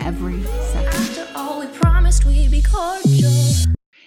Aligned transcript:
every 0.00 0.42
second. 0.42 0.94
After 0.94 1.28
all 1.34 1.60
we 1.60 1.66
promised, 1.66 2.24
we'd 2.24 2.50
be 2.50 2.62
cordial. 2.62 3.32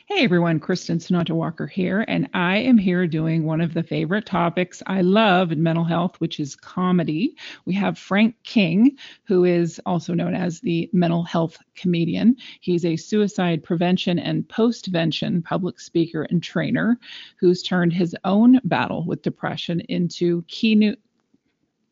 Hey 0.08 0.24
everyone, 0.24 0.60
Kristen 0.60 0.98
Sunanta 0.98 1.32
Walker 1.32 1.68
here, 1.68 2.04
and 2.08 2.28
I 2.34 2.58
am 2.58 2.80
here 2.80 3.06
doing 3.06 3.46
one 3.46 3.62
of 3.62 3.76
the 3.76 3.84
favorite 3.84 4.26
topics 4.26 4.82
I 4.88 5.02
love 5.02 5.52
in 5.52 5.62
mental 5.62 5.84
health, 5.84 6.16
which 6.18 6.40
is 6.40 6.56
comedy. 6.56 7.36
We 7.66 7.76
have 7.76 7.96
Frank 7.96 8.36
King, 8.44 8.98
who 9.26 9.46
is 9.46 9.80
also 9.86 10.16
known 10.16 10.34
as 10.34 10.62
the 10.62 10.90
mental 10.94 11.22
health 11.22 11.60
comedian. 11.76 12.38
He's 12.60 12.86
a 12.86 12.96
suicide 12.96 13.64
prevention 13.64 14.18
and 14.18 14.48
postvention 14.48 15.44
public 15.44 15.80
speaker 15.80 16.24
and 16.24 16.42
trainer 16.42 16.98
who's 17.40 17.62
turned 17.62 17.94
his 17.94 18.16
own 18.24 18.60
battle 18.64 19.06
with 19.06 19.22
depression 19.22 19.82
into 19.82 20.44
keynote. 20.48 20.98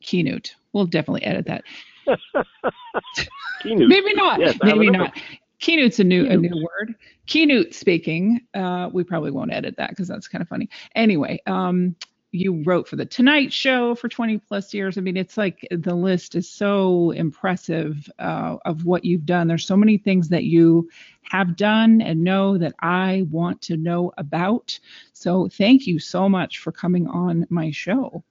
Keynote. 0.02 0.56
We'll 0.74 0.88
definitely 0.88 1.24
edit 1.24 1.46
that. 1.46 1.66
Keynote. 3.62 3.90
Maybe 3.90 4.14
not. 4.14 4.40
Yes, 4.40 4.58
Maybe 4.64 4.90
not. 4.90 5.18
Keynote's 5.60 6.00
a 6.00 6.04
new 6.04 6.26
a 6.28 6.38
new 6.38 6.56
word. 6.56 6.96
Keynote 7.26 7.74
speaking. 7.74 8.42
Uh, 8.54 8.90
we 8.94 9.04
probably 9.04 9.32
won't 9.32 9.52
edit 9.52 9.76
that 9.78 9.90
because 9.90 10.08
that's 10.08 10.28
kind 10.28 10.42
of 10.42 10.48
funny. 10.48 10.70
Anyway, 10.96 11.42
um, 11.48 11.96
you 12.32 12.62
wrote 12.64 12.88
for 12.88 12.96
the 12.96 13.06
Tonight 13.06 13.52
Show 13.52 13.96
for 13.96 14.10
20 14.10 14.38
plus 14.40 14.74
years. 14.74 14.98
I 14.98 15.02
mean, 15.02 15.18
it's 15.18 15.38
like 15.38 15.68
the 15.72 15.96
list 15.96 16.36
is 16.36 16.50
so 16.50 17.12
impressive 17.12 18.10
uh, 18.20 18.58
of 18.66 18.86
what 18.86 19.06
you've 19.06 19.26
done. 19.26 19.48
There's 19.48 19.66
so 19.66 19.78
many 19.78 19.98
things 19.98 20.30
that 20.30 20.44
you 20.44 20.90
have 21.24 21.56
done 21.56 22.02
and 22.02 22.24
know 22.24 22.58
that 22.58 22.74
I 22.82 23.26
want 23.32 23.62
to 23.64 23.78
know 23.78 24.12
about. 24.18 24.78
So 25.14 25.48
thank 25.48 25.88
you 25.88 26.00
so 26.00 26.30
much 26.30 26.60
for 26.60 26.72
coming 26.72 27.08
on 27.08 27.48
my 27.50 27.72
show. 27.72 28.24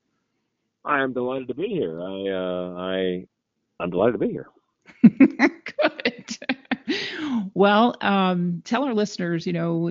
I 0.85 1.03
am 1.03 1.13
delighted 1.13 1.49
to 1.49 1.55
be 1.55 1.69
here. 1.69 2.01
I, 2.01 2.29
uh, 2.29 2.75
I, 2.79 3.27
I'm 3.81 3.91
delighted 3.91 4.21
to 4.21 4.27
be 4.27 4.33
here. 4.33 4.49
Good. 5.03 6.39
well, 7.55 7.97
um, 8.01 8.63
tell 8.65 8.85
our 8.85 8.95
listeners, 8.95 9.47
you 9.47 9.53
know, 9.53 9.91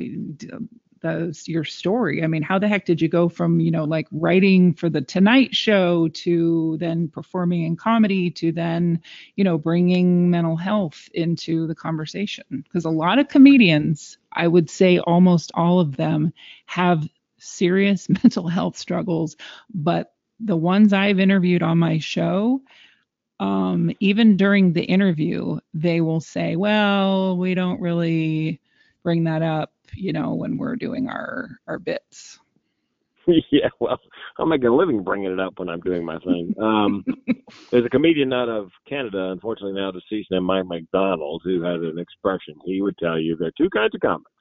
the, 1.05 1.43
your 1.45 1.63
story. 1.63 2.23
I 2.23 2.27
mean, 2.27 2.41
how 2.41 2.57
the 2.57 2.67
heck 2.67 2.85
did 2.85 2.99
you 2.99 3.07
go 3.07 3.29
from, 3.29 3.59
you 3.59 3.69
know, 3.69 3.83
like 3.83 4.07
writing 4.11 4.73
for 4.73 4.89
the 4.89 5.01
Tonight 5.01 5.53
Show 5.55 6.07
to 6.09 6.77
then 6.79 7.09
performing 7.09 7.63
in 7.63 7.75
comedy 7.75 8.31
to 8.31 8.51
then, 8.51 9.01
you 9.35 9.43
know, 9.43 9.57
bringing 9.57 10.31
mental 10.31 10.55
health 10.55 11.07
into 11.13 11.67
the 11.67 11.75
conversation? 11.75 12.63
Because 12.63 12.85
a 12.85 12.89
lot 12.89 13.19
of 13.19 13.27
comedians, 13.27 14.17
I 14.33 14.47
would 14.47 14.69
say 14.69 14.97
almost 14.97 15.51
all 15.53 15.79
of 15.79 15.95
them, 15.95 16.33
have 16.65 17.07
serious 17.37 18.09
mental 18.23 18.47
health 18.47 18.77
struggles, 18.77 19.35
but 19.73 20.11
the 20.39 20.57
ones 20.57 20.91
I've 20.91 21.19
interviewed 21.19 21.63
on 21.63 21.77
my 21.77 21.99
show, 21.99 22.61
um, 23.39 23.91
even 23.99 24.37
during 24.37 24.73
the 24.73 24.83
interview, 24.83 25.59
they 25.73 26.01
will 26.01 26.21
say, 26.21 26.55
well, 26.55 27.37
we 27.37 27.53
don't 27.53 27.81
really 27.81 28.59
bring 29.03 29.23
that 29.25 29.41
up, 29.41 29.71
you 29.93 30.13
know, 30.13 30.33
when 30.33 30.57
we're 30.57 30.75
doing 30.75 31.07
our, 31.09 31.49
our 31.67 31.79
bits. 31.79 32.39
yeah, 33.51 33.69
well, 33.79 33.99
I'm 34.37 34.49
making 34.49 34.67
a 34.67 34.75
living 34.75 35.03
bringing 35.03 35.31
it 35.31 35.39
up 35.39 35.53
when 35.57 35.69
I'm 35.69 35.81
doing 35.81 36.05
my 36.05 36.19
thing. 36.19 36.53
Um, 36.61 37.03
there's 37.71 37.85
a 37.85 37.89
comedian 37.89 38.33
out 38.33 38.49
of 38.49 38.69
Canada, 38.87 39.31
unfortunately 39.31 39.79
now 39.79 39.91
deceased, 39.91 40.31
named 40.31 40.45
Mike 40.45 40.67
MacDonald, 40.67 41.41
who 41.43 41.61
had 41.61 41.79
an 41.79 41.97
expression. 41.97 42.55
He 42.65 42.81
would 42.81 42.97
tell 42.97 43.19
you 43.19 43.35
there 43.35 43.47
are 43.47 43.53
two 43.57 43.69
kinds 43.69 43.95
of 43.95 44.01
comics: 44.01 44.31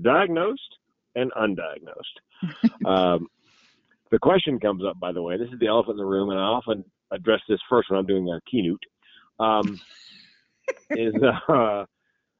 diagnosed 0.00 0.78
and 1.14 1.30
undiagnosed. 1.32 2.86
um, 2.86 3.28
the 4.12 4.18
question 4.18 4.60
comes 4.60 4.84
up, 4.84 5.00
by 5.00 5.10
the 5.10 5.22
way. 5.22 5.38
This 5.38 5.48
is 5.48 5.58
the 5.58 5.66
elephant 5.66 5.94
in 5.94 5.96
the 5.96 6.04
room, 6.04 6.30
and 6.30 6.38
I 6.38 6.42
often 6.42 6.84
address 7.10 7.40
this 7.48 7.58
first 7.68 7.90
when 7.90 7.98
I'm 7.98 8.06
doing 8.06 8.28
a 8.28 8.38
keynote. 8.48 8.82
Um, 9.40 9.80
is 10.90 11.14
uh, 11.48 11.84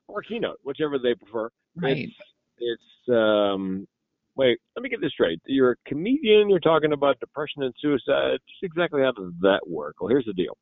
or 0.06 0.22
keynote, 0.22 0.58
whichever 0.62 0.98
they 0.98 1.14
prefer. 1.14 1.48
Right. 1.74 1.96
It's, 1.96 2.12
it's 2.58 3.10
um, 3.10 3.88
wait, 4.36 4.58
let 4.76 4.82
me 4.82 4.90
get 4.90 5.00
this 5.00 5.12
straight. 5.12 5.40
You're 5.46 5.72
a 5.72 5.88
comedian. 5.88 6.50
You're 6.50 6.60
talking 6.60 6.92
about 6.92 7.18
depression 7.20 7.62
and 7.62 7.74
suicide. 7.80 8.38
Just 8.48 8.62
exactly 8.62 9.00
how 9.00 9.12
does 9.12 9.32
that 9.40 9.60
work? 9.66 9.96
Well, 10.00 10.10
here's 10.10 10.26
the 10.26 10.34
deal. 10.34 10.56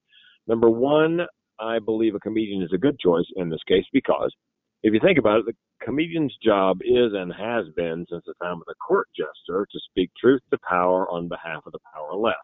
Number 0.46 0.70
one, 0.70 1.20
I 1.58 1.80
believe 1.80 2.14
a 2.14 2.20
comedian 2.20 2.62
is 2.62 2.70
a 2.72 2.78
good 2.78 2.98
choice 3.00 3.26
in 3.36 3.50
this 3.50 3.60
case 3.68 3.84
because 3.92 4.32
if 4.82 4.94
you 4.94 5.00
think 5.00 5.18
about 5.18 5.40
it, 5.40 5.46
the 5.46 5.84
comedian's 5.84 6.34
job 6.42 6.78
is 6.82 7.12
and 7.14 7.32
has 7.32 7.66
been 7.76 8.06
since 8.10 8.24
the 8.26 8.34
time 8.42 8.56
of 8.56 8.64
the 8.66 8.74
court 8.86 9.08
jester 9.16 9.66
to 9.70 9.80
speak 9.90 10.10
truth 10.18 10.40
to 10.50 10.58
power 10.68 11.08
on 11.10 11.28
behalf 11.28 11.62
of 11.66 11.72
the 11.72 11.78
powerless. 11.94 12.34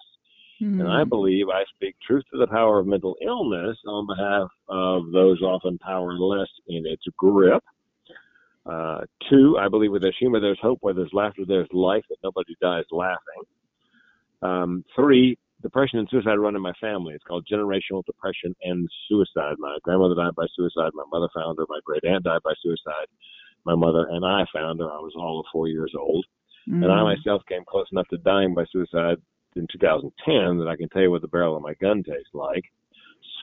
And 0.79 0.89
I 0.89 1.05
Hmm. 1.05 1.09
believe 1.09 1.49
I 1.49 1.65
speak 1.75 1.97
truth 2.07 2.25
to 2.33 2.39
the 2.39 2.47
power 2.47 2.79
of 2.79 2.87
mental 2.87 3.17
illness 3.25 3.79
on 3.87 4.07
behalf 4.07 4.49
of 4.69 5.11
those 5.13 5.41
often 5.43 5.79
powerless 5.79 6.51
in 6.69 6.87
its 6.87 7.05
grip. 7.17 7.63
Uh, 8.67 9.03
two, 9.31 9.57
I 9.59 9.69
believe 9.69 9.93
where 9.93 10.01
there's 10.01 10.17
humor, 10.19 10.41
there's 10.41 10.59
hope. 10.61 10.79
Where 10.81 10.95
there's 10.95 11.13
laughter, 11.13 11.45
there's 11.47 11.69
life. 11.73 12.05
That 12.11 12.19
nobody 12.25 12.55
dies 12.61 12.85
laughing. 12.91 13.45
Um, 14.43 14.85
three, 14.95 15.39
depression 15.63 15.99
and 15.99 16.09
suicide 16.11 16.37
run 16.37 16.57
in 16.57 16.63
my 16.63 16.73
family. 16.81 17.15
It's 17.15 17.25
called 17.25 17.47
generational 17.51 18.05
depression 18.05 18.55
and 18.63 18.89
suicide. 19.09 19.57
My 19.59 19.79
grandmother 19.83 20.15
died 20.15 20.35
by 20.37 20.47
suicide. 20.55 20.91
My 20.95 21.05
mother 21.11 21.29
found 21.35 21.59
her. 21.59 21.65
My 21.69 21.81
great 21.85 22.05
aunt 22.05 22.25
died 22.25 22.43
by 22.45 22.53
suicide. 22.63 23.07
My 23.65 23.75
mother 23.75 24.07
and 24.11 24.25
I 24.25 24.45
found 24.53 24.81
her. 24.81 24.87
I 24.91 24.99
was 24.99 25.15
all 25.17 25.41
of 25.41 25.47
four 25.53 25.69
years 25.69 25.93
old. 25.99 26.25
And 26.83 26.93
I 26.93 27.01
Mm. 27.01 27.17
myself 27.17 27.43
came 27.47 27.65
close 27.65 27.87
enough 27.93 28.09
to 28.09 28.19
dying 28.19 28.55
by 28.55 28.65
suicide 28.67 29.17
in 29.55 29.67
2010 29.69 30.59
that 30.59 30.69
I 30.69 30.77
can 30.77 30.89
tell 30.91 31.03
you 31.03 31.11
what 31.11 31.23
the 31.23 31.29
barrel 31.29 31.57
of 31.57 31.63
my 31.63 31.75
gun 31.75 32.03
tastes 32.03 32.35
like. 32.35 32.65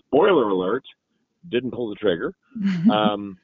Spoiler 0.06 0.50
alert, 0.50 0.84
didn't 1.50 1.72
pull 1.72 1.90
the 1.90 1.96
trigger, 1.96 2.34
um, 2.90 3.38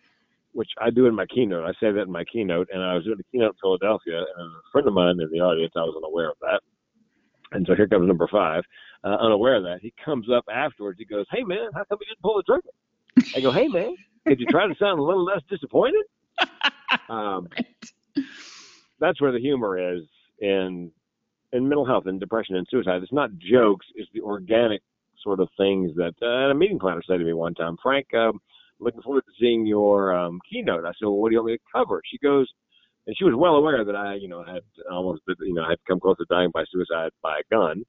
which 0.51 0.69
I 0.79 0.89
do 0.89 1.07
in 1.07 1.15
my 1.15 1.25
keynote. 1.25 1.65
I 1.65 1.73
say 1.79 1.91
that 1.91 2.03
in 2.03 2.11
my 2.11 2.23
keynote, 2.25 2.69
and 2.71 2.83
I 2.83 2.93
was 2.93 3.03
doing 3.05 3.19
a 3.19 3.23
keynote 3.31 3.55
in 3.55 3.59
Philadelphia, 3.61 4.17
and 4.19 4.51
a 4.51 4.61
friend 4.71 4.87
of 4.87 4.93
mine 4.93 5.19
in 5.19 5.29
the 5.31 5.39
audience, 5.39 5.73
I 5.75 5.81
was 5.81 5.95
unaware 5.97 6.29
of 6.29 6.37
that. 6.41 6.61
And 7.51 7.65
so 7.67 7.75
here 7.75 7.87
comes 7.87 8.07
number 8.07 8.27
five. 8.31 8.63
Uh, 9.03 9.15
unaware 9.19 9.55
of 9.55 9.63
that, 9.63 9.79
he 9.81 9.93
comes 10.03 10.27
up 10.31 10.45
afterwards. 10.51 10.99
He 10.99 11.05
goes, 11.05 11.25
"Hey 11.31 11.43
man, 11.43 11.69
how 11.73 11.83
come 11.85 11.97
you 12.01 12.07
didn't 12.07 12.21
pull 12.21 12.37
the 12.37 12.43
trigger?" 12.43 12.69
I 13.35 13.41
go, 13.41 13.51
"Hey 13.51 13.67
man, 13.67 13.95
could 14.27 14.39
you 14.39 14.45
try 14.47 14.67
to 14.67 14.75
sound 14.75 14.99
a 14.99 15.03
little 15.03 15.23
less 15.23 15.41
disappointed?" 15.49 16.03
Um, 17.07 17.47
that's 18.99 19.19
where 19.21 19.31
the 19.31 19.39
humor 19.39 19.95
is 19.95 20.03
in 20.39 20.91
in 21.53 21.67
mental 21.67 21.85
health 21.85 22.05
and 22.05 22.19
depression 22.19 22.55
and 22.55 22.67
suicide. 22.69 23.01
It's 23.01 23.11
not 23.11 23.31
jokes; 23.37 23.85
it's 23.95 24.09
the 24.13 24.21
organic 24.21 24.81
sort 25.23 25.39
of 25.39 25.49
things 25.57 25.95
that 25.95 26.13
uh, 26.21 26.51
a 26.51 26.53
meeting 26.53 26.79
planner 26.79 27.01
said 27.05 27.17
to 27.17 27.23
me 27.23 27.33
one 27.33 27.53
time. 27.53 27.77
Frank, 27.81 28.13
um, 28.13 28.39
looking 28.79 29.01
forward 29.01 29.23
to 29.25 29.31
seeing 29.39 29.65
your 29.65 30.15
um, 30.15 30.39
keynote. 30.49 30.85
I 30.85 30.89
said, 30.89 31.05
well, 31.05 31.17
what 31.17 31.29
do 31.29 31.33
you 31.33 31.39
want 31.39 31.51
me 31.51 31.57
to 31.57 31.63
cover? 31.73 32.01
She 32.09 32.17
goes, 32.19 32.47
and 33.09 33.17
she 33.17 33.23
was 33.23 33.33
well 33.35 33.55
aware 33.55 33.83
that 33.83 33.95
I, 33.95 34.13
you 34.13 34.27
know, 34.27 34.43
had 34.43 34.61
almost, 34.91 35.23
you 35.39 35.55
know, 35.55 35.67
had 35.67 35.79
come 35.87 35.99
close 35.99 36.17
to 36.17 36.25
dying 36.29 36.51
by 36.53 36.63
suicide 36.71 37.09
by 37.23 37.39
a 37.39 37.43
gun, 37.49 37.83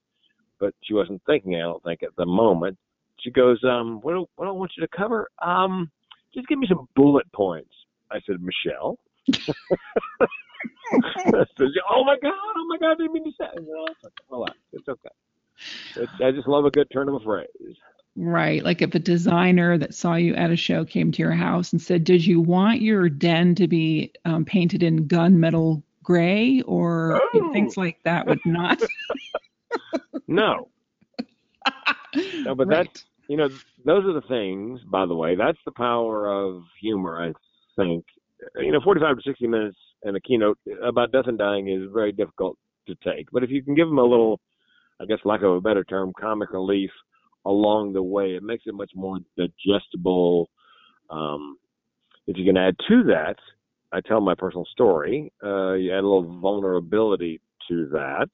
but 0.58 0.72
she 0.82 0.94
wasn't 0.94 1.20
thinking. 1.26 1.56
I 1.56 1.58
don't 1.58 1.82
think 1.82 2.02
at 2.02 2.16
the 2.16 2.24
moment. 2.24 2.78
She 3.18 3.30
goes, 3.30 3.62
um, 3.62 4.00
what 4.00 4.12
do, 4.12 4.26
what 4.36 4.46
do 4.46 4.48
I 4.48 4.52
want 4.52 4.72
you 4.78 4.80
to 4.80 4.96
cover? 4.96 5.28
Um, 5.42 5.90
just 6.34 6.48
give 6.48 6.58
me 6.58 6.66
some 6.66 6.88
bullet 6.96 7.30
points. 7.34 7.68
I 8.10 8.20
said, 8.26 8.36
Michelle. 8.40 8.98
oh 11.90 12.04
my 12.04 12.16
god! 12.22 12.32
Oh 12.32 12.66
my 12.70 12.78
god! 12.80 12.92
I 12.92 12.94
didn't 12.94 13.12
mean 13.12 13.24
to 13.24 13.32
say. 13.38 13.44
No, 13.60 13.84
it's 13.90 14.04
okay. 14.06 14.52
It's 14.72 14.88
okay. 14.88 15.10
It's, 15.96 16.12
I 16.24 16.30
just 16.30 16.48
love 16.48 16.64
a 16.64 16.70
good 16.70 16.88
turn 16.90 17.10
of 17.10 17.16
a 17.16 17.20
phrase. 17.20 17.46
Right. 18.16 18.64
Like 18.64 18.82
if 18.82 18.94
a 18.94 18.98
designer 18.98 19.78
that 19.78 19.94
saw 19.94 20.14
you 20.16 20.34
at 20.34 20.50
a 20.50 20.56
show 20.56 20.84
came 20.84 21.12
to 21.12 21.22
your 21.22 21.32
house 21.32 21.72
and 21.72 21.80
said, 21.80 22.04
"Did 22.04 22.24
you 22.26 22.40
want 22.40 22.82
your 22.82 23.08
den 23.08 23.54
to 23.56 23.68
be 23.68 24.12
um, 24.24 24.44
painted 24.44 24.82
in 24.82 25.08
gunmetal 25.08 25.82
gray 26.02 26.60
or 26.62 27.22
Oh. 27.34 27.50
things 27.52 27.76
like 27.76 27.98
that?" 28.04 28.26
Would 28.26 28.44
not. 28.44 28.82
No, 30.28 30.70
No, 32.44 32.54
but 32.54 32.68
right. 32.68 32.88
that's 32.88 33.04
you 33.28 33.36
know 33.36 33.48
those 33.84 34.04
are 34.04 34.12
the 34.12 34.26
things. 34.28 34.80
By 34.90 35.06
the 35.06 35.14
way, 35.14 35.36
that's 35.36 35.58
the 35.64 35.72
power 35.72 36.28
of 36.28 36.62
humor. 36.80 37.22
I 37.22 37.32
think 37.76 38.04
you 38.60 38.72
know, 38.72 38.80
45 38.82 39.16
to 39.16 39.22
60 39.24 39.46
minutes 39.46 39.76
and 40.04 40.16
a 40.16 40.20
keynote 40.20 40.58
about 40.82 41.12
death 41.12 41.26
and 41.26 41.38
dying 41.38 41.68
is 41.68 41.90
very 41.92 42.12
difficult 42.12 42.56
to 42.88 42.94
take. 43.04 43.30
But 43.32 43.44
if 43.44 43.50
you 43.50 43.62
can 43.62 43.74
give 43.74 43.88
them 43.88 43.98
a 43.98 44.04
little, 44.04 44.40
I 45.00 45.06
guess, 45.06 45.18
lack 45.24 45.42
of 45.42 45.52
a 45.52 45.60
better 45.60 45.84
term, 45.84 46.12
comic 46.18 46.52
relief 46.52 46.90
along 47.44 47.92
the 47.92 48.02
way, 48.02 48.34
it 48.34 48.42
makes 48.42 48.64
it 48.66 48.74
much 48.74 48.90
more 48.94 49.18
digestible. 49.36 50.50
Um, 51.08 51.56
if 52.26 52.36
you 52.36 52.44
can 52.44 52.56
add 52.56 52.76
to 52.88 53.02
that, 53.04 53.36
I 53.92 54.00
tell 54.00 54.20
my 54.20 54.34
personal 54.34 54.66
story. 54.66 55.32
Uh, 55.42 55.72
you 55.72 55.92
add 55.92 56.04
a 56.04 56.08
little 56.08 56.40
vulnerability 56.40 57.40
to 57.68 57.88
that 57.92 58.28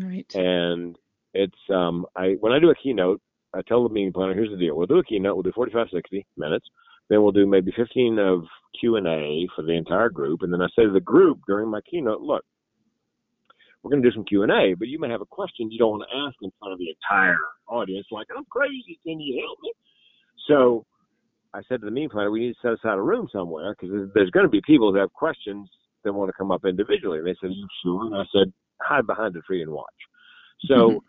right. 0.00 0.26
and 0.34 0.96
it's 1.32 1.58
um 1.70 2.06
I 2.16 2.36
when 2.40 2.52
I 2.52 2.58
do 2.58 2.70
a 2.70 2.74
keynote, 2.74 3.20
I 3.54 3.60
tell 3.66 3.86
the 3.86 3.92
meeting 3.92 4.12
planner, 4.12 4.34
here's 4.34 4.50
the 4.50 4.56
deal. 4.56 4.76
We'll 4.76 4.86
do 4.86 4.98
a 4.98 5.04
keynote, 5.04 5.36
we'll 5.36 5.42
do 5.42 5.52
45, 5.54 5.88
60 5.92 6.26
minutes. 6.36 6.66
Then 7.10 7.22
we'll 7.22 7.32
do 7.32 7.46
maybe 7.46 7.72
15 7.76 8.18
of 8.18 8.44
Q 8.80 8.96
and 8.96 9.06
A 9.06 9.46
for 9.54 9.62
the 9.62 9.72
entire 9.72 10.08
group, 10.08 10.42
and 10.42 10.52
then 10.52 10.62
I 10.62 10.68
say 10.68 10.84
to 10.84 10.92
the 10.92 11.00
group 11.00 11.40
during 11.46 11.68
my 11.68 11.80
keynote, 11.88 12.22
look, 12.22 12.44
we're 13.84 13.90
going 13.90 14.02
to 14.02 14.08
do 14.08 14.14
some 14.14 14.24
Q 14.24 14.42
and 14.42 14.50
A, 14.50 14.74
but 14.74 14.88
you 14.88 14.98
may 14.98 15.10
have 15.10 15.20
a 15.20 15.26
question 15.26 15.70
you 15.70 15.78
don't 15.78 15.98
want 15.98 16.04
to 16.10 16.16
ask 16.16 16.34
in 16.40 16.50
front 16.58 16.72
of 16.72 16.78
the 16.78 16.88
entire 16.88 17.38
audience, 17.68 18.06
like 18.10 18.26
I'm 18.34 18.44
crazy, 18.50 18.98
can 19.06 19.20
you 19.20 19.44
help 19.46 19.58
me? 19.62 19.72
So 20.48 20.86
I 21.52 21.60
said 21.68 21.80
to 21.80 21.84
the 21.84 21.90
meeting 21.90 22.10
planner, 22.10 22.30
we 22.30 22.40
need 22.40 22.54
to 22.54 22.58
set 22.62 22.72
aside 22.72 22.98
a 22.98 23.02
room 23.02 23.28
somewhere 23.30 23.76
because 23.78 24.10
there's, 24.14 24.30
going 24.30 24.46
to 24.46 24.50
be 24.50 24.62
people 24.66 24.90
who 24.90 24.98
have 24.98 25.12
questions 25.12 25.68
that 26.02 26.12
want 26.12 26.28
to 26.30 26.32
come 26.32 26.50
up 26.50 26.64
individually. 26.64 27.18
And 27.18 27.26
they 27.26 27.36
said, 27.40 27.50
Are 27.50 27.52
you 27.52 27.68
sure? 27.82 28.06
And 28.06 28.16
I 28.16 28.24
said, 28.32 28.52
hide 28.80 29.06
behind 29.06 29.34
the 29.34 29.40
tree 29.40 29.62
and 29.62 29.70
watch. 29.70 29.86
So 30.66 31.02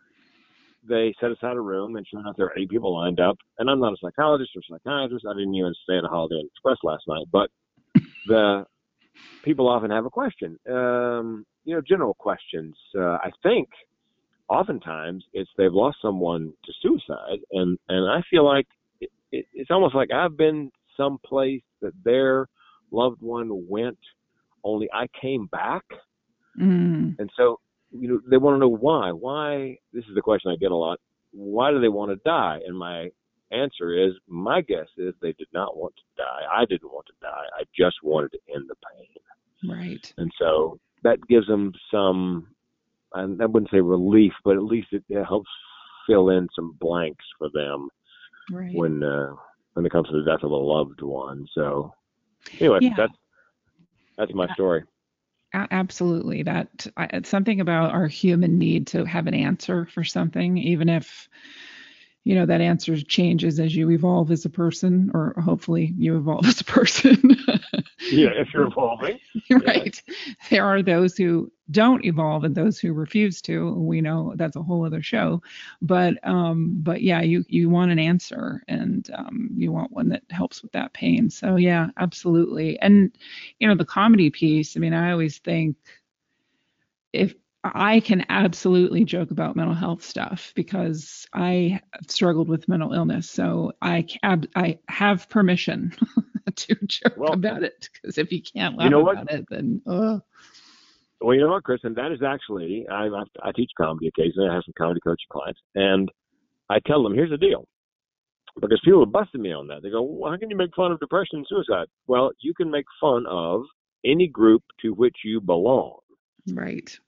they 0.88 1.14
set 1.20 1.32
aside 1.32 1.56
a 1.56 1.62
room, 1.62 1.96
and 1.96 2.06
sure 2.08 2.20
enough, 2.20 2.36
there 2.38 2.48
were 2.48 2.60
eight 2.60 2.70
people 2.70 2.94
lined 2.94 3.20
up. 3.20 3.38
And 3.58 3.70
I'm 3.70 3.80
not 3.80 3.94
a 3.94 3.98
psychologist 4.02 4.52
or 4.56 4.62
psychiatrist. 4.70 5.26
I 5.28 5.34
didn't 5.34 5.56
even 5.56 5.74
stay 5.84 5.98
at 5.98 6.04
a 6.04 6.08
Holiday 6.08 6.36
Inn 6.36 6.50
Express 6.54 6.78
last 6.84 7.04
night, 7.08 7.26
but 7.32 7.50
the 8.28 8.66
people 9.44 9.68
often 9.68 9.92
have 9.92 10.06
a 10.06 10.10
question. 10.10 10.58
Um, 10.70 11.46
you 11.66 11.76
know, 11.76 11.82
general 11.82 12.14
questions. 12.14 12.76
Uh, 12.98 13.18
I 13.18 13.32
think 13.44 13.68
oftentimes 14.50 15.24
it's 15.34 15.50
they've 15.58 15.74
lost 15.74 15.98
someone 16.02 16.54
to 16.66 16.74
suicide, 16.82 17.40
and 17.52 17.78
and 17.90 18.10
I 18.10 18.22
feel 18.30 18.46
like 18.46 18.68
it, 19.02 19.10
it, 19.32 19.46
it's 19.54 19.72
almost 19.72 19.96
like 19.96 20.12
I've 20.12 20.38
been 20.38 20.72
someplace 20.98 21.64
that 21.82 21.94
their 22.04 22.48
loved 22.92 23.22
one 23.22 23.50
went, 23.68 23.98
only 24.64 24.88
I 24.94 25.08
came 25.20 25.48
back. 25.48 25.84
Mm, 26.60 27.20
And 27.20 27.30
so, 27.36 27.60
you 27.92 28.08
know, 28.08 28.22
they 28.30 28.38
want 28.38 28.56
to 28.56 28.60
know 28.60 28.70
why. 28.70 29.12
Why? 29.12 29.78
This 29.92 30.06
is 30.06 30.16
the 30.16 30.22
question 30.22 30.52
I 30.52 30.56
get 30.56 30.72
a 30.72 30.76
lot. 30.76 31.00
Why 31.32 31.72
do 31.72 31.82
they 31.82 31.90
want 31.90 32.12
to 32.12 32.16
die? 32.24 32.60
And 32.66 32.78
my 32.78 33.10
answer 33.52 33.94
is, 33.94 34.14
my 34.28 34.62
guess 34.62 34.88
is 34.98 35.14
they 35.22 35.34
did 35.34 35.50
not 35.54 35.76
want 35.76 35.96
to 35.98 36.04
die. 36.24 36.42
I 36.50 36.64
didn't 36.66 36.92
want 36.94 37.08
to 37.08 37.14
die. 37.22 37.46
I 37.60 37.64
just 37.78 37.98
wanted 38.04 38.32
to 38.32 38.40
end 38.54 38.70
the 38.70 38.76
pain. 38.96 39.76
right. 39.78 40.14
And 40.18 40.32
so 40.40 40.80
that 41.06 41.26
gives 41.28 41.48
them 41.48 41.72
some 41.92 42.48
I 43.14 43.46
wouldn't 43.46 43.72
say 43.72 43.80
relief, 43.80 44.34
but 44.44 44.58
at 44.58 44.64
least 44.64 44.88
it, 44.92 45.04
it 45.08 45.24
helps 45.24 45.50
fill 46.06 46.30
in 46.30 46.50
some 46.54 46.76
blanks 46.82 47.24
for 47.38 47.50
them 47.54 47.88
Right. 48.52 48.74
when 48.76 49.02
uh, 49.04 49.34
when 49.74 49.86
it 49.86 49.92
comes 49.92 50.10
to 50.10 50.18
the 50.22 50.30
death 50.30 50.44
of 50.44 50.52
a 50.52 50.56
loved 50.56 51.02
one. 51.02 51.48
So 51.54 51.94
anyway, 52.60 52.80
Yeah. 52.82 52.96
that's 52.98 53.14
that's 54.18 54.34
my 54.34 54.48
story. 54.54 54.84
Absolutely 55.54 56.44
that 56.44 56.86
I, 56.98 57.06
it's 57.14 57.30
something 57.30 57.62
about 57.62 57.94
our 57.94 58.08
human 58.08 58.58
need 58.58 58.88
to 58.88 59.06
have 59.06 59.28
an 59.28 59.34
answer 59.34 59.86
for 59.86 60.04
something 60.04 60.58
even 60.58 60.90
if 60.90 61.30
you 62.26 62.36
know 62.36 62.46
that 62.46 62.60
answer 62.60 63.00
changes 63.02 63.58
as 63.60 63.74
you 63.74 63.90
evolve 63.92 64.32
as 64.32 64.44
a 64.44 64.50
person 64.50 65.12
or 65.14 65.34
hopefully 65.42 65.94
you 65.98 66.18
evolve 66.18 66.46
as 66.48 66.60
a 66.60 66.66
person 66.66 67.38
Yeah, 68.12 68.30
if 68.36 68.54
you're 68.54 68.68
evolving. 68.68 69.20
right. 69.50 70.02
There 70.50 70.66
are 70.66 70.82
those 70.82 71.18
who 71.18 71.52
don't 71.72 72.06
evolve 72.06 72.44
and 72.44 72.56
those 72.56 72.80
who 72.80 72.94
refuse 72.94 73.42
to. 73.44 73.74
We 73.74 74.02
know 74.02 74.34
that's 74.36 74.56
a 74.56 74.62
whole 74.62 74.86
other 74.86 75.02
show. 75.02 75.42
But 75.82 76.16
um 76.28 76.78
but 76.82 77.02
yeah 77.02 77.22
you 77.22 77.44
you 77.48 77.70
want 77.70 77.92
an 77.92 78.00
answer 78.00 78.64
and 78.68 79.10
um 79.16 79.50
you 79.56 79.72
want 79.72 79.92
one 79.92 80.10
that 80.10 80.24
helps 80.30 80.62
with 80.62 80.72
that 80.74 80.94
pain. 80.94 81.30
So 81.30 81.56
yeah 81.56 81.88
absolutely. 81.98 82.80
And 82.80 83.12
you 83.60 83.68
know 83.68 83.76
the 83.76 83.86
comedy 83.86 84.30
piece 84.30 84.76
i 84.76 84.80
mean 84.80 84.94
i 84.94 85.12
always 85.12 85.38
think 85.40 85.76
if 87.14 87.34
I 87.74 88.00
can 88.02 88.26
absolutely 88.30 89.06
joke 89.06 89.32
about 89.32 89.56
mental 89.56 89.74
health 89.76 90.04
stuff 90.04 90.52
because 90.56 91.28
I 91.34 91.82
have 91.94 92.10
struggled 92.12 92.48
with 92.50 92.68
mental 92.68 92.94
illness. 92.94 93.30
So 93.30 93.74
I 93.82 94.08
I 94.24 94.80
have 94.90 95.30
permission 95.30 95.94
to 96.56 96.76
joke 96.86 97.14
Well, 97.18 97.34
about 97.34 97.64
it 97.64 97.90
because 97.94 98.18
if 98.18 98.32
you 98.32 98.42
can't 98.42 98.78
laugh 98.78 98.86
you 98.86 98.92
know 98.92 99.02
what? 99.02 99.14
about 99.14 99.32
it, 99.32 99.46
then 99.50 99.82
uh, 99.88 100.20
Well, 101.22 101.36
you 101.36 101.42
know 101.42 101.50
what, 101.50 101.64
Chris, 101.64 101.82
and 101.84 101.96
that 101.96 102.12
is 102.12 102.22
actually 102.24 102.86
I 102.92 103.08
I, 103.08 103.24
I 103.44 103.52
teach 103.56 103.72
comedy 103.78 104.08
occasionally. 104.08 104.50
I 104.50 104.54
have 104.56 104.64
some 104.66 104.74
comedy 104.78 105.00
coaching 105.02 105.28
clients, 105.32 105.60
and 105.76 106.10
I 106.70 106.80
tell 106.86 107.04
them, 107.04 107.14
here's 107.14 107.32
the 107.32 107.38
deal, 107.38 107.68
because 108.62 108.82
people 108.84 109.02
have 109.02 109.12
busted 109.12 109.42
me 109.42 109.52
on 109.54 109.68
that. 109.68 109.84
They 109.84 109.90
go, 109.92 110.02
well, 110.04 110.32
how 110.32 110.38
can 110.38 110.50
you 110.50 110.58
make 110.58 110.76
fun 110.76 110.92
of 110.92 111.00
depression 111.00 111.38
and 111.40 111.48
suicide? 111.48 111.88
Well, 112.08 112.32
you 112.42 112.54
can 112.54 112.72
make 112.72 112.86
fun 113.02 113.26
of 113.28 113.64
any 114.06 114.28
group 114.28 114.64
to 114.82 114.94
which 114.94 115.18
you 115.24 115.42
belong. 115.42 116.00
right. 116.48 117.00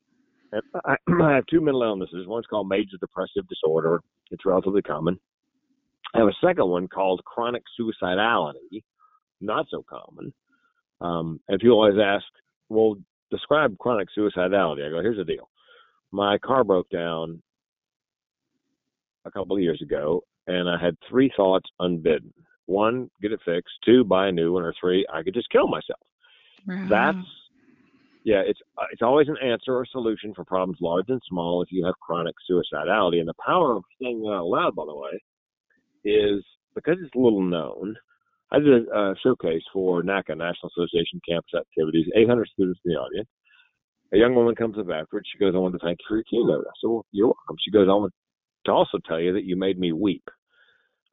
I, 0.54 0.96
I 1.24 1.36
have 1.36 1.46
two 1.48 1.62
mental 1.62 1.84
illnesses. 1.84 2.28
One's 2.28 2.46
called 2.46 2.68
major 2.68 2.98
depressive 3.00 3.48
disorder. 3.48 4.02
It's 4.32 4.46
relatively 4.46 4.82
common. 4.82 5.20
I 6.14 6.20
have 6.20 6.28
a 6.28 6.46
second 6.46 6.68
one 6.68 6.88
called 6.88 7.24
chronic 7.26 7.64
suicidality, 7.80 8.84
not 9.42 9.68
so 9.70 9.84
common. 9.88 10.34
Um, 11.02 11.40
and 11.48 11.60
people 11.60 11.78
always 11.78 12.00
ask, 12.02 12.26
well, 12.70 12.96
describe 13.30 13.78
chronic 13.78 14.08
suicidality. 14.18 14.86
I 14.86 14.90
go, 14.90 15.02
here's 15.02 15.18
the 15.18 15.26
deal. 15.26 15.50
My 16.12 16.38
car 16.38 16.64
broke 16.64 16.90
down 16.90 17.42
a 19.26 19.32
couple 19.32 19.56
of 19.56 19.62
years 19.62 19.82
ago, 19.82 20.24
and 20.48 20.70
I 20.70 20.82
had 20.82 20.96
three 21.10 21.32
thoughts 21.36 21.70
unbidden. 21.80 22.34
One, 22.66 23.10
get 23.22 23.34
it 23.34 23.42
fixed. 23.46 23.74
Two, 23.86 24.04
buy 24.06 24.28
a 24.28 24.32
new 24.32 24.54
one. 24.54 24.64
Or 24.64 24.74
three, 24.80 25.06
I 25.14 25.24
could 25.24 25.34
just 25.34 25.50
kill 25.50 25.68
myself 25.68 26.00
Wow. 26.68 26.86
that's 26.90 27.28
yeah 28.28 28.44
it's 28.46 28.60
uh, 28.78 28.84
it's 28.92 29.02
always 29.02 29.30
an 29.30 29.38
answer 29.42 29.74
or 29.74 29.86
solution 29.90 30.34
for 30.34 30.44
problems 30.44 30.78
large 30.82 31.06
and 31.08 31.22
small 31.30 31.62
if 31.64 31.70
you 31.72 31.86
have 31.86 31.96
chronic 32.02 32.36
suicidality. 32.50 33.20
And 33.20 33.28
the 33.28 33.34
power 33.44 33.78
of 33.78 33.84
saying 34.02 34.22
that 34.22 34.34
out 34.34 34.48
loud 34.48 34.76
by 34.76 34.84
the 34.86 34.96
way 34.96 35.24
is 36.04 36.44
because 36.76 36.98
it's 37.02 37.16
little 37.16 37.42
known 37.42 37.96
i 38.52 38.60
did 38.60 38.88
a, 38.88 39.00
a 39.00 39.16
showcase 39.24 39.64
for 39.72 40.04
naca 40.04 40.36
national 40.36 40.70
association 40.76 41.22
campus 41.28 41.54
activities 41.58 42.06
800 42.16 42.48
students 42.50 42.80
in 42.86 42.92
the 42.92 43.00
audience. 43.00 43.30
A 44.14 44.18
young 44.18 44.36
woman 44.36 44.56
comes 44.56 44.78
up 44.78 44.90
afterwards 44.94 45.28
she 45.32 45.40
goes 45.40 45.54
i 45.56 45.60
want 45.60 45.74
to 45.74 45.80
thank 45.80 45.98
you 46.00 46.06
for 46.10 46.18
your 46.18 46.26
keynote. 46.30 46.66
I 46.68 46.76
said 46.82 46.90
well 46.90 47.06
you're 47.14 47.28
welcome. 47.28 47.56
She 47.64 47.72
goes 47.72 47.88
i 47.90 47.94
want 47.94 48.14
to 48.66 48.72
also 48.72 49.00
tell 49.08 49.22
you 49.22 49.32
that 49.34 49.46
you 49.46 49.56
made 49.56 49.80
me 49.80 49.94
weep. 49.94 50.28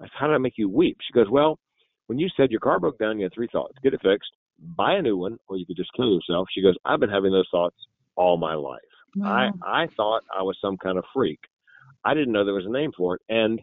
I 0.00 0.06
said 0.06 0.18
how 0.18 0.26
did 0.26 0.34
i 0.34 0.38
make 0.38 0.58
you 0.58 0.68
weep? 0.68 0.98
She 1.06 1.12
goes 1.12 1.30
well 1.30 1.60
when 2.08 2.18
you 2.18 2.28
said 2.36 2.50
your 2.50 2.60
car 2.60 2.80
broke 2.80 2.98
down 2.98 3.18
you 3.18 3.24
had 3.24 3.34
three 3.34 3.48
thoughts 3.52 3.74
get 3.84 3.94
it 3.94 4.00
fixed 4.02 4.32
buy 4.58 4.94
a 4.94 5.02
new 5.02 5.16
one 5.16 5.38
or 5.48 5.56
you 5.56 5.66
could 5.66 5.76
just 5.76 5.92
kill 5.96 6.14
yourself. 6.14 6.48
She 6.52 6.62
goes, 6.62 6.76
I've 6.84 7.00
been 7.00 7.10
having 7.10 7.32
those 7.32 7.48
thoughts 7.50 7.76
all 8.16 8.36
my 8.36 8.54
life. 8.54 8.80
I, 9.24 9.50
I 9.62 9.86
thought 9.96 10.22
I 10.36 10.42
was 10.42 10.58
some 10.60 10.76
kind 10.76 10.98
of 10.98 11.04
freak. 11.12 11.38
I 12.04 12.14
didn't 12.14 12.32
know 12.32 12.44
there 12.44 12.54
was 12.54 12.66
a 12.66 12.70
name 12.70 12.90
for 12.96 13.16
it. 13.16 13.22
And 13.28 13.60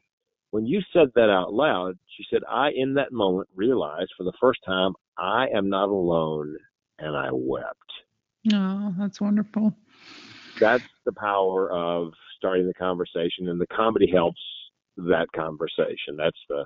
when 0.51 0.65
you 0.65 0.81
said 0.93 1.09
that 1.15 1.29
out 1.29 1.53
loud, 1.53 1.97
she 2.15 2.25
said, 2.29 2.41
I, 2.49 2.71
in 2.75 2.93
that 2.95 3.11
moment, 3.11 3.49
realized 3.55 4.11
for 4.17 4.23
the 4.23 4.33
first 4.39 4.59
time, 4.65 4.93
I 5.17 5.47
am 5.53 5.69
not 5.69 5.89
alone. 5.89 6.55
And 6.99 7.17
I 7.17 7.29
wept. 7.31 7.77
Oh, 8.53 8.93
that's 8.97 9.19
wonderful. 9.19 9.73
That's 10.59 10.83
the 11.05 11.13
power 11.13 11.71
of 11.71 12.11
starting 12.37 12.67
the 12.67 12.73
conversation, 12.75 13.49
and 13.49 13.59
the 13.59 13.67
comedy 13.67 14.09
helps 14.11 14.41
that 14.97 15.27
conversation. 15.35 16.15
That's 16.17 16.37
the 16.47 16.65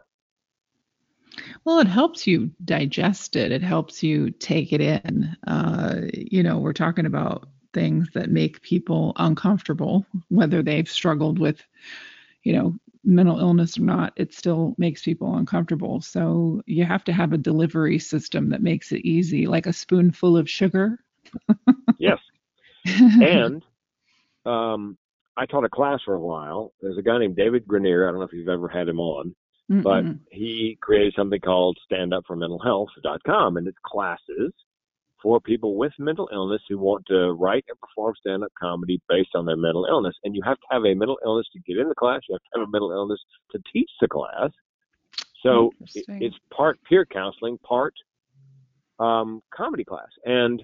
Well, 1.63 1.79
it 1.79 1.87
helps 1.87 2.27
you 2.27 2.51
digest 2.63 3.35
it. 3.35 3.51
It 3.51 3.61
helps 3.61 4.03
you 4.03 4.31
take 4.31 4.73
it 4.73 4.81
in. 4.81 5.35
Uh, 5.47 6.01
you 6.13 6.43
know, 6.43 6.59
we're 6.59 6.73
talking 6.73 7.05
about 7.05 7.49
things 7.73 8.07
that 8.13 8.29
make 8.29 8.61
people 8.61 9.13
uncomfortable, 9.17 10.05
whether 10.29 10.63
they've 10.63 10.89
struggled 10.89 11.39
with, 11.39 11.61
you 12.43 12.53
know, 12.53 12.75
mental 13.05 13.39
illness 13.39 13.77
or 13.77 13.81
not, 13.81 14.13
it 14.15 14.33
still 14.33 14.75
makes 14.77 15.03
people 15.03 15.35
uncomfortable. 15.35 16.01
So 16.01 16.61
you 16.65 16.85
have 16.85 17.03
to 17.05 17.13
have 17.13 17.33
a 17.33 17.37
delivery 17.37 17.99
system 17.99 18.49
that 18.49 18.63
makes 18.63 18.91
it 18.91 19.05
easy, 19.05 19.45
like 19.45 19.67
a 19.67 19.73
spoonful 19.73 20.37
of 20.37 20.49
sugar. 20.49 20.99
yes. 21.99 22.17
And 22.85 23.63
um, 24.45 24.97
I 25.37 25.45
taught 25.45 25.65
a 25.65 25.69
class 25.69 25.99
for 26.05 26.13
a 26.13 26.19
while. 26.19 26.71
There's 26.81 26.97
a 26.97 27.01
guy 27.01 27.17
named 27.17 27.35
David 27.35 27.67
Granirer. 27.67 28.07
I 28.07 28.11
don't 28.11 28.19
know 28.19 28.27
if 28.27 28.33
you've 28.33 28.47
ever 28.47 28.67
had 28.67 28.87
him 28.87 28.99
on, 28.99 29.35
Mm-mm. 29.71 29.81
but 29.83 30.03
he 30.31 30.77
created 30.81 31.13
something 31.17 31.39
called 31.39 31.77
standupformentalhealth.com, 31.91 33.57
and 33.57 33.67
it's 33.67 33.77
classes 33.83 34.53
for 35.23 35.41
people 35.41 35.75
with 35.75 35.91
mental 35.97 36.29
illness 36.31 36.61
who 36.69 36.77
want 36.77 37.03
to 37.07 37.31
write 37.33 37.65
and 37.67 37.79
perform 37.79 38.13
stand-up 38.19 38.51
comedy 38.61 39.01
based 39.09 39.31
on 39.33 39.45
their 39.45 39.57
mental 39.57 39.87
illness. 39.89 40.13
And 40.23 40.35
you 40.35 40.41
have 40.45 40.57
to 40.57 40.67
have 40.69 40.83
a 40.85 40.93
mental 40.93 41.17
illness 41.25 41.47
to 41.53 41.59
get 41.61 41.79
in 41.79 41.89
the 41.89 41.95
class. 41.95 42.21
You 42.29 42.35
have 42.35 42.41
to 42.41 42.59
have 42.59 42.67
a 42.67 42.71
mental 42.71 42.91
illness 42.91 43.19
to 43.51 43.59
teach 43.73 43.89
the 43.99 44.07
class. 44.07 44.51
So 45.41 45.71
it's 46.07 46.35
part 46.55 46.77
peer 46.87 47.05
counseling, 47.05 47.57
part 47.59 47.93
um, 48.99 49.41
comedy 49.51 49.83
class. 49.83 50.09
And 50.25 50.63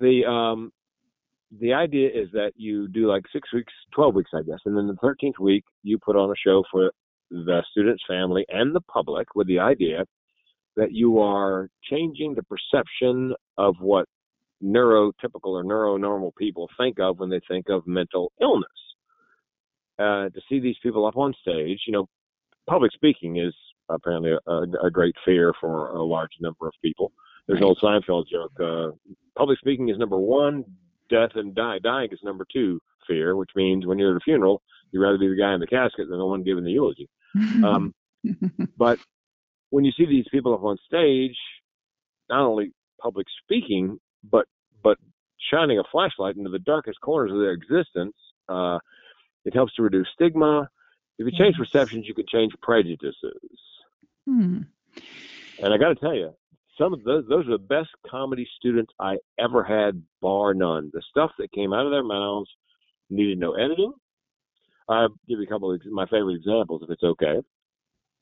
the 0.00 0.24
um, 0.24 0.72
the 1.60 1.72
idea 1.72 2.08
is 2.08 2.28
that 2.32 2.52
you 2.56 2.88
do 2.88 3.06
like 3.06 3.24
six 3.32 3.52
weeks, 3.52 3.72
twelve 3.94 4.14
weeks, 4.14 4.30
I 4.34 4.42
guess, 4.42 4.60
and 4.64 4.76
then 4.76 4.88
the 4.88 4.96
thirteenth 4.96 5.38
week 5.38 5.64
you 5.82 5.98
put 5.98 6.16
on 6.16 6.30
a 6.30 6.34
show 6.42 6.64
for 6.70 6.90
the 7.34 7.62
student's 7.70 8.04
family 8.08 8.44
and 8.48 8.74
the 8.74 8.80
public 8.82 9.34
with 9.34 9.48
the 9.48 9.58
idea 9.58 10.04
that 10.76 10.92
you 10.92 11.20
are 11.20 11.68
changing 11.82 12.34
the 12.34 12.42
perception 12.44 13.34
of 13.58 13.74
what 13.80 14.06
neurotypical 14.62 15.52
or 15.52 15.64
neuronormal 15.64 16.34
people 16.36 16.68
think 16.78 16.98
of 17.00 17.18
when 17.18 17.28
they 17.28 17.40
think 17.48 17.68
of 17.68 17.86
mental 17.86 18.32
illness. 18.40 18.68
Uh, 19.98 20.28
to 20.30 20.40
see 20.48 20.58
these 20.58 20.76
people 20.82 21.06
up 21.06 21.16
on 21.16 21.34
stage, 21.40 21.80
you 21.86 21.92
know, 21.92 22.08
public 22.68 22.90
speaking 22.92 23.36
is 23.36 23.54
apparently 23.88 24.32
a, 24.46 24.52
a, 24.82 24.90
great 24.90 25.14
fear 25.24 25.52
for 25.60 25.90
a 25.90 26.02
large 26.02 26.32
number 26.40 26.66
of 26.66 26.72
people. 26.82 27.12
There's 27.46 27.58
an 27.58 27.64
old 27.64 27.78
Seinfeld 27.80 28.24
joke. 28.28 28.52
Uh, 28.58 28.96
public 29.36 29.58
speaking 29.58 29.90
is 29.90 29.98
number 29.98 30.18
one. 30.18 30.64
Death 31.10 31.32
and 31.34 31.54
die, 31.54 31.78
dying 31.84 32.08
is 32.10 32.18
number 32.24 32.46
two 32.52 32.80
fear, 33.06 33.36
which 33.36 33.50
means 33.54 33.86
when 33.86 33.98
you're 33.98 34.16
at 34.16 34.16
a 34.16 34.24
funeral, 34.24 34.62
you'd 34.90 35.02
rather 35.02 35.18
be 35.18 35.28
the 35.28 35.36
guy 35.36 35.52
in 35.52 35.60
the 35.60 35.66
casket 35.66 36.08
than 36.08 36.18
the 36.18 36.24
one 36.24 36.42
giving 36.42 36.64
the 36.64 36.72
eulogy. 36.72 37.08
Um, 37.64 37.94
but 38.76 38.98
when 39.70 39.84
you 39.84 39.92
see 39.96 40.06
these 40.06 40.26
people 40.30 40.54
up 40.54 40.62
on 40.62 40.76
stage, 40.86 41.36
not 42.28 42.40
only 42.40 42.72
public 43.00 43.26
speaking, 43.42 43.98
but 44.22 44.46
but 44.82 44.98
shining 45.50 45.78
a 45.78 45.84
flashlight 45.90 46.36
into 46.36 46.50
the 46.50 46.58
darkest 46.58 47.00
corners 47.00 47.32
of 47.32 47.38
their 47.38 47.52
existence, 47.52 48.14
uh, 48.48 48.78
it 49.44 49.54
helps 49.54 49.74
to 49.74 49.82
reduce 49.82 50.08
stigma. 50.14 50.68
If 51.18 51.26
you 51.26 51.38
change 51.38 51.56
perceptions, 51.56 52.06
you 52.06 52.14
can 52.14 52.26
change 52.32 52.52
prejudices. 52.60 53.60
Hmm. 54.26 54.62
And 55.62 55.72
I 55.72 55.78
got 55.78 55.88
to 55.88 55.94
tell 55.94 56.14
you, 56.14 56.34
some 56.78 56.92
of 56.92 57.04
those 57.04 57.24
those 57.28 57.46
are 57.46 57.52
the 57.52 57.58
best 57.58 57.90
comedy 58.08 58.48
students 58.58 58.92
I 58.98 59.16
ever 59.38 59.62
had, 59.62 60.02
bar 60.20 60.54
none. 60.54 60.90
The 60.92 61.02
stuff 61.08 61.30
that 61.38 61.52
came 61.52 61.72
out 61.72 61.86
of 61.86 61.92
their 61.92 62.04
mouths 62.04 62.50
needed 63.10 63.38
no 63.38 63.52
editing. 63.54 63.92
I'll 64.88 65.08
give 65.28 65.38
you 65.38 65.44
a 65.44 65.46
couple 65.46 65.72
of 65.72 65.80
my 65.86 66.06
favorite 66.06 66.36
examples, 66.36 66.82
if 66.82 66.90
it's 66.90 67.02
okay. 67.02 67.40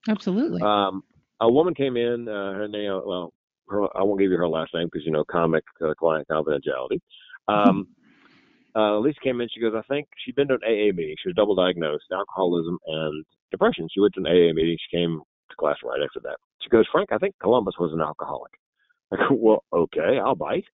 Absolutely. 0.09 0.61
Um, 0.63 1.03
a 1.41 1.51
woman 1.51 1.75
came 1.75 1.97
in. 1.97 2.29
Uh, 2.29 2.53
her 2.53 2.69
name, 2.69 3.01
well, 3.05 3.33
her, 3.69 3.85
I 3.97 4.03
won't 4.03 4.21
give 4.21 4.31
you 4.31 4.37
her 4.37 4.49
last 4.49 4.75
name 4.75 4.89
because 4.91 5.05
you 5.05 5.13
know 5.13 5.25
comic 5.25 5.65
uh, 5.85 5.95
client 5.95 6.29
confidentiality. 6.31 7.01
Um, 7.49 7.89
uh, 8.77 8.99
Lisa 8.99 9.19
came 9.23 9.41
in. 9.41 9.49
She 9.53 9.61
goes, 9.61 9.75
I 9.77 9.83
think 9.93 10.09
she'd 10.25 10.37
been 10.37 10.49
to 10.49 10.55
an 10.55 10.61
AA 10.65 10.95
meeting. 10.95 11.17
She 11.23 11.29
was 11.29 11.37
double 11.37 11.55
diagnosed, 11.55 12.05
alcoholism 12.13 12.79
and 12.87 13.25
depression. 13.51 13.89
She 13.93 14.01
went 14.01 14.15
to 14.15 14.21
an 14.21 14.27
AA 14.27 14.53
meeting. 14.55 14.77
She 14.79 14.97
came 14.97 15.21
to 15.51 15.57
class 15.57 15.77
right 15.85 16.01
after 16.03 16.21
that. 16.25 16.37
She 16.63 16.69
goes, 16.69 16.87
Frank, 16.91 17.11
I 17.13 17.19
think 17.19 17.35
Columbus 17.41 17.75
was 17.79 17.93
an 17.93 18.01
alcoholic. 18.01 18.53
I 19.13 19.17
go, 19.17 19.35
well, 19.35 19.65
okay, 19.73 20.19
I'll 20.25 20.37
bite. 20.37 20.65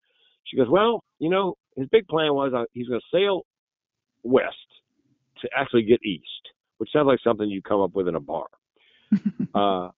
She 0.45 0.57
goes, 0.57 0.69
well, 0.69 1.03
you 1.19 1.29
know, 1.29 1.55
his 1.77 1.89
big 1.91 2.07
plan 2.09 2.35
was 2.35 2.53
uh, 2.55 2.65
he's 2.73 2.89
going 2.89 3.01
to 3.01 3.17
sail 3.17 3.43
west 4.23 4.57
to 5.43 5.49
actually 5.57 5.83
get 5.83 6.05
east, 6.05 6.25
which 6.79 6.91
sounds 6.93 7.07
like 7.07 7.21
something 7.23 7.49
you 7.49 7.63
come 7.63 7.81
up 7.81 7.95
with 7.95 8.09
in 8.09 8.15
a 8.15 8.21
bar 8.21 8.47
uh, 9.55 9.89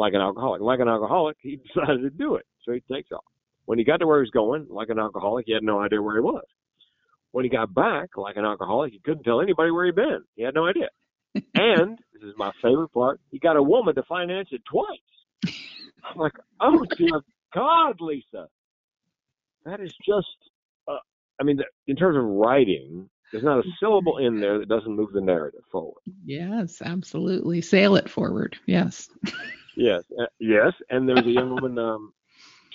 like 0.00 0.14
an 0.14 0.20
alcoholic. 0.20 0.60
Like 0.60 0.80
an 0.80 0.88
alcoholic, 0.88 1.36
he 1.40 1.56
decided 1.74 2.02
to 2.02 2.10
do 2.10 2.36
it. 2.36 2.46
So 2.64 2.72
he 2.72 2.80
takes 2.92 3.12
off. 3.12 3.24
When 3.66 3.78
he 3.78 3.84
got 3.84 3.98
to 3.98 4.06
where 4.06 4.18
he 4.18 4.22
was 4.22 4.30
going, 4.30 4.66
like 4.68 4.88
an 4.88 4.98
alcoholic, 4.98 5.46
he 5.46 5.52
had 5.52 5.62
no 5.62 5.80
idea 5.80 6.02
where 6.02 6.16
he 6.16 6.22
was. 6.22 6.44
When 7.32 7.44
he 7.44 7.50
got 7.50 7.72
back, 7.72 8.16
like 8.16 8.36
an 8.36 8.44
alcoholic, 8.44 8.92
he 8.92 8.98
couldn't 8.98 9.22
tell 9.22 9.40
anybody 9.40 9.70
where 9.70 9.86
he'd 9.86 9.94
been. 9.94 10.24
He 10.34 10.42
had 10.42 10.54
no 10.54 10.66
idea. 10.66 10.88
and 11.54 11.98
this 12.12 12.22
is 12.22 12.34
my 12.36 12.50
favorite 12.60 12.92
part, 12.92 13.20
he 13.30 13.38
got 13.38 13.56
a 13.56 13.62
woman 13.62 13.94
to 13.94 14.02
finance 14.02 14.48
it 14.50 14.62
twice. 14.68 15.54
I'm 16.04 16.18
like, 16.18 16.32
oh 16.60 16.84
dear 16.96 17.20
God, 17.54 18.00
Lisa, 18.00 18.48
that 19.64 19.80
is 19.80 19.94
just. 20.04 20.26
Uh, 20.88 20.96
I 21.40 21.44
mean, 21.44 21.60
in 21.86 21.94
terms 21.94 22.16
of 22.16 22.24
writing, 22.24 23.08
there's 23.32 23.44
not 23.44 23.58
a 23.58 23.68
syllable 23.78 24.18
in 24.18 24.40
there 24.40 24.58
that 24.58 24.68
doesn't 24.68 24.94
move 24.94 25.12
the 25.12 25.20
narrative 25.20 25.62
forward. 25.70 26.00
yes, 26.24 26.82
absolutely. 26.84 27.60
Sail 27.60 27.96
it 27.96 28.08
forward. 28.08 28.58
Yes. 28.66 29.08
Yes, 29.76 30.02
uh, 30.20 30.26
yes. 30.40 30.72
And 30.90 31.08
there 31.08 31.14
was 31.16 31.24
a 31.24 31.30
young 31.30 31.54
woman, 31.54 31.78
um, 31.78 32.12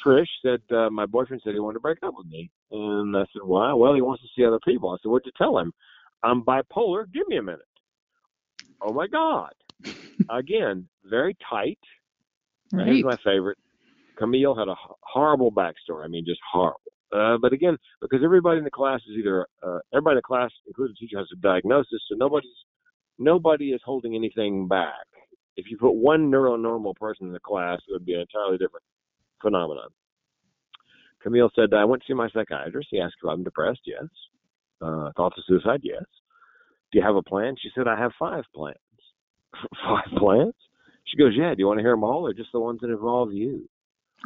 Trish, 0.04 0.26
said 0.42 0.62
uh, 0.76 0.90
my 0.90 1.06
boyfriend 1.06 1.42
said 1.44 1.54
he 1.54 1.60
wanted 1.60 1.76
to 1.76 1.80
break 1.82 2.00
up 2.02 2.14
with 2.18 2.26
me, 2.26 2.50
and 2.72 3.16
I 3.16 3.26
said, 3.34 3.44
why? 3.44 3.74
Well, 3.74 3.94
he 3.94 4.02
wants 4.02 4.24
to 4.24 4.30
see 4.36 4.44
other 4.46 4.62
people. 4.66 4.90
I 4.90 4.98
said, 5.04 5.10
what'd 5.10 5.26
you 5.26 5.32
tell 5.38 5.60
him? 5.60 5.72
I'm 6.24 6.42
bipolar. 6.44 7.06
Give 7.14 7.28
me 7.28 7.38
a 7.38 7.44
minute. 7.44 7.60
Oh 8.82 8.94
my 8.94 9.06
God! 9.08 9.54
Again, 10.30 10.88
very 11.04 11.36
tight. 11.48 11.78
Right. 12.74 12.88
Here's 12.88 13.04
my 13.04 13.18
favorite. 13.18 13.58
Camille 14.18 14.56
had 14.56 14.70
a 14.70 14.76
horrible 15.02 15.52
backstory. 15.52 16.06
I 16.06 16.08
mean, 16.08 16.26
just 16.26 16.42
horrible. 16.52 16.80
Uh, 17.16 17.38
but 17.38 17.54
again, 17.54 17.78
because 18.02 18.22
everybody 18.24 18.58
in 18.58 18.64
the 18.66 18.72
class 18.72 19.00
is 19.10 19.18
either 19.18 19.48
uh, 19.64 19.80
everybody 19.94 20.16
in 20.16 20.18
the 20.18 20.22
class, 20.22 20.52
including 20.68 20.96
the 21.00 21.06
teacher, 21.06 21.18
has 21.18 21.28
a 21.32 21.38
diagnosis, 21.38 22.02
so 22.10 22.16
nobody's 22.16 22.50
nobody 23.18 23.70
is 23.72 23.82
holding 23.86 24.16
anything 24.16 24.68
back. 24.68 25.08
If 25.56 25.68
you 25.70 25.78
put 25.78 25.96
one 25.96 26.30
neuronormal 26.30 26.96
person 26.98 27.28
in 27.28 27.34
the 27.34 27.40
class, 27.40 27.80
it 27.88 27.94
would 27.94 28.06
be 28.06 28.14
an 28.16 28.22
entirely 28.22 28.58
different 28.58 28.84
phenomenon. 29.42 29.88
Camille 31.22 31.50
said, 31.56 31.74
"I 31.74 31.86
went 31.86 32.02
to 32.04 32.08
see 32.08 32.14
my 32.14 32.30
psychiatrist. 32.30 32.90
He 32.92 33.00
asked 33.00 33.16
if 33.24 33.30
I'm 33.30 33.44
depressed. 33.44 33.82
Yes. 33.86 34.06
Uh, 34.82 35.12
thoughts 35.16 35.38
of 35.38 35.46
suicide. 35.48 35.82
Yes. 35.84 36.04
Do 36.92 37.00
you 37.00 37.06
have 37.06 37.16
a 37.16 37.24
plan?" 37.24 37.56
She 37.62 37.70
said, 37.74 37.88
"I 37.88 37.98
have 37.98 38.12
five 38.20 38.44
plans. 38.54 38.78
five 39.88 40.12
plans?" 40.18 40.54
She 41.06 41.18
goes, 41.18 41.34
"Yeah. 41.34 41.56
Do 41.56 41.60
you 41.60 41.68
want 41.68 41.78
to 41.78 41.84
hear 41.84 41.94
them 41.94 42.04
all, 42.04 42.28
or 42.28 42.34
just 42.34 42.52
the 42.52 42.60
ones 42.60 42.82
that 42.82 42.90
involve 42.90 43.32
you?" 43.32 43.70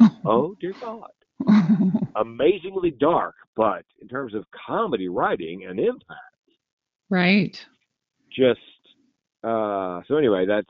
Oh 0.24 0.56
dear 0.60 0.74
God! 0.80 1.10
Amazingly 2.16 2.90
dark, 2.90 3.34
but 3.56 3.84
in 4.00 4.08
terms 4.08 4.34
of 4.34 4.44
comedy 4.66 5.08
writing 5.08 5.66
and 5.68 5.78
impact, 5.78 6.20
right. 7.08 7.58
just 8.30 8.60
uh. 9.44 10.00
So 10.08 10.16
anyway, 10.16 10.46
that's 10.46 10.68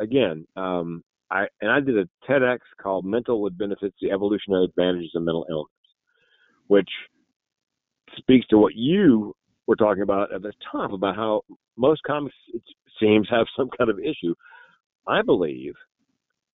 again. 0.00 0.46
Um, 0.56 1.02
I 1.30 1.46
and 1.60 1.70
I 1.70 1.80
did 1.80 1.96
a 1.98 2.08
TEDx 2.28 2.58
called 2.80 3.04
"Mental 3.04 3.40
with 3.40 3.56
Benefits: 3.56 3.96
The 4.00 4.10
Evolutionary 4.10 4.64
Advantages 4.64 5.12
of 5.14 5.22
Mental 5.22 5.46
Illness," 5.48 5.70
which 6.66 6.90
speaks 8.18 8.46
to 8.48 8.58
what 8.58 8.74
you 8.74 9.34
were 9.66 9.76
talking 9.76 10.02
about 10.02 10.32
at 10.34 10.42
the 10.42 10.52
top 10.70 10.92
about 10.92 11.16
how 11.16 11.42
most 11.76 12.02
comics 12.06 12.34
it 12.52 12.62
seems 13.00 13.28
have 13.30 13.46
some 13.56 13.70
kind 13.78 13.90
of 13.90 13.98
issue. 13.98 14.34
I 15.06 15.22
believe 15.22 15.74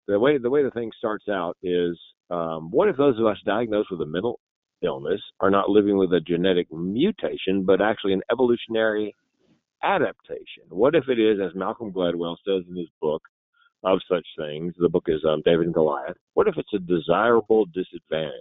the 0.06 0.18
way 0.18 0.38
the 0.38 0.50
way 0.50 0.62
the 0.62 0.70
thing 0.70 0.90
starts 0.96 1.28
out 1.28 1.56
is 1.62 1.98
um, 2.30 2.70
what 2.70 2.88
if 2.88 2.96
those 2.96 3.18
of 3.18 3.26
us 3.26 3.38
diagnosed 3.44 3.90
with 3.90 4.00
a 4.00 4.06
mental 4.06 4.40
illness 4.82 5.20
are 5.40 5.50
not 5.50 5.70
living 5.70 5.96
with 5.96 6.12
a 6.12 6.20
genetic 6.20 6.70
mutation, 6.72 7.64
but 7.64 7.80
actually 7.80 8.12
an 8.12 8.22
evolutionary 8.30 9.14
adaptation? 9.82 10.64
What 10.68 10.94
if 10.94 11.08
it 11.08 11.18
is, 11.18 11.38
as 11.40 11.54
Malcolm 11.54 11.92
Gladwell 11.92 12.36
says 12.46 12.64
in 12.68 12.76
his 12.76 12.88
book 13.00 13.22
of 13.84 14.00
such 14.10 14.26
things, 14.36 14.74
the 14.78 14.88
book 14.88 15.04
is 15.06 15.24
um, 15.28 15.42
David 15.44 15.66
and 15.66 15.74
Goliath. 15.74 16.16
What 16.34 16.48
if 16.48 16.54
it's 16.56 16.74
a 16.74 16.78
desirable 16.78 17.66
disadvantage? 17.66 18.32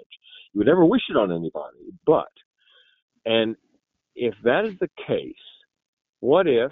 You 0.53 0.59
would 0.59 0.67
never 0.67 0.85
wish 0.85 1.03
it 1.09 1.17
on 1.17 1.31
anybody, 1.31 1.93
but 2.05 2.27
and 3.25 3.55
if 4.15 4.33
that 4.43 4.65
is 4.65 4.73
the 4.79 4.89
case, 5.05 5.33
what 6.21 6.47
if 6.47 6.71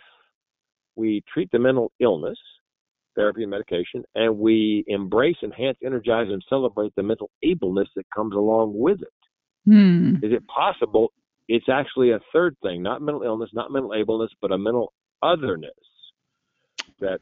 we 0.95 1.23
treat 1.31 1.51
the 1.51 1.59
mental 1.59 1.91
illness, 1.99 2.39
therapy 3.15 3.43
and 3.43 3.51
medication, 3.51 4.03
and 4.15 4.37
we 4.37 4.83
embrace, 4.87 5.37
enhance, 5.43 5.77
energize, 5.83 6.27
and 6.29 6.43
celebrate 6.49 6.93
the 6.95 7.03
mental 7.03 7.29
ableness 7.43 7.87
that 7.95 8.05
comes 8.13 8.35
along 8.35 8.73
with 8.75 9.01
it? 9.01 9.07
Hmm. 9.65 10.15
Is 10.21 10.31
it 10.31 10.43
possible 10.47 11.11
it's 11.47 11.69
actually 11.69 12.11
a 12.11 12.19
third 12.33 12.55
thing, 12.61 12.83
not 12.83 13.01
mental 13.01 13.23
illness, 13.23 13.49
not 13.53 13.71
mental 13.71 13.93
ableness, 13.93 14.29
but 14.41 14.51
a 14.51 14.57
mental 14.57 14.93
otherness? 15.23 15.71
That, 16.99 17.19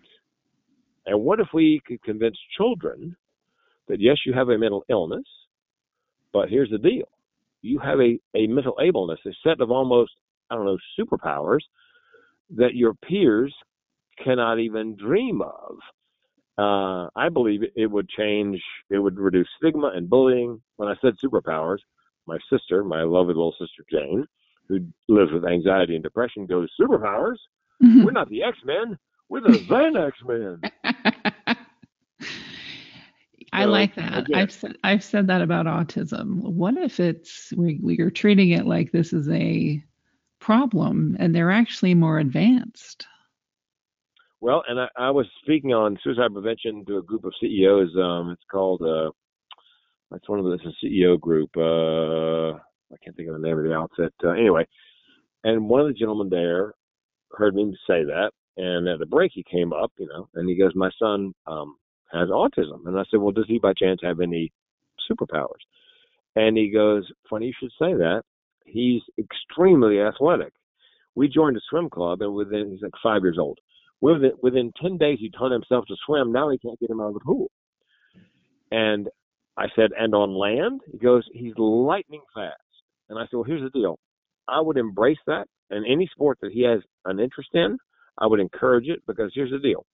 and 1.05 1.21
what 1.21 1.39
if 1.39 1.47
we 1.53 1.81
could 1.85 2.01
convince 2.03 2.37
children 2.57 3.15
that 3.87 3.99
yes, 3.99 4.17
you 4.25 4.33
have 4.33 4.49
a 4.49 4.57
mental 4.57 4.83
illness, 4.89 5.25
but 6.31 6.49
here's 6.49 6.69
the 6.69 6.77
deal: 6.77 7.07
you 7.61 7.79
have 7.79 7.99
a 7.99 8.19
a 8.35 8.47
mental 8.47 8.75
ableness, 8.79 9.19
a 9.25 9.31
set 9.43 9.61
of 9.61 9.71
almost 9.71 10.11
I 10.49 10.55
don't 10.55 10.65
know 10.65 10.77
superpowers 10.99 11.61
that 12.55 12.75
your 12.75 12.93
peers 12.93 13.53
cannot 14.23 14.59
even 14.59 14.95
dream 14.95 15.41
of. 15.41 15.75
Uh, 16.57 17.09
I 17.15 17.29
believe 17.29 17.61
it, 17.75 17.87
would 17.87 18.07
change, 18.09 18.61
it 18.89 18.99
would 18.99 19.17
reduce 19.17 19.47
stigma 19.57 19.91
and 19.95 20.09
bullying. 20.09 20.61
When 20.75 20.87
I 20.89 20.95
said 21.01 21.13
superpowers, 21.23 21.79
my 22.27 22.37
sister, 22.51 22.83
my 22.83 23.01
lovely 23.03 23.33
little 23.33 23.55
sister 23.59 23.83
Jane, 23.91 24.25
who 24.69 24.79
lives 25.09 25.31
with 25.31 25.45
anxiety 25.45 25.95
and 25.95 26.03
depression, 26.03 26.45
goes, 26.45 26.69
Superpowers? 26.79 27.37
We're 27.81 28.11
not 28.11 28.29
the 28.29 28.43
X 28.43 28.57
Men, 28.63 28.97
we're 29.29 29.41
the 29.41 29.57
Zen 29.67 29.97
X 29.97 30.17
Men. 30.25 30.61
I 33.51 33.63
So, 33.65 33.69
like 33.69 33.95
that. 33.95 34.19
again- 34.19 34.35
I've 34.39 34.51
said 34.51 34.77
I've 34.83 35.03
said 35.03 35.27
that 35.27 35.41
about 35.41 35.65
autism. 35.65 36.39
What 36.41 36.77
if 36.77 36.99
it's 36.99 37.51
we 37.55 37.79
we 37.83 37.99
are 37.99 38.09
treating 38.09 38.49
it 38.51 38.65
like 38.65 38.91
this 38.91 39.11
is 39.13 39.27
a 39.29 39.83
problem 40.39 41.15
and 41.19 41.33
they're 41.35 41.51
actually 41.51 41.93
more 41.93 42.19
advanced? 42.19 43.05
Well, 44.43 44.61
and 44.67 44.77
I, 44.77 44.87
I 44.97 45.09
was 45.09 45.25
speaking 45.41 45.71
on 45.71 45.97
suicide 46.03 46.33
prevention 46.33 46.83
to 46.87 46.97
a 46.97 47.01
group 47.01 47.23
of 47.23 47.31
CEOs. 47.39 47.95
Um, 47.95 48.31
it's 48.31 48.43
called, 48.51 48.81
uh, 48.81 49.09
it's 50.13 50.27
one 50.27 50.39
of 50.39 50.43
the 50.43 50.51
it's 50.51 50.65
a 50.65 50.85
CEO 50.85 51.17
group. 51.17 51.49
Uh, 51.55 52.57
I 52.91 52.97
can't 53.01 53.15
think 53.15 53.29
of 53.29 53.35
the 53.35 53.47
name 53.47 53.57
of 53.57 53.63
the 53.63 53.73
outfit. 53.73 54.13
Uh, 54.21 54.31
anyway, 54.31 54.67
and 55.45 55.69
one 55.69 55.79
of 55.79 55.87
the 55.87 55.93
gentlemen 55.93 56.27
there 56.29 56.73
heard 57.31 57.55
me 57.55 57.73
say 57.87 58.03
that, 58.03 58.31
and 58.57 58.85
at 58.89 58.99
the 58.99 59.05
break 59.05 59.31
he 59.33 59.45
came 59.49 59.71
up, 59.71 59.93
you 59.97 60.07
know, 60.07 60.27
and 60.33 60.49
he 60.49 60.57
goes, 60.57 60.73
"My 60.75 60.91
son 60.99 61.33
um, 61.47 61.77
has 62.11 62.27
autism," 62.27 62.85
and 62.85 62.99
I 62.99 63.03
said, 63.09 63.21
"Well, 63.21 63.31
does 63.31 63.47
he 63.47 63.59
by 63.59 63.71
chance 63.71 64.01
have 64.03 64.19
any 64.19 64.51
superpowers?" 65.09 65.63
And 66.35 66.57
he 66.57 66.69
goes, 66.69 67.09
"Funny 67.29 67.45
you 67.45 67.53
should 67.57 67.71
say 67.79 67.93
that. 67.93 68.23
He's 68.65 69.03
extremely 69.17 70.01
athletic. 70.01 70.51
We 71.15 71.29
joined 71.29 71.55
a 71.55 71.61
swim 71.69 71.89
club, 71.89 72.21
and 72.21 72.33
within 72.33 72.71
he's 72.71 72.81
like 72.81 72.91
five 73.01 73.21
years 73.21 73.37
old." 73.39 73.57
Within, 74.03 74.33
within 74.41 74.73
10 74.81 74.97
days, 74.97 75.19
he 75.21 75.29
taught 75.29 75.53
himself 75.53 75.85
to 75.87 75.95
swim. 76.05 76.33
Now 76.33 76.49
he 76.49 76.57
can't 76.57 76.77
get 76.77 76.89
him 76.89 76.99
out 76.99 77.07
of 77.07 77.13
the 77.13 77.21
pool. 77.21 77.49
And 78.69 79.07
I 79.57 79.67
said, 79.77 79.91
and 79.97 80.13
on 80.13 80.35
land? 80.37 80.81
He 80.91 80.97
goes, 80.97 81.23
he's 81.31 81.53
lightning 81.57 82.19
fast. 82.35 82.57
And 83.07 83.17
I 83.17 83.21
said, 83.21 83.37
well, 83.37 83.43
here's 83.43 83.63
the 83.63 83.69
deal. 83.69 83.97
I 84.45 84.59
would 84.59 84.75
embrace 84.75 85.19
that. 85.27 85.45
And 85.69 85.85
any 85.89 86.09
sport 86.11 86.39
that 86.41 86.51
he 86.51 86.63
has 86.63 86.81
an 87.05 87.21
interest 87.21 87.51
in, 87.53 87.77
I 88.17 88.27
would 88.27 88.41
encourage 88.41 88.89
it 88.89 88.99
because 89.07 89.31
here's 89.33 89.51
the 89.51 89.59
deal. 89.59 89.85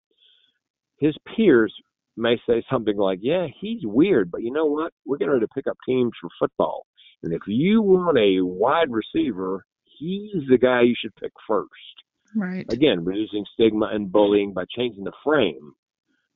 His 0.98 1.14
peers 1.36 1.72
may 2.16 2.36
say 2.48 2.64
something 2.68 2.96
like, 2.96 3.20
yeah, 3.22 3.46
he's 3.60 3.82
weird, 3.84 4.32
but 4.32 4.42
you 4.42 4.50
know 4.50 4.66
what? 4.66 4.92
We're 5.06 5.18
getting 5.18 5.34
ready 5.34 5.46
to 5.46 5.54
pick 5.54 5.68
up 5.68 5.76
teams 5.86 6.10
for 6.20 6.30
football. 6.36 6.84
And 7.22 7.32
if 7.32 7.42
you 7.46 7.80
want 7.80 8.18
a 8.18 8.44
wide 8.44 8.90
receiver, 8.90 9.64
he's 9.84 10.48
the 10.48 10.58
guy 10.58 10.80
you 10.82 10.96
should 11.00 11.14
pick 11.14 11.30
first 11.46 11.68
Right. 12.34 12.66
again, 12.72 13.04
reducing 13.04 13.44
stigma 13.52 13.86
and 13.92 14.10
bullying 14.10 14.52
by 14.52 14.64
changing 14.76 15.04
the 15.04 15.12
frame 15.24 15.72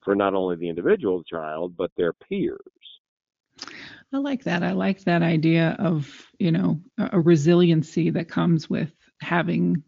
for 0.05 0.15
not 0.15 0.35
only 0.35 0.57
the 0.57 0.69
individual 0.69 1.23
child, 1.25 1.75
but 1.77 1.91
their 1.97 2.13
peers. 2.13 2.59
I 4.13 4.19
like 4.19 4.45
that. 4.45 4.63
I 4.63 4.73
like 4.73 5.03
that 5.05 5.23
idea 5.23 5.77
of, 5.79 6.09
you 6.39 6.53
know, 6.53 6.81
a, 6.99 7.21
resiliency 7.21 8.11
that 8.11 8.29
comes 8.29 8.69
with 8.69 8.93
having 9.21 9.83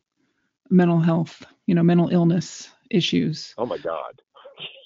mental 0.70 1.00
health, 1.00 1.44
you 1.66 1.74
know, 1.74 1.82
mental 1.82 2.08
illness 2.08 2.70
issues. 2.90 3.54
Oh 3.58 3.66
my 3.66 3.78
God. 3.78 4.12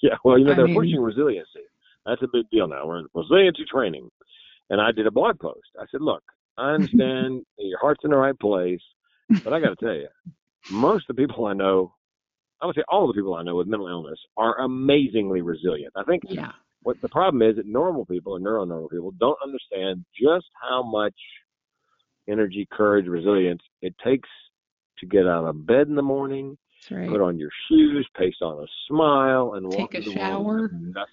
Yeah, 0.03 0.15
well, 0.25 0.39
you 0.39 0.45
know, 0.45 0.55
they're 0.55 0.65
mean- 0.65 0.75
pushing 0.75 0.99
resiliency. 0.99 1.61
That's 2.07 2.23
a 2.23 2.27
big 2.33 2.49
deal 2.49 2.67
now. 2.67 2.87
We're 2.87 2.97
in 2.99 3.07
resiliency 3.13 3.63
training. 3.71 4.09
And 4.71 4.81
I 4.81 4.91
did 4.91 5.05
a 5.05 5.11
blog 5.11 5.39
post. 5.39 5.67
I 5.79 5.85
said, 5.91 6.01
look, 6.01 6.23
I 6.57 6.71
understand 6.73 7.45
your 7.59 7.77
heart's 7.79 8.03
in 8.03 8.09
the 8.09 8.17
right 8.17 8.37
place, 8.39 8.81
but 9.43 9.53
I 9.53 9.59
got 9.59 9.77
to 9.77 9.85
tell 9.85 9.93
you, 9.93 10.07
most 10.69 11.09
of 11.09 11.15
the 11.15 11.21
people 11.27 11.45
I 11.45 11.53
know, 11.53 11.93
I 12.61 12.65
would 12.67 12.75
say 12.75 12.83
all 12.87 13.07
the 13.07 13.13
people 13.13 13.33
I 13.35 13.43
know 13.43 13.55
with 13.55 13.67
mental 13.67 13.87
illness 13.87 14.19
are 14.37 14.59
amazingly 14.61 15.41
resilient. 15.41 15.93
I 15.95 16.03
think 16.03 16.23
Yeah. 16.29 16.51
what 16.83 16.99
the 17.01 17.09
problem 17.09 17.41
is 17.41 17.55
that 17.55 17.65
normal 17.65 18.05
people 18.05 18.35
and 18.35 18.45
neuronormal 18.45 18.89
people 18.89 19.11
don't 19.11 19.37
understand 19.43 20.05
just 20.13 20.47
how 20.61 20.83
much 20.83 21.15
energy, 22.27 22.67
courage, 22.71 23.07
resilience 23.07 23.61
it 23.81 23.95
takes 24.03 24.29
to 24.99 25.05
get 25.07 25.25
out 25.27 25.45
of 25.45 25.65
bed 25.65 25.87
in 25.87 25.95
the 25.95 26.01
morning, 26.03 26.57
right. 26.91 27.09
put 27.09 27.19
on 27.21 27.39
your 27.39 27.49
shoes, 27.67 28.07
paste 28.15 28.41
on 28.41 28.63
a 28.63 28.67
smile, 28.87 29.53
and 29.55 29.67
walk 29.67 29.91
Take 29.91 30.01
a 30.01 30.09
the 30.09 30.15
world 30.19 30.45
shower. 30.45 30.69
nothing. 30.71 31.07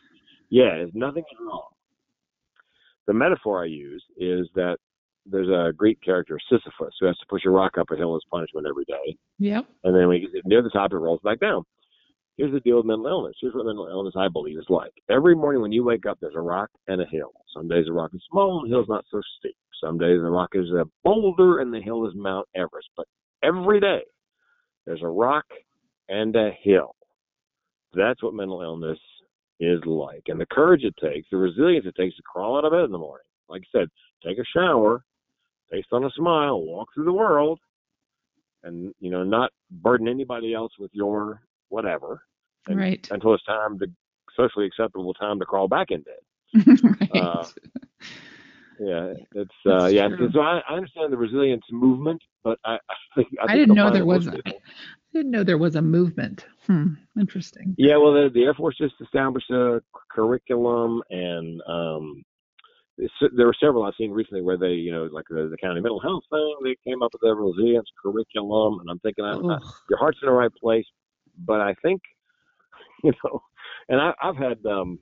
Yeah, 0.51 0.77
there's 0.77 0.95
nothing 0.95 1.25
is 1.31 1.39
wrong. 1.41 1.69
The 3.07 3.15
metaphor 3.15 3.63
I 3.63 3.67
use 3.67 4.05
is 4.19 4.49
that 4.55 4.79
there's 5.31 5.49
a 5.49 5.73
Greek 5.73 6.01
character, 6.03 6.39
Sisyphus, 6.49 6.95
who 7.01 7.07
has 7.07 7.17
to 7.19 7.27
push 7.29 7.45
a 7.47 7.51
rock 7.51 7.79
up 7.79 7.91
a 7.91 7.97
hill 7.97 8.17
as 8.17 8.23
punishment 8.31 8.67
every 8.69 8.85
day. 8.85 9.17
Yep. 9.39 9.67
And 9.85 9.95
then 9.95 10.09
when 10.09 10.21
he 10.21 10.23
gets 10.23 10.47
near 10.47 10.63
the 10.63 10.71
top, 10.71 10.93
it 10.93 10.97
rolls 10.97 11.21
back 11.23 11.41
down. 11.41 11.65
Here's 12.37 12.53
the 12.53 12.61
deal 12.61 12.77
with 12.77 12.87
mental 12.87 13.09
illness. 13.09 13.35
Here's 13.41 13.55
what 13.55 13.67
mental 13.67 13.89
illness, 13.89 14.15
I 14.17 14.29
believe, 14.29 14.59
is 14.59 14.67
like. 14.69 14.93
Every 15.11 15.35
morning 15.35 15.61
when 15.61 15.73
you 15.73 15.83
wake 15.83 16.07
up, 16.07 16.19
there's 16.21 16.37
a 16.37 16.41
rock 16.41 16.71
and 16.87 17.01
a 17.01 17.07
hill. 17.07 17.33
Some 17.53 17.67
days 17.67 17.87
the 17.87 17.93
rock 17.93 18.11
is 18.15 18.23
small 18.31 18.61
and 18.61 18.71
the 18.71 18.75
hill's 18.75 18.89
not 18.89 19.05
so 19.11 19.21
steep. 19.39 19.57
Some 19.83 19.99
days 19.99 20.21
the 20.21 20.31
rock 20.31 20.51
is 20.55 20.71
a 20.71 20.85
boulder 21.03 21.59
and 21.59 21.75
the 21.75 21.81
hill 21.81 22.07
is 22.07 22.13
Mount 22.15 22.47
Everest. 22.55 22.89
But 22.97 23.07
every 23.43 23.81
day 23.81 24.03
there's 24.87 25.03
a 25.03 25.09
rock 25.09 25.47
and 26.09 26.35
a 26.37 26.51
hill. 26.63 26.95
That's 27.93 28.23
what 28.23 28.35
mental 28.35 28.63
illness 28.63 28.99
is 29.59 29.81
like. 29.85 30.23
And 30.29 30.41
the 30.41 30.47
courage 30.47 30.85
it 30.85 30.95
takes, 31.03 31.29
the 31.31 31.37
resilience 31.37 31.87
it 31.87 31.97
takes 31.97 32.17
to 32.17 32.23
crawl 32.23 32.57
out 32.57 32.65
of 32.65 32.73
bed 32.73 32.85
in 32.85 32.93
the 32.93 32.99
morning. 32.99 33.27
Like 33.49 33.63
I 33.75 33.81
said, 33.81 33.89
take 34.25 34.39
a 34.39 34.45
shower, 34.57 35.03
paste 35.71 35.89
on 35.93 36.05
a 36.05 36.11
smile, 36.11 36.61
walk 36.61 36.89
through 36.95 37.05
the 37.05 37.13
world, 37.13 37.59
and 38.65 38.93
you 39.01 39.11
know, 39.11 39.25
not 39.25 39.51
burden 39.71 40.09
anybody 40.09 40.55
else 40.55 40.73
with 40.79 40.91
your 40.95 41.43
whatever 41.69 42.23
and- 42.67 42.79
Right. 42.79 43.07
until 43.11 43.35
it's 43.35 43.45
time 43.45 43.79
to 43.81 43.87
socially 44.37 44.67
acceptable 44.67 45.15
time 45.15 45.39
to 45.39 45.45
crawl 45.45 45.69
back 45.69 45.89
in 45.91 46.03
bed. 46.03 46.79
right. 47.01 47.11
Uh, 47.23 47.45
Yeah, 48.81 49.13
it's 49.35 49.51
uh, 49.67 49.81
That's 49.81 49.93
yeah. 49.95 50.07
true. 50.09 50.31
So 50.33 50.39
I, 50.41 50.61
I 50.69 50.75
understand 50.75 51.13
the 51.13 51.17
resilience 51.17 51.65
movement, 51.73 52.23
but 52.45 52.61
I, 52.65 52.75
I 52.91 52.95
think 53.17 53.29
I, 53.41 53.45
I 53.45 53.47
think 53.49 53.59
didn't 53.61 53.75
know 53.75 53.91
there 53.91 54.07
was 54.07 54.29
a- 54.29 54.41
didn't 55.13 55.33
know 55.33 55.43
there 55.43 55.59
was 55.59 55.75
a 55.75 55.83
movement. 55.83 56.47
Hmm. 56.69 56.93
Interesting. 57.19 57.75
Yeah, 57.77 57.97
well, 57.97 58.13
the, 58.13 58.31
the 58.33 58.45
Air 58.45 58.55
Force 58.55 58.77
just 58.79 58.95
established 59.01 59.51
a 59.51 59.83
curriculum, 60.13 61.03
and 61.11 61.61
um, 61.67 62.23
there 63.37 63.47
were 63.47 63.55
several 63.61 63.85
I've 63.85 63.95
seen 63.97 64.11
recently 64.11 64.43
where 64.43 64.57
they, 64.59 64.73
you 64.73 64.91
know, 64.93 65.09
like 65.13 65.25
the, 65.31 65.49
the 65.51 65.57
county 65.57 65.81
mental 65.81 66.01
health 66.01 66.25
thing, 66.31 66.57
they 66.65 66.77
came 66.89 67.03
up 67.03 67.13
with 67.13 67.23
a 67.31 67.35
resilience 67.35 67.89
curriculum, 68.03 68.81
and 68.81 68.91
I'm 68.91 68.99
thinking, 69.01 69.25
I, 69.25 69.35
I, 69.35 69.59
your 69.89 69.99
heart's 69.99 70.19
in 70.23 70.27
the 70.27 70.33
right 70.33 70.51
place, 70.61 70.87
but 71.47 71.61
I 71.61 71.75
think, 71.83 72.01
you 73.05 73.13
know, 73.25 73.41
and 73.89 74.01
I, 74.01 74.13
I've 74.23 74.37
had, 74.37 74.59
um, 74.67 74.99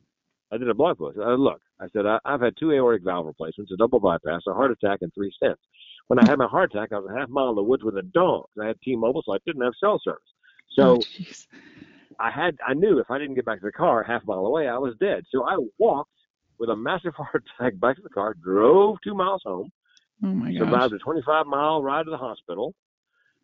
I 0.52 0.59
did 0.59 0.68
a 0.68 0.74
blog 0.74 0.98
post. 0.98 1.18
Uh, 1.18 1.35
look, 1.35 1.61
I 1.80 1.87
said 1.92 2.06
I, 2.06 2.18
I've 2.24 2.40
had 2.40 2.54
two 2.59 2.72
aortic 2.72 3.02
valve 3.04 3.26
replacements, 3.26 3.72
a 3.72 3.76
double 3.76 3.98
bypass, 4.00 4.42
a 4.46 4.52
heart 4.54 4.70
attack, 4.70 4.98
and 5.02 5.12
three 5.14 5.32
stents. 5.42 5.56
When 6.09 6.18
I 6.20 6.28
had 6.28 6.38
my 6.38 6.46
heart 6.46 6.72
attack, 6.72 6.90
I 6.92 6.98
was 6.98 7.11
a 7.12 7.18
half 7.18 7.28
mile 7.28 7.50
in 7.50 7.56
the 7.56 7.62
woods 7.62 7.82
with 7.82 7.96
a 7.96 8.02
dog. 8.02 8.44
I 8.62 8.66
had 8.66 8.76
T-Mobile, 8.85 9.22
so 9.26 9.35
I 9.35 9.38
didn't 9.44 9.62
have 9.62 9.72
cell 9.80 10.00
service. 10.04 10.22
So 10.78 10.98
Oh. 10.98 11.02
I 12.20 12.30
had 12.30 12.56
I 12.66 12.74
knew 12.74 12.98
if 12.98 13.11
I 13.11 13.18
didn't 13.18 13.35
get 13.35 13.44
back 13.44 13.61
to 13.61 13.66
the 13.66 13.72
car 13.72 14.02
half 14.02 14.24
mile 14.24 14.46
away, 14.46 14.68
I 14.68 14.78
was 14.78 14.94
dead. 15.00 15.24
So 15.30 15.44
I 15.44 15.56
walked 15.78 16.11
with 16.59 16.71
a 16.71 16.77
massive 16.77 17.14
heart 17.16 17.45
attack 17.59 17.79
back 17.79 17.97
to 17.97 18.03
the 18.03 18.09
car, 18.09 18.35
drove 18.35 18.99
two 19.03 19.14
miles 19.14 19.42
home, 19.45 19.71
oh 20.25 20.29
my 20.29 20.53
gosh. 20.53 20.61
survived 20.61 20.95
a 20.95 20.99
25 20.99 21.47
mile 21.47 21.83
ride 21.83 22.05
to 22.05 22.11
the 22.11 22.16
hospital. 22.16 22.75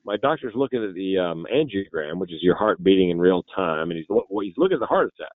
My 0.05 0.17
doctor's 0.17 0.55
looking 0.57 0.83
at 0.83 0.95
the 0.95 1.19
um, 1.19 1.47
angiogram, 1.53 2.19
which 2.19 2.33
is 2.33 2.43
your 2.43 2.57
heart 2.57 2.83
beating 2.83 3.11
in 3.11 3.21
real 3.21 3.45
time, 3.55 3.91
and 3.91 3.99
he's 3.99 4.07
well, 4.09 4.25
he's 4.43 4.55
looking 4.57 4.75
at 4.75 4.81
the 4.81 4.87
heart 4.87 5.13
attack. 5.17 5.33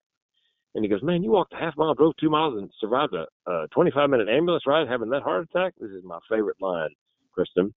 And 0.75 0.83
he 0.83 0.89
goes, 0.89 1.01
"Man, 1.01 1.23
you 1.23 1.31
walked 1.31 1.53
a 1.53 1.57
half 1.57 1.77
mile, 1.77 1.93
drove 1.93 2.15
two 2.19 2.29
miles, 2.29 2.57
and 2.57 2.69
survived 2.79 3.13
a, 3.13 3.25
a 3.49 3.67
25 3.69 4.09
minute 4.09 4.27
ambulance 4.27 4.67
ride 4.67 4.87
having 4.87 5.09
that 5.11 5.23
heart 5.23 5.47
attack." 5.49 5.73
This 5.79 5.91
is 5.91 6.03
my 6.03 6.19
favorite 6.29 6.57
line, 6.59 6.89
Kristen. 7.31 7.73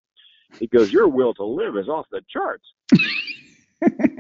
He 0.58 0.66
goes, 0.66 0.92
"Your 0.92 1.06
will 1.06 1.32
to 1.34 1.44
live 1.44 1.76
is 1.76 1.88
off 1.88 2.06
the 2.10 2.22
charts." 2.28 2.66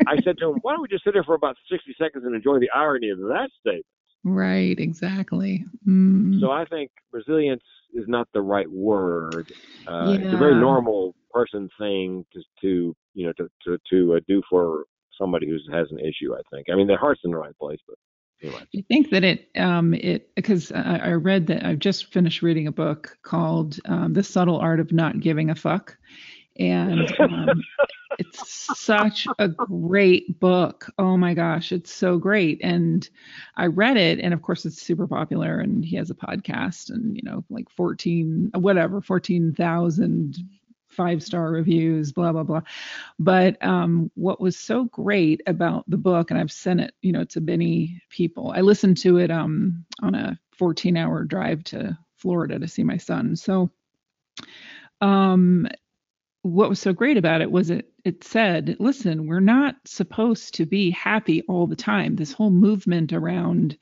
I 0.06 0.20
said 0.22 0.38
to 0.38 0.50
him, 0.50 0.58
"Why 0.62 0.72
don't 0.72 0.82
we 0.82 0.88
just 0.88 1.02
sit 1.02 1.12
there 1.12 1.24
for 1.24 1.34
about 1.34 1.56
60 1.70 1.94
seconds 1.98 2.24
and 2.24 2.34
enjoy 2.36 2.60
the 2.60 2.70
irony 2.70 3.10
of 3.10 3.18
that 3.18 3.50
statement?" 3.58 3.84
Right. 4.24 4.78
Exactly. 4.78 5.64
Mm. 5.86 6.40
So 6.40 6.50
I 6.50 6.64
think 6.66 6.90
resilience 7.12 7.62
is 7.94 8.04
not 8.06 8.28
the 8.34 8.42
right 8.42 8.70
word. 8.70 9.52
Uh, 9.86 10.16
It's 10.20 10.32
a 10.32 10.36
very 10.36 10.54
normal 10.54 11.14
person 11.32 11.68
thing 11.78 12.24
to, 12.32 12.42
to 12.62 12.94
you 13.14 13.26
know 13.26 13.32
to 13.38 13.48
to, 13.64 13.78
to 13.90 14.14
uh, 14.14 14.20
do 14.28 14.42
for 14.48 14.84
somebody 15.18 15.48
who 15.48 15.58
has 15.72 15.88
an 15.90 15.98
issue. 15.98 16.34
I 16.34 16.40
think. 16.52 16.66
I 16.70 16.76
mean, 16.76 16.86
their 16.86 16.98
heart's 16.98 17.22
in 17.24 17.30
the 17.30 17.38
right 17.38 17.56
place, 17.58 17.78
but 17.86 17.96
anyway. 18.42 18.62
I 18.76 18.84
think 18.88 19.10
that 19.10 19.24
it 19.24 19.48
um 19.56 19.94
it 19.94 20.34
because 20.34 20.72
I, 20.72 20.96
I 21.02 21.12
read 21.12 21.46
that 21.48 21.64
I've 21.64 21.78
just 21.78 22.12
finished 22.12 22.42
reading 22.42 22.66
a 22.66 22.72
book 22.72 23.16
called 23.22 23.78
um, 23.86 24.12
The 24.12 24.22
Subtle 24.22 24.58
Art 24.58 24.80
of 24.80 24.92
Not 24.92 25.20
Giving 25.20 25.50
a 25.50 25.54
Fuck, 25.54 25.96
and 26.60 27.12
um, 27.20 27.62
it's 28.18 28.78
such 28.78 29.26
a 29.38 29.48
great 29.48 30.38
book. 30.38 30.86
Oh 30.98 31.16
my 31.16 31.34
gosh, 31.34 31.72
it's 31.72 31.92
so 31.92 32.18
great. 32.18 32.60
And 32.62 33.08
I 33.56 33.66
read 33.66 33.96
it, 33.96 34.20
and 34.20 34.34
of 34.34 34.42
course, 34.42 34.66
it's 34.66 34.80
super 34.80 35.06
popular. 35.06 35.58
And 35.58 35.84
he 35.84 35.96
has 35.96 36.10
a 36.10 36.14
podcast, 36.14 36.90
and 36.90 37.16
you 37.16 37.22
know, 37.24 37.44
like 37.50 37.68
14, 37.70 38.50
whatever, 38.54 39.00
14,000 39.00 40.36
five 40.90 41.22
star 41.22 41.52
reviews, 41.52 42.12
blah 42.12 42.32
blah 42.32 42.42
blah. 42.42 42.62
But 43.18 43.62
um, 43.64 44.10
what 44.14 44.40
was 44.40 44.58
so 44.58 44.84
great 44.84 45.40
about 45.46 45.84
the 45.88 45.96
book, 45.96 46.30
and 46.30 46.38
I've 46.38 46.52
sent 46.52 46.80
it, 46.80 46.94
you 47.00 47.12
know, 47.12 47.24
to 47.24 47.40
many 47.40 48.02
people. 48.10 48.52
I 48.54 48.60
listened 48.60 48.98
to 48.98 49.18
it 49.18 49.30
um, 49.30 49.84
on 50.02 50.14
a 50.14 50.38
14 50.58 50.96
hour 50.96 51.24
drive 51.24 51.64
to 51.64 51.96
Florida 52.16 52.58
to 52.58 52.68
see 52.68 52.82
my 52.82 52.98
son. 52.98 53.36
So 53.36 53.70
um, 55.00 55.68
what 56.42 56.68
was 56.68 56.80
so 56.80 56.92
great 56.92 57.16
about 57.16 57.40
it 57.42 57.50
was 57.50 57.70
it 57.70 57.92
it 58.04 58.24
said, 58.24 58.76
listen, 58.80 59.26
we're 59.26 59.40
not 59.40 59.76
supposed 59.84 60.54
to 60.54 60.64
be 60.64 60.90
happy 60.90 61.42
all 61.42 61.66
the 61.66 61.76
time. 61.76 62.16
This 62.16 62.32
whole 62.32 62.50
movement 62.50 63.12
around 63.12 63.76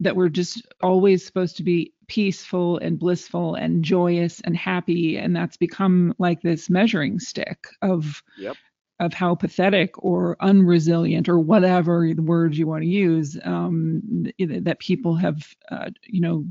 that 0.00 0.16
we're 0.16 0.28
just 0.28 0.66
always 0.82 1.24
supposed 1.24 1.56
to 1.56 1.62
be 1.62 1.92
peaceful 2.08 2.78
and 2.78 2.98
blissful 2.98 3.54
and 3.54 3.84
joyous 3.84 4.40
and 4.40 4.56
happy 4.56 5.16
and 5.16 5.34
that's 5.34 5.56
become 5.56 6.14
like 6.18 6.42
this 6.42 6.68
measuring 6.68 7.18
stick 7.18 7.66
of 7.82 8.22
Yep. 8.36 8.56
of 9.00 9.12
how 9.12 9.34
pathetic 9.34 9.92
or 10.02 10.36
unresilient 10.40 11.28
or 11.28 11.38
whatever 11.38 12.12
the 12.14 12.22
words 12.22 12.58
you 12.58 12.66
want 12.66 12.82
to 12.82 12.88
use 12.88 13.38
um, 13.44 14.26
that 14.38 14.78
people 14.78 15.16
have 15.16 15.54
uh, 15.70 15.90
you 16.02 16.20
know 16.20 16.46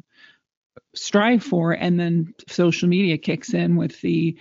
strive 0.94 1.44
for 1.44 1.72
and 1.72 2.00
then 2.00 2.34
social 2.48 2.90
media 2.90 3.18
kicks 3.18 3.54
in 3.54 3.76
with 3.76 4.02
the 4.02 4.38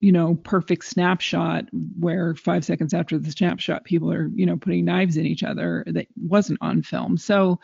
you 0.00 0.12
know 0.12 0.34
perfect 0.34 0.84
snapshot 0.84 1.64
where 1.98 2.34
five 2.34 2.64
seconds 2.64 2.92
after 2.92 3.18
the 3.18 3.30
snapshot 3.30 3.84
people 3.84 4.12
are 4.12 4.30
you 4.34 4.46
know 4.46 4.56
putting 4.56 4.84
knives 4.84 5.16
in 5.16 5.26
each 5.26 5.42
other 5.42 5.84
that 5.86 6.06
wasn't 6.16 6.58
on 6.60 6.82
film. 6.82 7.16
So 7.16 7.60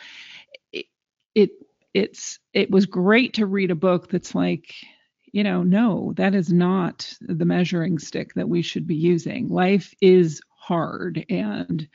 it, 0.72 0.86
it 1.34 1.50
it's 1.94 2.38
it 2.52 2.70
was 2.70 2.86
great 2.86 3.34
to 3.34 3.46
read 3.46 3.70
a 3.70 3.76
book 3.76 4.10
that's 4.10 4.34
like 4.34 4.74
you 5.32 5.44
know 5.44 5.62
no 5.62 6.12
that 6.16 6.34
is 6.34 6.52
not 6.52 7.12
the 7.20 7.44
measuring 7.44 7.98
stick 7.98 8.34
that 8.34 8.48
we 8.48 8.62
should 8.62 8.86
be 8.86 8.96
using. 8.96 9.48
Life 9.48 9.94
is 10.00 10.40
hard 10.56 11.24
and 11.28 11.88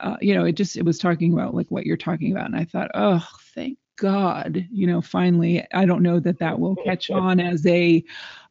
uh, 0.00 0.16
you 0.20 0.34
know 0.34 0.44
it 0.44 0.52
just 0.52 0.76
it 0.76 0.84
was 0.84 0.98
talking 0.98 1.32
about 1.32 1.54
like 1.54 1.68
what 1.70 1.86
you're 1.86 1.96
talking 1.96 2.30
about 2.30 2.46
and 2.46 2.56
i 2.56 2.64
thought 2.64 2.90
oh 2.92 3.26
thank 3.54 3.78
god 3.96 4.66
you 4.70 4.86
know 4.86 5.00
finally 5.00 5.64
i 5.74 5.84
don't 5.84 6.02
know 6.02 6.18
that 6.18 6.38
that 6.38 6.58
will 6.58 6.76
catch 6.76 7.10
on 7.10 7.38
as 7.38 7.66
a 7.66 8.02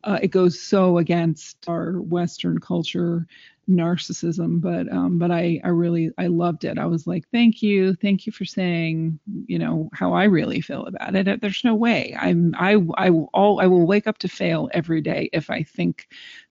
uh, 0.03 0.19
it 0.21 0.29
goes 0.29 0.59
so 0.59 0.97
against 0.97 1.57
our 1.67 2.01
western 2.01 2.59
culture 2.59 3.27
narcissism 3.69 4.59
but 4.59 4.91
um 4.91 5.17
but 5.17 5.31
i 5.31 5.59
i 5.63 5.67
really 5.67 6.11
i 6.17 6.27
loved 6.27 6.63
it. 6.63 6.77
I 6.77 6.85
was 6.85 7.07
like 7.07 7.27
thank 7.31 7.61
you. 7.61 7.95
Thank 7.95 8.25
you 8.25 8.31
for 8.31 8.45
saying 8.45 9.19
you 9.45 9.59
know 9.59 9.89
how 9.93 10.13
i 10.13 10.25
really 10.25 10.61
feel 10.61 10.85
about 10.85 11.15
it. 11.15 11.41
There's 11.41 11.63
no 11.63 11.75
way. 11.75 12.15
I'm 12.19 12.53
i 12.57 12.77
i 12.97 13.09
will 13.09 13.29
all 13.33 13.61
i 13.61 13.67
will 13.67 13.85
wake 13.85 14.07
up 14.07 14.17
to 14.19 14.27
fail 14.27 14.69
every 14.73 15.01
day 15.01 15.29
if 15.31 15.49
i 15.49 15.63
think 15.63 16.07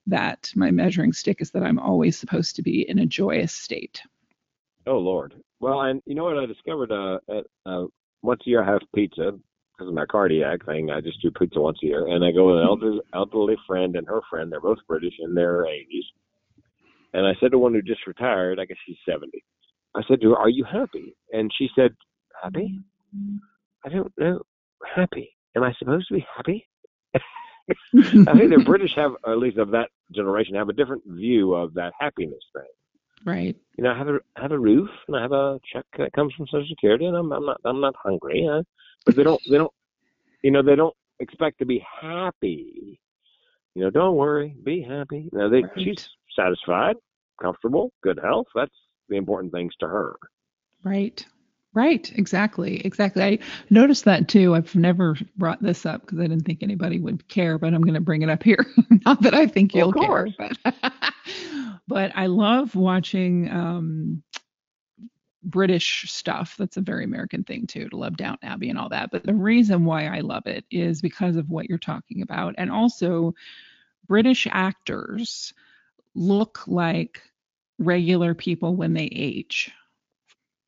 that 0.07 0.51
my 0.55 0.71
measuring 0.71 1.13
stick 1.13 1.41
is 1.41 1.51
that 1.51 1.63
i'm 1.63 1.79
always 1.79 2.19
supposed 2.19 2.57
to 2.57 2.63
be 2.63 2.89
in 2.89 2.99
a 2.99 3.07
joyous 3.07 3.53
state. 3.53 4.03
Oh 4.87 4.99
Lord. 4.99 5.35
Well, 5.61 5.83
and 5.83 6.01
you 6.07 6.15
know 6.15 6.25
what? 6.25 6.39
I 6.39 6.47
discovered? 6.47 6.91
Uh, 6.91 7.19
at, 7.29 7.47
uh, 7.67 7.85
once 8.23 8.43
a 8.47 8.51
year 8.51 8.63
I 8.63 8.73
have 8.73 8.81
pizza 8.95 9.33
because 9.73 9.89
of 9.89 9.95
my 9.95 10.07
cardiac 10.07 10.65
thing. 10.67 10.91
I 10.91 11.01
just 11.01 11.23
do 11.23 11.31
pizza 11.31 11.61
once 11.61 11.79
a 11.83 11.87
year, 11.87 12.07
and 12.07 12.25
I 12.25 12.31
go 12.31 12.49
with 12.49 12.57
an 12.57 12.63
mm-hmm. 12.63 12.69
elderly, 12.69 13.01
elderly 13.15 13.57
friend 13.67 13.97
and 13.97 14.07
her 14.07 14.21
friend. 14.29 14.53
They're 14.53 14.61
both 14.61 14.79
British 14.87 15.15
in 15.21 15.35
their 15.35 15.65
80s. 15.65 16.05
And 17.15 17.27
I 17.27 17.35
said 17.41 17.51
to 17.53 17.59
one 17.59 17.75
who 17.75 17.83
just 17.83 18.07
retired, 18.07 18.61
I 18.61 18.67
guess 18.67 18.77
she's 18.87 18.97
70. 19.09 19.43
I 19.97 20.03
said 20.07 20.21
to 20.21 20.31
her, 20.31 20.37
"Are 20.37 20.49
you 20.49 20.65
happy?" 20.65 21.17
And 21.33 21.51
she 21.57 21.69
said, 21.75 21.97
"Happy? 22.41 22.79
I 23.85 23.89
don't 23.89 24.13
know. 24.19 24.43
Happy? 24.95 25.37
Am 25.57 25.65
I 25.65 25.73
supposed 25.79 26.07
to 26.09 26.15
be 26.15 26.27
happy?" 26.37 26.69
I 27.17 28.39
think 28.39 28.51
the 28.51 28.63
British 28.65 28.95
have, 28.95 29.13
or 29.25 29.33
at 29.33 29.39
least 29.39 29.59
of 29.59 29.71
that 29.73 29.91
generation, 30.13 30.55
have 30.55 30.69
a 30.69 30.73
different 30.73 31.03
view 31.07 31.55
of 31.55 31.75
that 31.75 31.93
happiness 31.99 32.45
thing 32.53 32.71
right 33.25 33.57
you 33.81 33.85
know, 33.85 33.93
I 33.93 33.97
have 33.97 34.09
a 34.09 34.19
I 34.37 34.43
have 34.43 34.53
a 34.53 34.59
roof 34.59 34.91
and 35.09 35.17
I 35.17 35.23
have 35.23 35.33
a 35.33 35.59
check 35.73 35.87
that 35.97 36.13
comes 36.13 36.35
from 36.35 36.47
Social 36.49 36.69
Security, 36.69 37.07
and 37.07 37.17
I'm 37.17 37.33
I'm 37.33 37.47
not 37.47 37.61
I'm 37.65 37.81
not 37.81 37.95
hungry, 37.97 38.47
uh, 38.47 38.63
but 39.07 39.17
they 39.17 39.23
don't 39.23 39.41
they 39.51 39.57
don't 39.57 39.73
you 40.43 40.51
know 40.51 40.63
they 40.63 40.77
don't 40.77 40.95
expect 41.19 41.61
to 41.61 41.65
be 41.65 41.83
happy. 42.03 43.01
You 43.75 43.85
know, 43.85 43.91
don't 43.91 44.17
worry, 44.17 44.55
be 44.65 44.83
happy. 44.83 45.31
You 45.33 45.39
know, 45.39 45.49
they 45.49 45.63
Right. 45.63 45.71
she's 45.79 46.09
satisfied, 46.37 46.97
comfortable, 47.41 47.91
good 48.03 48.21
health. 48.23 48.49
That's 48.55 48.75
the 49.09 49.17
important 49.17 49.51
things 49.51 49.73
to 49.81 49.87
her. 49.87 50.17
Right. 50.85 51.25
Right. 51.73 52.13
Exactly. 52.17 52.85
Exactly. 52.85 53.23
I 53.23 53.39
noticed 53.71 54.05
that 54.05 54.29
too. 54.29 54.57
I've 54.57 54.75
never 54.75 55.17
brought 55.37 55.63
this 55.63 55.87
up 55.87 56.03
because 56.03 56.19
I 56.19 56.23
didn't 56.23 56.45
think 56.45 56.63
anybody 56.63 56.99
would 56.99 57.29
care, 57.29 57.59
but 57.59 57.73
I'm 57.73 57.83
going 57.83 57.95
to 57.95 58.01
bring 58.01 58.23
it 58.23 58.29
up 58.29 58.43
here. 58.43 58.67
Not 59.07 59.23
that 59.23 59.35
I 59.35 59.47
think 59.47 59.75
you'll 59.75 59.91
of 59.91 59.95
care, 59.95 60.27
but 60.37 60.59
but 61.91 62.13
I 62.15 62.27
love 62.27 62.75
watching 62.77 63.51
um, 63.51 64.23
British 65.43 66.05
stuff. 66.11 66.55
That's 66.57 66.77
a 66.77 66.81
very 66.83 67.05
American 67.05 67.43
thing 67.45 67.67
too, 67.67 67.89
to 67.89 67.97
love 67.97 68.17
Downton 68.17 68.49
Abbey 68.49 68.71
and 68.71 68.79
all 68.79 68.89
that. 68.91 69.11
But 69.11 69.25
the 69.27 69.35
reason 69.35 69.85
why 69.85 70.07
I 70.07 70.21
love 70.21 70.47
it 70.47 70.65
is 70.71 71.03
because 71.03 71.35
of 71.37 71.51
what 71.51 71.69
you're 71.69 71.79
talking 71.79 72.23
about, 72.23 72.55
and 72.59 72.71
also 72.71 73.35
British 74.07 74.47
actors 74.51 75.53
look 76.15 76.67
like 76.69 77.23
regular 77.79 78.35
people 78.35 78.77
when 78.77 78.95
they 78.95 79.07
age. 79.13 79.73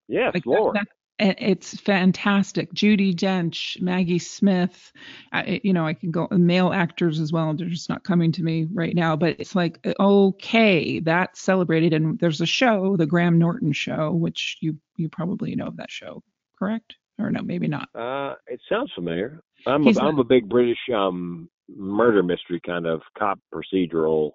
Yes, 0.08 0.34
Like 0.34 0.42
that- 0.44 0.50
Lord. 0.50 0.76
that- 0.76 0.80
and 0.80 0.88
it's 1.18 1.78
fantastic. 1.80 2.72
Judi 2.74 3.14
Dench, 3.14 3.80
Maggie 3.80 4.18
Smith, 4.18 4.92
I, 5.32 5.60
you 5.62 5.72
know, 5.72 5.86
I 5.86 5.94
can 5.94 6.10
go 6.10 6.26
male 6.30 6.72
actors 6.72 7.20
as 7.20 7.32
well. 7.32 7.54
They're 7.54 7.68
just 7.68 7.88
not 7.88 8.02
coming 8.02 8.32
to 8.32 8.42
me 8.42 8.66
right 8.72 8.94
now, 8.94 9.16
but 9.16 9.36
it's 9.38 9.54
like 9.54 9.78
okay, 10.00 11.00
that's 11.00 11.40
celebrated. 11.40 11.92
And 11.92 12.18
there's 12.18 12.40
a 12.40 12.46
show, 12.46 12.96
the 12.96 13.06
Graham 13.06 13.38
Norton 13.38 13.72
show, 13.72 14.12
which 14.12 14.58
you 14.60 14.76
you 14.96 15.08
probably 15.08 15.54
know 15.54 15.66
of 15.66 15.76
that 15.76 15.90
show, 15.90 16.22
correct? 16.58 16.96
Or 17.18 17.30
no, 17.30 17.42
maybe 17.42 17.68
not. 17.68 17.88
Uh, 17.94 18.34
it 18.46 18.60
sounds 18.68 18.90
familiar. 18.94 19.42
I'm 19.66 19.82
He's 19.82 19.98
a, 19.98 20.02
I'm 20.02 20.18
a 20.18 20.24
big 20.24 20.48
British 20.48 20.78
um 20.94 21.48
murder 21.68 22.22
mystery 22.22 22.60
kind 22.64 22.86
of 22.86 23.02
cop 23.18 23.38
procedural. 23.52 24.32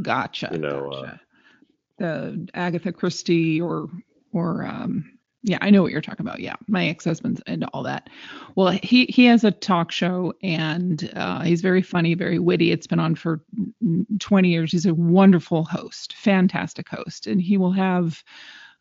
Gotcha. 0.00 0.48
You 0.52 0.58
know, 0.58 0.90
uh, 0.90 1.02
gotcha. 1.02 1.20
the 1.98 2.48
Agatha 2.54 2.92
Christie 2.92 3.60
or 3.60 3.88
or 4.32 4.64
um 4.64 5.18
yeah, 5.42 5.58
I 5.60 5.70
know 5.70 5.82
what 5.82 5.90
you're 5.92 6.02
talking 6.02 6.26
about. 6.26 6.40
Yeah, 6.40 6.56
my 6.68 6.86
ex-husband's 6.86 7.40
into 7.46 7.66
all 7.68 7.82
that. 7.84 8.10
Well, 8.56 8.78
he 8.82 9.06
he 9.06 9.24
has 9.26 9.42
a 9.42 9.50
talk 9.50 9.90
show 9.90 10.34
and 10.42 11.10
uh, 11.16 11.42
he's 11.42 11.62
very 11.62 11.82
funny, 11.82 12.14
very 12.14 12.38
witty. 12.38 12.72
It's 12.72 12.86
been 12.86 13.00
on 13.00 13.14
for 13.14 13.40
20 14.18 14.48
years. 14.48 14.72
He's 14.72 14.86
a 14.86 14.94
wonderful 14.94 15.64
host, 15.64 16.14
fantastic 16.14 16.88
host, 16.88 17.26
and 17.26 17.40
he 17.40 17.56
will 17.56 17.72
have 17.72 18.22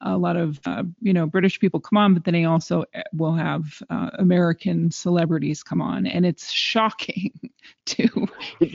a 0.02 0.18
lot 0.18 0.38
of 0.38 0.60
uh, 0.66 0.84
you 1.02 1.14
know 1.14 1.26
British 1.26 1.60
people 1.60 1.80
come 1.80 1.98
on, 1.98 2.14
but 2.14 2.24
then 2.24 2.34
he 2.34 2.46
also 2.46 2.84
uh, 2.94 3.02
will 3.14 3.34
have 3.34 3.82
uh, 3.90 4.10
American 4.16 4.92
celebrities 4.92 5.64
come 5.64 5.82
on, 5.82 6.06
and 6.06 6.26
it's 6.26 6.52
shocking 6.52 7.34
to 7.86 8.28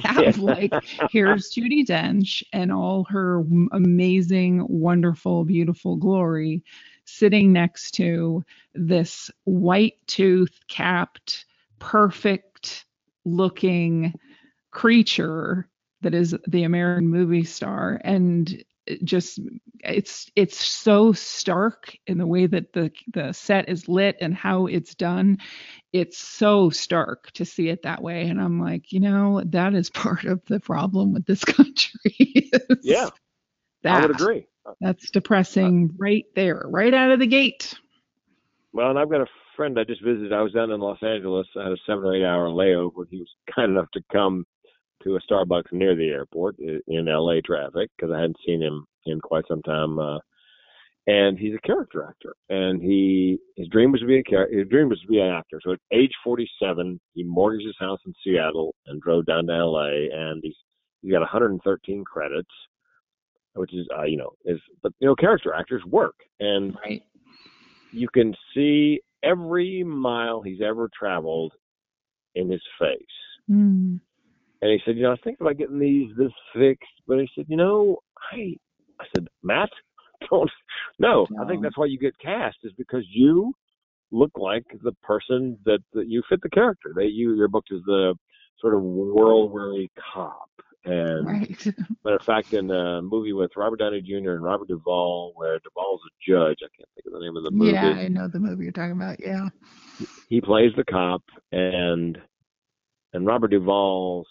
have 0.03 0.38
like 0.38 0.73
here's 1.11 1.51
Judi 1.55 1.85
Dench 1.85 2.42
and 2.53 2.73
all 2.73 3.05
her 3.11 3.42
amazing, 3.73 4.66
wonderful, 4.68 5.44
beautiful 5.44 5.97
glory 5.97 6.62
sitting 7.04 7.52
next 7.52 7.92
to 7.92 8.44
this 8.74 9.30
white 9.44 9.96
tooth 10.06 10.58
capped, 10.68 11.46
perfect 11.78 12.84
looking 13.24 14.12
creature 14.70 15.68
that 16.02 16.14
is 16.14 16.36
the 16.46 16.64
American 16.64 17.08
movie 17.08 17.44
star. 17.44 18.00
And 18.04 18.62
it 18.86 19.02
just 19.02 19.40
it's 19.82 20.30
it's 20.36 20.62
so 20.62 21.12
stark 21.12 21.96
in 22.06 22.18
the 22.18 22.26
way 22.26 22.46
that 22.46 22.72
the 22.74 22.92
the 23.12 23.32
set 23.32 23.68
is 23.68 23.88
lit 23.88 24.16
and 24.20 24.34
how 24.34 24.66
it's 24.66 24.94
done. 24.94 25.38
It's 25.92 26.18
so 26.18 26.68
stark 26.70 27.30
to 27.32 27.44
see 27.46 27.68
it 27.68 27.82
that 27.82 28.02
way. 28.02 28.28
And 28.28 28.40
i'm 28.40 28.60
like 28.60 28.92
you 28.92 29.00
know 29.00 29.42
that 29.46 29.74
is 29.74 29.88
part 30.04 30.24
of 30.24 30.44
the 30.46 30.60
problem 30.60 31.12
with 31.14 31.26
this 31.26 31.44
country. 31.44 32.50
Yeah, 32.82 33.08
that 33.82 34.02
I 34.02 34.06
would 34.06 34.10
agree. 34.20 34.46
That's 34.81 35.11
depressing 35.11 35.90
right 35.98 36.24
there 36.35 36.62
right 36.66 36.94
out 36.94 37.11
of 37.11 37.18
the 37.18 37.27
gate 37.27 37.74
Well, 38.72 38.90
and 38.90 38.98
I've 38.98 39.11
got 39.11 39.20
a 39.20 39.27
friend 39.57 39.79
I 39.79 39.85
just 39.85 40.03
visited. 40.03 40.33
I 40.33 40.42
was 40.42 40.53
down 40.53 40.72
in 40.72 40.81
Los 40.81 40.98
Angeles. 41.03 41.46
I 41.57 41.62
had 41.64 41.72
a 41.72 41.77
seven 41.87 42.05
or 42.05 42.14
eight 42.16 42.24
hour 42.24 42.48
layover. 42.48 43.07
He 43.09 43.18
was 43.18 43.29
kind 43.55 43.72
enough 43.72 43.90
to 43.92 44.03
come 44.12 44.44
to 45.05 45.16
a 45.16 45.20
Starbucks 45.20 45.72
near 45.72 45.94
the 45.94 46.09
airport 46.09 46.57
in 46.59 46.83
LA 47.07 47.37
traffic 47.44 47.90
because 47.96 48.12
I 48.12 48.20
hadn't 48.20 48.38
seen 48.46 48.62
him 48.62 48.85
in 49.07 49.20
quite 49.20 49.44
some 49.48 49.62
time. 49.62 49.98
Uh, 49.98 50.18
and 51.07 51.38
he's 51.38 51.55
a 51.55 51.66
character 51.66 52.07
actor, 52.09 52.35
and 52.48 52.81
he 52.81 53.38
his 53.57 53.68
dream 53.68 53.92
was 53.92 54.00
to 54.00 54.07
be 54.07 54.18
a 54.20 54.22
char- 54.22 54.48
his 54.50 54.66
dream 54.68 54.88
was 54.88 55.00
to 55.03 55.07
be 55.07 55.20
an 55.20 55.29
actor. 55.29 55.61
So 55.62 55.72
at 55.72 55.79
age 55.92 56.12
47, 56.24 56.98
he 57.12 57.22
mortgaged 57.22 57.66
his 57.66 57.77
house 57.79 58.00
in 58.07 58.14
Seattle 58.24 58.74
and 58.87 59.03
drove 59.03 59.27
down 59.27 59.46
to 59.46 59.66
LA, 59.66 60.09
and 60.12 60.40
he's 60.42 60.57
he's 61.03 61.12
got 61.12 61.20
113 61.20 62.05
credits, 62.05 62.48
which 63.54 63.74
is 63.74 63.86
uh, 63.96 64.04
you 64.04 64.16
know 64.16 64.30
is 64.44 64.60
but 64.82 64.92
you 65.00 65.08
know 65.08 65.14
character 65.14 65.54
actors 65.54 65.82
work, 65.86 66.16
and 66.40 66.76
Right. 66.84 67.02
you 67.92 68.08
can 68.08 68.34
see 68.54 69.00
every 69.22 69.82
mile 69.84 70.42
he's 70.42 70.60
ever 70.60 70.90
traveled 70.98 71.52
in 72.34 72.50
his 72.50 72.62
face. 72.78 72.98
Mm. 73.50 74.00
And 74.62 74.70
he 74.72 74.78
said, 74.84 74.96
you 74.96 75.02
know, 75.02 75.08
I 75.08 75.12
was 75.12 75.20
thinking 75.22 75.46
about 75.46 75.58
getting 75.58 75.78
these 75.78 76.10
this 76.16 76.32
fixed, 76.54 76.88
but 77.06 77.18
he 77.18 77.28
said, 77.34 77.46
you 77.48 77.56
know, 77.56 77.98
I 78.32 78.56
I 79.00 79.04
said, 79.14 79.28
Matt, 79.42 79.70
don't 80.30 80.50
no. 80.98 81.26
I 81.40 81.46
think 81.46 81.62
that's 81.62 81.76
why 81.76 81.86
you 81.86 81.98
get 81.98 82.18
cast 82.18 82.56
is 82.64 82.72
because 82.76 83.04
you 83.10 83.52
look 84.10 84.30
like 84.36 84.64
the 84.82 84.92
person 85.02 85.58
that, 85.64 85.80
that 85.92 86.08
you 86.08 86.22
fit 86.28 86.40
the 86.42 86.50
character. 86.50 86.92
That 86.94 87.10
you 87.12 87.34
your 87.34 87.48
book 87.48 87.64
is 87.70 87.82
the 87.86 88.14
sort 88.60 88.74
of 88.74 88.82
world 88.82 89.52
weary 89.52 89.90
cop. 90.12 90.48
And 90.85 91.27
Right. 91.27 91.66
matter 92.05 92.16
of 92.16 92.23
fact, 92.23 92.53
in 92.53 92.70
a 92.70 93.01
movie 93.01 93.33
with 93.33 93.51
Robert 93.57 93.79
Downey 93.79 94.03
Jr. 94.03 94.33
and 94.33 94.42
Robert 94.42 94.68
Duvall, 94.68 95.33
where 95.37 95.59
Duvall's 95.61 96.01
a 96.07 96.31
judge, 96.31 96.59
I 96.62 96.68
can't 96.77 96.88
think 96.94 97.07
of 97.07 97.12
the 97.12 97.20
name 97.20 97.37
of 97.37 97.44
the 97.44 97.51
movie 97.51 97.73
Yeah, 97.73 97.88
I 97.90 98.09
know 98.09 98.29
the 98.29 98.40
movie 98.40 98.64
you're 98.64 98.73
talking 98.73 98.92
about. 98.92 99.18
Yeah. 99.20 99.49
he 100.29 100.40
plays 100.40 100.73
the 100.77 100.85
cop 100.85 101.23
and 101.53 102.18
and 103.12 103.27
Robert 103.27 103.51
Duvall's 103.51 104.27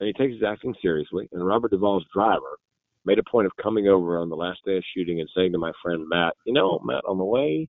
and 0.00 0.06
he 0.08 0.12
takes 0.12 0.34
his 0.34 0.42
acting 0.42 0.74
seriously 0.82 1.28
and 1.32 1.46
Robert 1.46 1.70
Duvall's 1.70 2.04
driver 2.12 2.58
made 3.04 3.18
a 3.18 3.30
point 3.30 3.46
of 3.46 3.52
coming 3.62 3.88
over 3.88 4.18
on 4.18 4.28
the 4.28 4.36
last 4.36 4.60
day 4.64 4.76
of 4.76 4.84
shooting 4.94 5.20
and 5.20 5.28
saying 5.36 5.52
to 5.52 5.58
my 5.58 5.72
friend 5.82 6.08
Matt, 6.08 6.34
you 6.46 6.52
know, 6.52 6.80
Matt, 6.84 7.04
on 7.06 7.18
the 7.18 7.24
way 7.24 7.68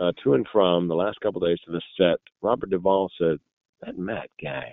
uh, 0.00 0.12
to 0.22 0.34
and 0.34 0.46
from 0.52 0.86
the 0.88 0.94
last 0.94 1.18
couple 1.20 1.42
of 1.42 1.48
days 1.48 1.58
to 1.64 1.72
the 1.72 1.82
set, 1.96 2.18
Robert 2.42 2.70
Duvall 2.70 3.10
said, 3.18 3.38
That 3.82 3.98
Matt 3.98 4.28
guy, 4.42 4.72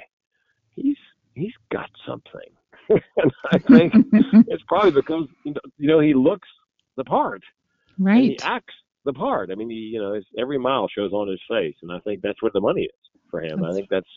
he's 0.76 0.98
he's 1.36 1.54
got 1.72 1.90
something. 2.08 2.50
and 2.90 3.32
I 3.52 3.58
think 3.58 3.94
it's 4.48 4.64
probably 4.68 4.92
because 4.92 5.28
you 5.44 5.88
know 5.88 6.00
he 6.00 6.14
looks 6.14 6.48
the 6.98 7.04
part 7.04 7.42
right. 8.00 8.24
he 8.24 8.40
acts 8.42 8.74
the 9.06 9.14
part. 9.14 9.52
I 9.52 9.56
mean, 9.56 9.70
he, 9.70 9.76
you 9.76 10.00
know, 10.00 10.14
his, 10.14 10.26
every 10.38 10.58
mile 10.58 10.88
shows 10.88 11.12
on 11.14 11.28
his 11.28 11.40
face, 11.50 11.76
and 11.82 11.92
I 11.92 12.00
think 12.00 12.22
that's 12.22 12.42
where 12.42 12.52
the 12.54 12.62
money 12.62 12.84
is 12.84 13.22
for 13.30 13.42
him. 13.42 13.64
I 13.64 13.72
think 13.72 13.88
that's 13.90 14.10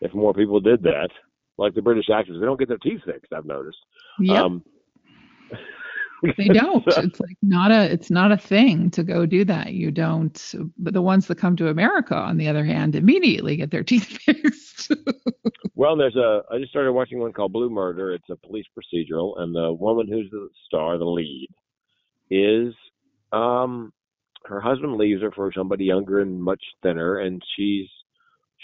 if 0.00 0.12
more 0.14 0.34
people 0.34 0.60
did 0.60 0.82
that, 0.82 1.10
like 1.58 1.74
the 1.74 1.82
British 1.82 2.10
actors, 2.10 2.38
they 2.38 2.46
don't 2.46 2.58
get 2.58 2.68
their 2.68 2.78
teeth 2.78 3.02
fixed. 3.04 3.32
I've 3.32 3.46
noticed. 3.46 3.78
Yep. 4.20 4.36
Um, 4.36 4.64
they 6.36 6.48
don't. 6.48 6.84
so- 6.90 7.02
It's 7.02 7.20
like 7.20 7.36
not 7.42 7.70
a 7.70 7.90
it's 7.90 8.10
not 8.10 8.32
a 8.32 8.36
thing 8.36 8.90
to 8.92 9.02
go 9.02 9.26
do 9.26 9.44
that. 9.44 9.72
You 9.72 9.90
don't. 9.90 10.54
But 10.78 10.94
the 10.94 11.02
ones 11.02 11.26
that 11.26 11.38
come 11.38 11.56
to 11.56 11.68
America, 11.68 12.14
on 12.16 12.36
the 12.36 12.48
other 12.48 12.64
hand, 12.64 12.94
immediately 12.94 13.56
get 13.56 13.70
their 13.70 13.84
teeth 13.84 14.04
fixed. 14.06 14.61
well, 15.74 15.96
there's 15.96 16.16
a. 16.16 16.42
I 16.50 16.58
just 16.58 16.70
started 16.70 16.92
watching 16.92 17.18
one 17.18 17.32
called 17.32 17.52
Blue 17.52 17.70
Murder. 17.70 18.12
It's 18.12 18.30
a 18.30 18.36
police 18.36 18.66
procedural, 18.76 19.38
and 19.40 19.54
the 19.54 19.72
woman 19.72 20.08
who's 20.08 20.30
the 20.30 20.48
star, 20.66 20.98
the 20.98 21.04
lead, 21.04 21.48
is 22.30 22.74
um, 23.32 23.92
her 24.44 24.60
husband 24.60 24.96
leaves 24.96 25.22
her 25.22 25.30
for 25.30 25.52
somebody 25.52 25.84
younger 25.84 26.20
and 26.20 26.42
much 26.42 26.62
thinner, 26.82 27.18
and 27.18 27.42
she's 27.56 27.88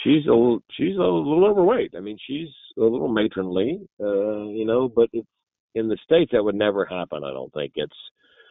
she's 0.03 0.27
a 0.27 0.31
little, 0.31 0.61
she's 0.73 0.97
a 0.97 1.01
little 1.01 1.47
overweight. 1.47 1.95
I 1.97 2.01
mean, 2.01 2.19
she's 2.27 2.49
a 2.77 2.83
little 2.83 3.09
matronly, 3.09 3.81
uh, 4.01 4.49
you 4.49 4.65
know, 4.65 4.89
but 4.89 5.09
it's 5.13 5.29
in 5.75 5.89
the 5.89 5.99
states 6.05 6.33
that 6.33 6.45
would 6.45 6.55
never 6.55 6.85
happen. 6.85 7.25
I 7.25 7.31
don't 7.31 7.53
think 7.53 7.73
it's 7.77 7.97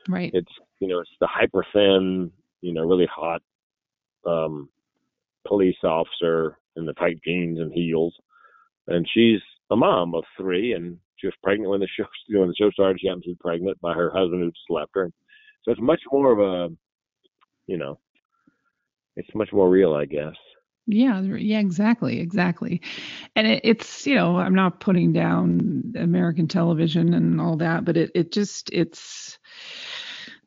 right. 0.08 0.32
it's 0.34 0.52
you 0.80 0.88
know 0.88 1.00
it's 1.00 1.10
the 1.20 1.28
hyper 1.28 1.66
thin, 1.74 2.32
you 2.62 2.74
know, 2.74 2.84
really 2.84 3.08
hot 3.14 3.42
um, 4.26 4.70
police 5.46 5.78
officer 5.84 6.58
in 6.78 6.86
the 6.86 6.94
tight 6.94 7.20
jeans 7.26 7.60
and 7.60 7.72
heels, 7.74 8.14
and 8.88 9.06
she's 9.14 9.42
a 9.72 9.76
mom 9.76 10.14
of 10.16 10.24
three, 10.38 10.74
and 10.74 10.98
she 11.18 11.28
was 11.28 11.34
pregnant 11.44 11.72
when 11.72 11.80
the 11.80 11.88
show 11.88 12.06
when 12.30 12.48
the 12.48 12.56
show 12.56 12.70
started. 12.72 13.00
She 13.00 13.08
happens 13.08 13.26
to 13.26 13.32
be 13.32 13.38
pregnant 13.40 13.80
by 13.82 13.94
her 13.94 14.12
husband 14.12 14.42
who 14.42 14.52
just 14.52 14.70
left 14.70 14.92
her. 14.96 15.12
So 15.64 15.72
it's 15.72 15.82
much 15.82 16.02
more 16.12 16.32
of 16.32 16.40
a, 16.40 16.74
you 17.68 17.78
know, 17.78 18.00
it's 19.18 19.34
much 19.36 19.52
more 19.52 19.70
real, 19.70 19.94
I 19.94 20.06
guess. 20.06 20.36
Yeah, 20.90 21.20
yeah, 21.22 21.60
exactly, 21.60 22.22
exactly. 22.22 22.82
And 23.36 23.46
it, 23.46 23.62
it's, 23.66 24.08
you 24.08 24.16
know, 24.16 24.38
I'm 24.38 24.56
not 24.56 24.80
putting 24.80 25.12
down 25.12 25.94
American 25.98 26.48
television 26.48 27.14
and 27.14 27.42
all 27.42 27.58
that, 27.58 27.84
but 27.84 27.98
it, 27.98 28.12
it 28.16 28.32
just, 28.32 28.70
it's 28.72 29.38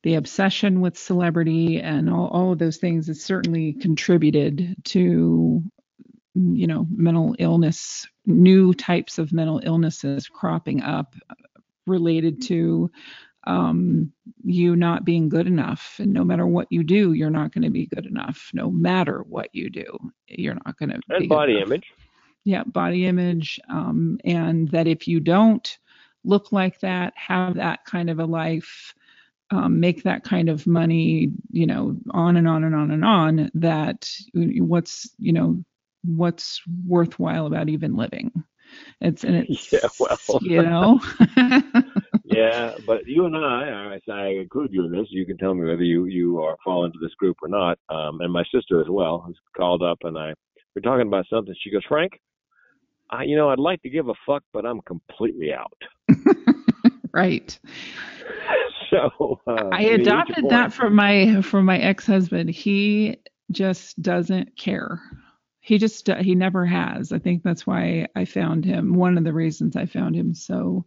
the 0.03 0.15
obsession 0.15 0.81
with 0.81 0.97
celebrity 0.97 1.79
and 1.81 2.09
all, 2.09 2.29
all 2.29 2.53
of 2.53 2.59
those 2.59 2.79
things 2.79 3.09
has 3.09 3.23
certainly 3.23 3.75
contributed 3.75 4.77
to, 4.85 5.63
you 6.35 6.67
know, 6.67 6.87
mental 6.91 7.35
illness, 7.39 8.07
new 8.27 8.73
types 8.75 9.19
of 9.19 9.33
mental 9.33 9.61
illnesses 9.65 10.29
cropping 10.29 10.83
up 10.83 11.15
related 11.87 12.43
to 12.43 12.91
um, 13.45 14.13
you 14.45 14.77
not 14.77 15.05
being 15.05 15.29
good 15.29 15.47
enough. 15.47 15.97
And 15.99 16.13
no 16.13 16.25
matter 16.25 16.47
what 16.47 16.69
you 16.71 16.85
do, 16.85 17.13
you're 17.13 17.31
not 17.31 17.53
going 17.53 17.65
to 17.65 17.71
be 17.71 17.87
good 17.87 18.07
enough. 18.07 18.51
No 18.53 18.71
matter 18.71 19.23
what 19.23 19.49
you 19.53 19.71
do, 19.71 19.99
you're 20.29 20.59
not 20.67 20.79
going 20.79 20.91
to 20.91 21.01
be 21.19 21.27
body 21.27 21.57
enough. 21.57 21.67
image. 21.67 21.93
Yeah, 22.45 22.65
body 22.65 23.07
image. 23.07 23.59
Um, 23.69 24.19
and 24.25 24.69
that 24.71 24.87
if 24.87 25.09
you 25.09 25.21
don't 25.21 25.79
look 26.25 26.53
like 26.53 26.81
that, 26.81 27.13
have 27.17 27.55
that 27.55 27.85
kind 27.85 28.11
of 28.11 28.19
a 28.19 28.25
life, 28.25 28.95
um, 29.51 29.81
make 29.81 30.05
that 30.05 30.23
kind 30.23 30.49
of 30.49 30.67
money, 30.67 31.33
you 31.51 31.67
know, 31.67 31.97
on 32.11 32.37
and 32.37 32.47
on 32.47 32.63
and 32.65 32.75
on 32.75 32.91
and 32.91 33.05
on, 33.05 33.51
that 33.55 34.09
what's, 34.35 35.11
you 35.19 35.33
know, 35.33 35.65
what's 36.05 36.61
worthwhile 36.87 37.47
about 37.47 37.69
even 37.69 37.97
living. 37.97 38.33
It's, 39.01 39.25
and 39.25 39.37
it's, 39.37 39.73
Yeah, 39.73 39.89
well. 39.99 40.19
you 40.43 40.63
know, 40.63 41.01
yeah, 42.25 42.75
but 42.87 43.07
you 43.07 43.27
and 43.27 43.37
I, 43.37 43.99
I, 44.09 44.13
I 44.13 44.27
include 44.29 44.73
you 44.73 44.85
in 44.85 44.93
this. 44.93 45.07
You 45.11 45.27
can 45.27 45.37
tell 45.39 45.55
me 45.55 45.69
whether 45.69 45.83
you 45.83 46.07
you 46.07 46.41
are 46.41 46.57
fall 46.65 46.85
into 46.85 46.99
this 47.01 47.15
group 47.15 47.37
or 47.43 47.49
not. 47.49 47.79
Um, 47.89 48.21
and 48.21 48.33
my 48.33 48.45
sister 48.55 48.81
as 48.81 48.89
well 48.89 49.25
has 49.27 49.35
called 49.57 49.83
up, 49.83 49.99
and 50.03 50.17
I 50.17 50.35
we're 50.75 50.83
talking 50.83 51.07
about 51.07 51.27
something. 51.29 51.55
She 51.61 51.71
goes, 51.71 51.85
Frank, 51.89 52.13
I 53.11 53.25
you 53.25 53.37
know 53.37 53.51
I'd 53.51 53.59
like 53.59 53.83
to 53.83 53.91
give 53.91 54.09
a 54.09 54.15
fuck, 54.27 54.43
but 54.53 54.65
I'm 54.65 54.81
completely 54.83 55.53
out. 55.53 55.83
right. 57.13 57.59
so 58.91 59.41
uh, 59.47 59.69
I 59.73 59.83
adopted 59.83 60.49
that 60.51 60.73
from 60.73 60.95
my 60.95 61.43
from 61.43 61.65
my 61.65 61.79
ex-husband. 61.79 62.51
He 62.51 63.17
just 63.51 64.01
doesn't 64.01 64.57
care. 64.57 65.01
He 65.71 65.79
just 65.79 66.09
he 66.09 66.35
never 66.35 66.67
has. 66.67 67.13
I 67.13 67.21
think 67.21 67.45
that's 67.45 67.65
why 67.65 68.09
I 68.17 68.25
found 68.25 68.65
him. 68.65 68.95
One 68.95 69.17
of 69.17 69.23
the 69.23 69.33
reasons 69.33 69.77
I 69.77 69.87
found 69.87 70.17
him 70.17 70.35
so 70.35 70.85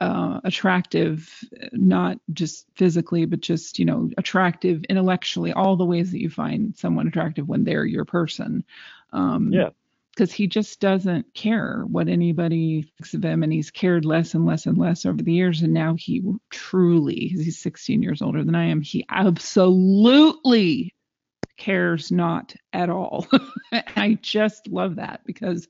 uh, 0.00 0.40
attractive, 0.42 1.32
not 1.70 2.18
just 2.32 2.66
physically, 2.74 3.26
but 3.26 3.38
just 3.38 3.78
you 3.78 3.84
know 3.84 4.10
attractive 4.18 4.82
intellectually. 4.88 5.52
All 5.52 5.76
the 5.76 5.84
ways 5.84 6.10
that 6.10 6.20
you 6.20 6.30
find 6.30 6.76
someone 6.76 7.06
attractive 7.06 7.46
when 7.48 7.62
they're 7.62 7.84
your 7.84 8.04
person. 8.04 8.64
Um, 9.12 9.52
Yeah. 9.52 9.68
Because 10.16 10.32
he 10.32 10.48
just 10.48 10.80
doesn't 10.80 11.32
care 11.32 11.84
what 11.86 12.08
anybody 12.08 12.82
thinks 12.82 13.14
of 13.14 13.24
him, 13.24 13.44
and 13.44 13.52
he's 13.52 13.70
cared 13.70 14.04
less 14.04 14.34
and 14.34 14.44
less 14.44 14.66
and 14.66 14.76
less 14.76 15.06
over 15.06 15.22
the 15.22 15.32
years. 15.32 15.62
And 15.62 15.72
now 15.72 15.94
he 15.94 16.24
truly, 16.50 17.30
'cause 17.30 17.44
he's 17.44 17.60
16 17.60 18.02
years 18.02 18.20
older 18.20 18.42
than 18.42 18.56
I 18.56 18.64
am, 18.64 18.80
he 18.80 19.04
absolutely 19.08 20.92
cares 21.58 22.10
not 22.10 22.54
at 22.72 22.88
all. 22.88 23.26
I 23.72 24.18
just 24.22 24.68
love 24.68 24.96
that 24.96 25.20
because 25.26 25.68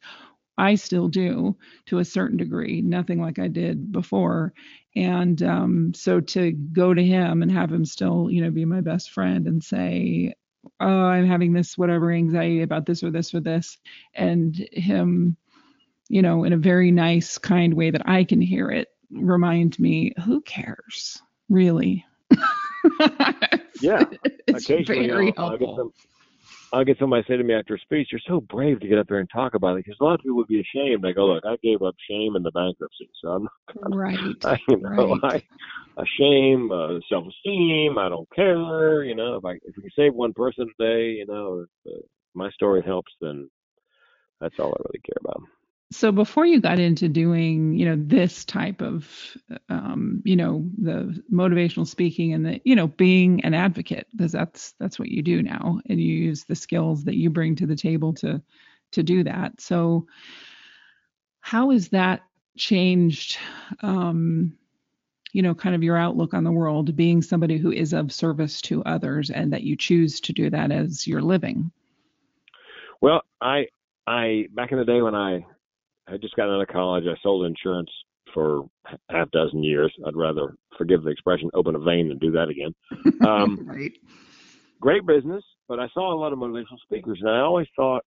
I 0.57 0.75
still 0.75 1.09
do 1.09 1.57
to 1.87 1.99
a 1.99 2.05
certain 2.05 2.37
degree, 2.37 2.83
nothing 2.83 3.21
like 3.21 3.39
I 3.39 3.49
did 3.49 3.91
before. 3.93 4.53
And 4.95 5.41
um, 5.43 5.95
so 5.95 6.21
to 6.21 6.53
go 6.53 6.93
to 6.93 7.03
him 7.03 7.43
and 7.43 7.51
have 7.53 7.73
him 7.73 7.85
still, 7.85 8.29
you 8.31 8.43
know, 8.43 8.51
be 8.51 8.65
my 8.65 8.81
best 8.81 9.11
friend 9.11 9.47
and 9.47 9.63
say, 9.63 10.35
oh, 10.81 10.87
I'm 10.87 11.27
having 11.27 11.53
this 11.53 11.79
whatever 11.79 12.11
anxiety 12.11 12.63
about 12.63 12.87
this 12.87 13.03
or 13.03 13.11
this 13.11 13.33
or 13.33 13.41
this, 13.41 13.79
and 14.15 14.57
him, 14.73 15.37
you 16.09 16.23
know, 16.23 16.45
in 16.45 16.53
a 16.53 16.59
very 16.59 16.91
nice, 16.91 17.39
kind 17.39 17.75
way 17.75 17.91
that 17.91 18.09
I 18.09 18.25
can 18.25 18.41
hear 18.41 18.71
it, 18.71 18.89
remind 19.11 19.79
me, 19.79 20.13
who 20.25 20.41
cares, 20.41 21.23
really? 21.49 22.05
Yeah. 23.81 24.05
it's 24.49 24.65
Occasionally, 24.65 25.09
very 25.09 25.33
I'll, 25.37 25.51
I'll 25.51 25.59
get 25.59 25.69
helpful. 25.69 25.77
some. 25.77 25.93
I'll 26.71 26.85
get 26.85 26.99
somebody 26.99 27.25
say 27.27 27.37
to 27.39 27.45
me 27.45 27.55
after 27.55 27.75
a 27.77 27.79
speech, 27.81 28.09
"You're 28.13 28.21
so 28.27 28.43
brave 28.43 28.81
to 28.81 28.89
get 28.89 28.99
up 28.99 29.07
there 29.09 29.21
and 29.21 29.29
talk 29.33 29.55
about 29.55 29.77
it," 29.77 29.85
because 29.85 29.97
a 30.01 30.05
lot 30.05 30.15
of 30.15 30.21
people 30.21 30.37
would 30.37 30.49
be 30.49 30.61
ashamed. 30.61 31.07
I 31.07 31.13
go, 31.13 31.27
"Look, 31.27 31.45
I 31.47 31.57
gave 31.63 31.83
up 31.83 31.95
shame 32.09 32.37
in 32.37 32.43
the 32.43 32.51
bankruptcy, 32.53 33.09
so 33.23 33.29
I'm 33.31 33.49
Right. 33.95 34.19
I, 34.45 34.59
you 34.69 34.77
know, 34.81 35.19
Right. 35.21 35.25
I, 35.25 35.43
a 36.01 36.05
shame, 36.19 36.71
uh, 36.71 36.99
self-esteem. 37.09 37.99
I 37.99 38.09
don't 38.09 38.29
care. 38.35 39.03
You 39.05 39.15
know, 39.15 39.37
if 39.37 39.45
I 39.45 39.53
if 39.53 39.77
we 39.77 39.83
can 39.83 39.91
save 39.97 40.15
one 40.15 40.33
person 40.35 40.69
a 40.69 40.83
day, 40.83 41.11
you 41.13 41.27
know, 41.27 41.65
if 41.87 41.93
uh, 41.93 42.01
my 42.35 42.51
story 42.51 42.83
helps, 42.85 43.13
then 43.21 43.49
that's 44.41 44.55
all 44.59 44.75
I 44.79 44.83
really 44.89 45.01
care 45.07 45.19
about. 45.21 45.43
So 45.91 46.13
before 46.13 46.45
you 46.45 46.61
got 46.61 46.79
into 46.79 47.09
doing 47.09 47.73
you 47.73 47.87
know 47.87 47.97
this 47.99 48.45
type 48.45 48.83
of 48.83 49.09
um, 49.69 50.23
you 50.25 50.37
know 50.37 50.69
the 50.79 51.23
motivational 51.33 51.87
speaking 51.87 52.33
and 52.33 52.45
the 52.45 52.61
you 52.65 52.77
know 52.77 52.87
being 52.87 53.45
an 53.45 53.55
advocate 53.55 54.07
because 54.15 54.33
that's 54.33 54.75
that's 54.79 54.99
what 54.99 55.09
you 55.09 55.23
do 55.23 55.43
now 55.43 55.81
and 55.89 56.01
you 56.01 56.15
use 56.15 56.45
the 56.45 56.55
skills 56.55 57.05
that 57.05 57.17
you 57.17 57.31
bring 57.31 57.57
to 57.57 57.67
the 57.67 57.77
table 57.77 58.13
to 58.13 58.43
to 58.91 59.03
do 59.03 59.25
that 59.25 59.61
so 59.61 60.07
how 61.41 61.71
is 61.71 61.89
that 61.89 62.23
changed, 62.59 63.39
um, 63.81 64.53
you 65.33 65.41
know, 65.41 65.55
kind 65.55 65.75
of 65.75 65.83
your 65.83 65.97
outlook 65.97 66.35
on 66.35 66.45
the 66.45 66.53
world, 66.53 66.95
being 66.95 67.23
somebody 67.23 67.57
who 67.57 67.73
is 67.73 67.93
of 67.93 68.13
service 68.13 68.61
to 68.63 68.83
others, 68.85 69.31
and 69.31 69.53
that 69.53 69.63
you 69.63 69.77
choose 69.77 70.21
to 70.21 70.33
do 70.33 70.51
that 70.51 70.71
as 70.71 71.07
your 71.07 71.23
living? 71.23 71.71
Well, 73.01 73.23
I 73.41 73.69
I 74.07 74.49
back 74.53 74.73
in 74.73 74.79
the 74.79 74.85
day 74.85 75.01
when 75.01 75.15
I 75.15 75.47
had 76.11 76.21
just 76.21 76.37
got 76.37 76.49
out 76.49 76.61
of 76.61 76.69
college, 76.69 77.05
I 77.07 77.15
sold 77.23 77.47
insurance 77.47 77.91
for 78.35 78.69
half 79.11 79.31
dozen 79.31 79.63
years. 79.63 79.93
I'd 80.07 80.17
rather 80.17 80.55
forgive 80.77 81.03
the 81.03 81.11
expression, 81.11 81.51
open 81.55 81.75
a 81.75 81.79
vein 81.79 82.09
than 82.09 82.19
do 82.19 82.31
that 82.33 82.49
again. 82.49 82.75
Um, 83.27 83.67
right. 83.67 83.93
Great 84.81 85.07
business, 85.07 85.43
but 85.67 85.81
I 85.81 85.89
saw 85.93 86.13
a 86.13 86.19
lot 86.19 86.33
of 86.33 86.39
motivational 86.39 86.79
speakers, 86.83 87.19
and 87.21 87.31
I 87.31 87.41
always 87.41 87.67
thought, 87.75 88.05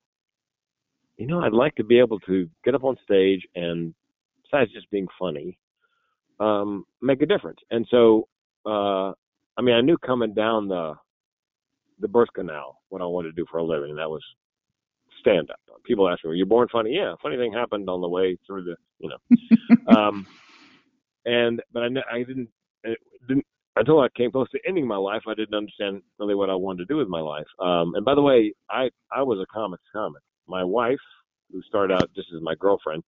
you 1.17 1.27
know, 1.27 1.41
I'd 1.41 1.53
like 1.53 1.75
to 1.75 1.83
be 1.83 1.99
able 1.99 2.19
to 2.21 2.49
get 2.63 2.75
up 2.75 2.83
on 2.83 2.97
stage 3.03 3.41
and, 3.55 3.93
besides 4.43 4.71
just 4.71 4.89
being 4.89 5.07
funny, 5.19 5.57
um, 6.39 6.85
make 7.01 7.21
a 7.21 7.25
difference. 7.25 7.59
And 7.69 7.85
so, 7.91 8.27
uh, 8.65 9.11
I 9.57 9.61
mean, 9.61 9.75
I 9.75 9.81
knew 9.81 9.97
coming 9.97 10.33
down 10.33 10.67
the 10.67 10.95
the 11.99 12.07
birth 12.07 12.29
canal 12.33 12.81
what 12.89 13.01
I 13.01 13.05
wanted 13.05 13.29
to 13.29 13.35
do 13.35 13.45
for 13.51 13.59
a 13.59 13.63
living, 13.63 13.91
and 13.91 13.99
that 13.99 14.09
was 14.09 14.23
stand 15.21 15.49
up. 15.49 15.60
People 15.84 16.10
ask 16.10 16.23
me, 16.23 16.29
"Were 16.29 16.36
you 16.36 16.45
born 16.45 16.67
funny?" 16.71 16.95
Yeah, 16.95 17.13
funny 17.21 17.38
thing 17.38 17.53
happened 17.53 17.89
on 17.89 18.01
the 18.01 18.10
way 18.10 18.38
through 18.45 18.63
the, 18.63 18.75
you 18.99 19.10
know. 19.10 19.95
um, 19.97 20.27
and 21.25 21.62
but 21.71 21.84
I, 21.84 21.88
I 22.12 22.23
didn't, 22.23 22.49
it 22.84 22.97
didn't 23.27 23.45
until 23.75 24.01
I 24.01 24.07
came 24.15 24.31
close 24.31 24.49
to 24.51 24.60
ending 24.67 24.86
my 24.86 24.97
life. 24.97 25.21
I 25.27 25.34
didn't 25.34 25.55
understand 25.55 26.01
really 26.19 26.36
what 26.36 26.49
I 26.49 26.55
wanted 26.55 26.88
to 26.88 26.93
do 26.93 26.97
with 26.97 27.07
my 27.07 27.21
life. 27.21 27.47
Um, 27.60 27.95
and 27.95 28.03
by 28.03 28.15
the 28.15 28.21
way, 28.21 28.53
I 28.69 28.89
I 29.12 29.23
was 29.23 29.39
a 29.39 29.53
comics 29.53 29.84
comic. 29.93 30.21
My 30.47 30.63
wife, 30.63 30.99
who 31.51 31.62
started 31.63 31.93
out 31.93 32.13
just 32.15 32.27
as 32.36 32.41
my 32.41 32.55
girlfriend, 32.55 33.03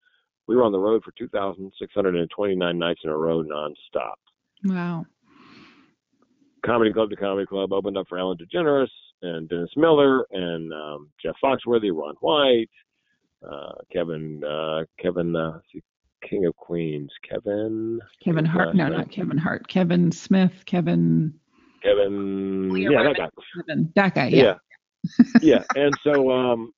we 0.47 0.55
were 0.55 0.63
on 0.63 0.71
the 0.71 0.79
road 0.79 1.03
for 1.03 1.11
2,629 1.17 2.77
nights 2.77 3.01
in 3.03 3.09
a 3.09 3.17
row 3.17 3.43
nonstop. 3.43 4.15
Wow. 4.63 5.05
Comedy 6.65 6.93
club 6.93 7.09
to 7.09 7.15
comedy 7.15 7.45
club 7.45 7.73
opened 7.73 7.97
up 7.97 8.07
for 8.07 8.17
Ellen 8.17 8.37
DeGeneres 8.37 8.87
and 9.23 9.49
Dennis 9.49 9.71
Miller 9.75 10.25
and 10.31 10.71
um, 10.73 11.09
Jeff 11.21 11.35
Foxworthy, 11.43 11.91
Ron 11.91 12.15
White, 12.21 12.69
uh, 13.47 13.73
Kevin, 13.91 14.43
uh, 14.43 14.83
Kevin, 15.01 15.35
uh, 15.35 15.59
King 16.29 16.45
of 16.45 16.55
Queens, 16.55 17.09
Kevin. 17.27 17.99
Kevin 18.23 18.45
Hart. 18.45 18.75
No, 18.75 18.87
not 18.87 19.11
Kevin 19.11 19.37
Hart. 19.37 19.67
Kevin 19.67 20.11
Smith. 20.11 20.63
Kevin. 20.65 21.33
Kevin. 21.81 22.75
Yeah, 22.75 23.03
that 23.03 23.15
guy. 23.17 23.29
Kevin, 23.55 23.91
that 23.95 24.15
guy. 24.15 24.27
Yeah. 24.27 24.55
Yeah. 25.17 25.23
yeah. 25.41 25.63
And 25.75 25.93
so, 26.03 26.31
um, 26.31 26.73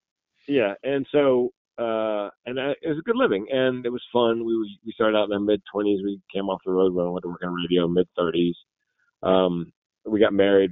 yeah, 0.48 0.74
and 0.84 1.06
so, 1.12 1.52
uh, 1.78 2.30
and 2.46 2.60
I, 2.60 2.72
it 2.82 2.88
was 2.88 3.00
a 3.00 3.04
good 3.04 3.18
living, 3.18 3.48
and 3.52 3.86
it 3.86 3.90
was 3.92 4.02
fun. 4.14 4.46
We 4.46 4.80
we 4.86 4.94
started 4.94 5.18
out 5.18 5.26
in 5.26 5.32
the 5.32 5.40
mid 5.40 5.62
twenties. 5.72 6.02
We 6.04 6.20
came 6.34 6.50
off 6.50 6.62
the 6.66 6.72
road. 6.72 6.94
When 6.94 7.06
we 7.06 7.12
went 7.12 7.24
to 7.24 7.30
work 7.30 7.42
on 7.44 7.54
radio 7.54 7.88
mid 7.88 8.08
thirties. 8.18 8.56
Um, 9.24 9.72
we 10.06 10.20
got 10.20 10.34
married 10.34 10.72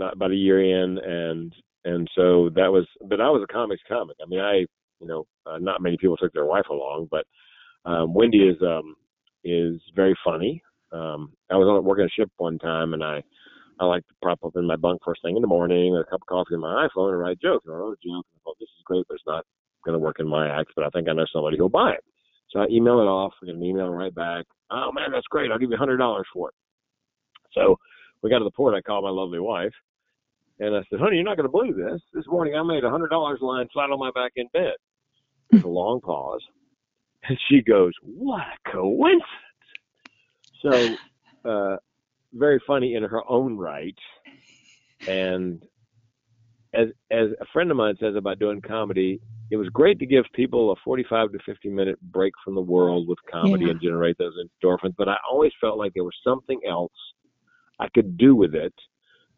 about, 0.00 0.30
a 0.30 0.36
year 0.36 0.60
in, 0.62 0.98
and 0.98 1.54
and 1.84 2.08
so 2.14 2.50
that 2.54 2.70
was. 2.70 2.86
But 3.08 3.20
I 3.20 3.30
was 3.30 3.46
a 3.48 3.52
comics 3.52 3.82
comic. 3.88 4.16
I 4.22 4.28
mean, 4.28 4.40
I 4.40 4.66
you 5.00 5.06
know, 5.06 5.26
uh, 5.46 5.58
not 5.58 5.82
many 5.82 5.96
people 5.96 6.16
took 6.16 6.32
their 6.32 6.44
wife 6.44 6.68
along, 6.70 7.08
but 7.10 7.24
um, 7.84 8.14
Wendy 8.14 8.48
is 8.48 8.56
um, 8.62 8.96
is 9.44 9.80
very 9.94 10.16
funny. 10.24 10.62
Um, 10.92 11.32
I 11.50 11.56
was 11.56 11.66
on 11.66 11.84
working 11.84 12.06
a 12.06 12.08
ship 12.08 12.30
one 12.38 12.58
time, 12.58 12.94
and 12.94 13.04
I 13.04 13.22
I 13.80 13.84
like 13.84 14.06
to 14.08 14.14
prop 14.22 14.38
up 14.44 14.56
in 14.56 14.66
my 14.66 14.76
bunk 14.76 15.00
first 15.04 15.22
thing 15.22 15.36
in 15.36 15.42
the 15.42 15.48
morning 15.48 15.96
a 15.96 16.04
cup 16.04 16.20
of 16.22 16.26
coffee 16.26 16.54
in 16.54 16.60
my 16.60 16.88
iPhone 16.88 17.10
and 17.10 17.20
write 17.20 17.40
jokes. 17.40 17.64
And 17.66 17.74
I 17.74 17.78
wrote 17.78 17.98
a 18.02 18.06
joke, 18.08 18.26
and 18.32 18.36
I 18.36 18.40
thought 18.44 18.56
this 18.58 18.68
is 18.68 18.84
great, 18.84 19.04
but 19.08 19.14
it's 19.14 19.26
not 19.26 19.44
going 19.84 19.94
to 19.94 19.98
work 19.98 20.16
in 20.18 20.28
my 20.28 20.48
act. 20.48 20.72
But 20.74 20.84
I 20.84 20.90
think 20.90 21.08
I 21.08 21.12
know 21.12 21.26
somebody 21.32 21.56
who'll 21.56 21.68
buy 21.68 21.92
it. 21.92 22.04
So 22.50 22.60
I 22.60 22.66
email 22.70 23.00
it 23.00 23.04
off. 23.04 23.34
I 23.42 23.46
get 23.46 23.54
an 23.54 23.62
email 23.62 23.88
right 23.88 24.14
back. 24.14 24.46
Oh 24.70 24.90
man, 24.92 25.12
that's 25.12 25.26
great. 25.30 25.50
I'll 25.50 25.58
give 25.58 25.70
you 25.70 25.76
a 25.76 25.78
hundred 25.78 25.98
dollars 25.98 26.26
for 26.32 26.48
it. 26.48 26.54
So 27.52 27.76
we 28.22 28.30
got 28.30 28.38
to 28.38 28.44
the 28.44 28.50
port. 28.50 28.74
I 28.74 28.80
called 28.80 29.04
my 29.04 29.10
lovely 29.10 29.38
wife, 29.38 29.72
and 30.60 30.74
I 30.74 30.82
said, 30.90 31.00
"Honey, 31.00 31.16
you're 31.16 31.24
not 31.24 31.36
going 31.36 31.48
to 31.48 31.52
believe 31.52 31.76
this. 31.76 32.00
This 32.12 32.26
morning 32.26 32.54
I 32.54 32.62
made 32.62 32.84
a 32.84 32.90
hundred 32.90 33.08
dollars 33.08 33.38
lying 33.40 33.68
flat 33.72 33.90
on 33.90 33.98
my 33.98 34.10
back 34.14 34.32
in 34.36 34.46
bed." 34.52 34.74
There's 35.50 35.64
a 35.64 35.68
long 35.68 36.00
pause. 36.00 36.42
And 37.28 37.38
she 37.48 37.62
goes, 37.62 37.92
What 38.02 38.40
a 38.40 38.70
coincidence. 38.70 39.24
So, 40.62 40.96
uh, 41.48 41.76
very 42.32 42.60
funny 42.66 42.94
in 42.94 43.02
her 43.02 43.22
own 43.28 43.56
right. 43.56 43.96
And 45.06 45.62
as 46.74 46.88
as 47.10 47.28
a 47.40 47.46
friend 47.52 47.70
of 47.70 47.76
mine 47.76 47.96
says 48.00 48.14
about 48.16 48.38
doing 48.38 48.60
comedy, 48.60 49.20
it 49.50 49.56
was 49.56 49.68
great 49.68 49.98
to 50.00 50.06
give 50.06 50.24
people 50.34 50.72
a 50.72 50.76
45 50.84 51.32
to 51.32 51.38
50 51.46 51.70
minute 51.70 51.98
break 52.12 52.34
from 52.44 52.54
the 52.54 52.60
world 52.60 53.08
with 53.08 53.18
comedy 53.30 53.64
yeah. 53.64 53.70
and 53.72 53.80
generate 53.80 54.18
those 54.18 54.34
endorphins. 54.36 54.94
But 54.96 55.08
I 55.08 55.16
always 55.30 55.52
felt 55.60 55.78
like 55.78 55.94
there 55.94 56.04
was 56.04 56.16
something 56.24 56.60
else 56.68 56.92
I 57.78 57.88
could 57.94 58.18
do 58.18 58.34
with 58.34 58.54
it 58.54 58.74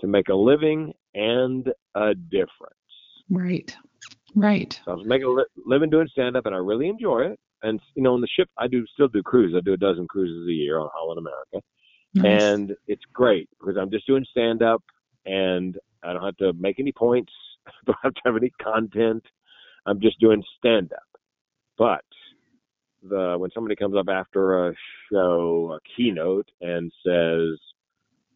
to 0.00 0.06
make 0.06 0.28
a 0.28 0.34
living 0.34 0.94
and 1.14 1.68
a 1.94 2.14
difference. 2.14 2.74
Right. 3.28 3.74
Right. 4.34 4.80
So 4.84 4.92
I 4.92 4.94
was 4.94 5.06
making 5.06 5.26
a 5.26 5.30
li- 5.30 5.64
living 5.66 5.90
doing 5.90 6.08
stand 6.10 6.36
up, 6.36 6.46
and 6.46 6.54
I 6.54 6.58
really 6.58 6.88
enjoy 6.88 7.22
it. 7.22 7.40
And 7.62 7.80
you 7.94 8.02
know, 8.02 8.14
on 8.14 8.20
the 8.20 8.28
ship, 8.28 8.48
I 8.56 8.68
do 8.68 8.86
still 8.92 9.08
do 9.08 9.22
cruises. 9.22 9.56
I 9.56 9.60
do 9.64 9.72
a 9.72 9.76
dozen 9.76 10.06
cruises 10.08 10.48
a 10.48 10.52
year 10.52 10.78
on 10.78 10.88
Holland 10.94 11.18
America, 11.18 11.66
nice. 12.14 12.42
and 12.42 12.76
it's 12.86 13.02
great 13.12 13.48
because 13.58 13.76
I'm 13.76 13.90
just 13.90 14.06
doing 14.06 14.24
stand 14.30 14.62
up, 14.62 14.82
and 15.26 15.76
I 16.02 16.12
don't 16.12 16.24
have 16.24 16.36
to 16.38 16.52
make 16.54 16.78
any 16.80 16.92
points. 16.92 17.32
I 17.66 17.72
don't 17.86 17.96
have 18.02 18.14
to 18.14 18.20
have 18.24 18.36
any 18.36 18.50
content. 18.62 19.24
I'm 19.86 20.00
just 20.00 20.18
doing 20.20 20.42
stand 20.58 20.92
up. 20.92 21.20
But 21.76 22.04
the 23.02 23.36
when 23.38 23.50
somebody 23.52 23.76
comes 23.76 23.96
up 23.96 24.08
after 24.08 24.68
a 24.68 24.74
show, 25.10 25.76
a 25.76 25.78
keynote, 25.96 26.48
and 26.60 26.92
says, 27.04 27.58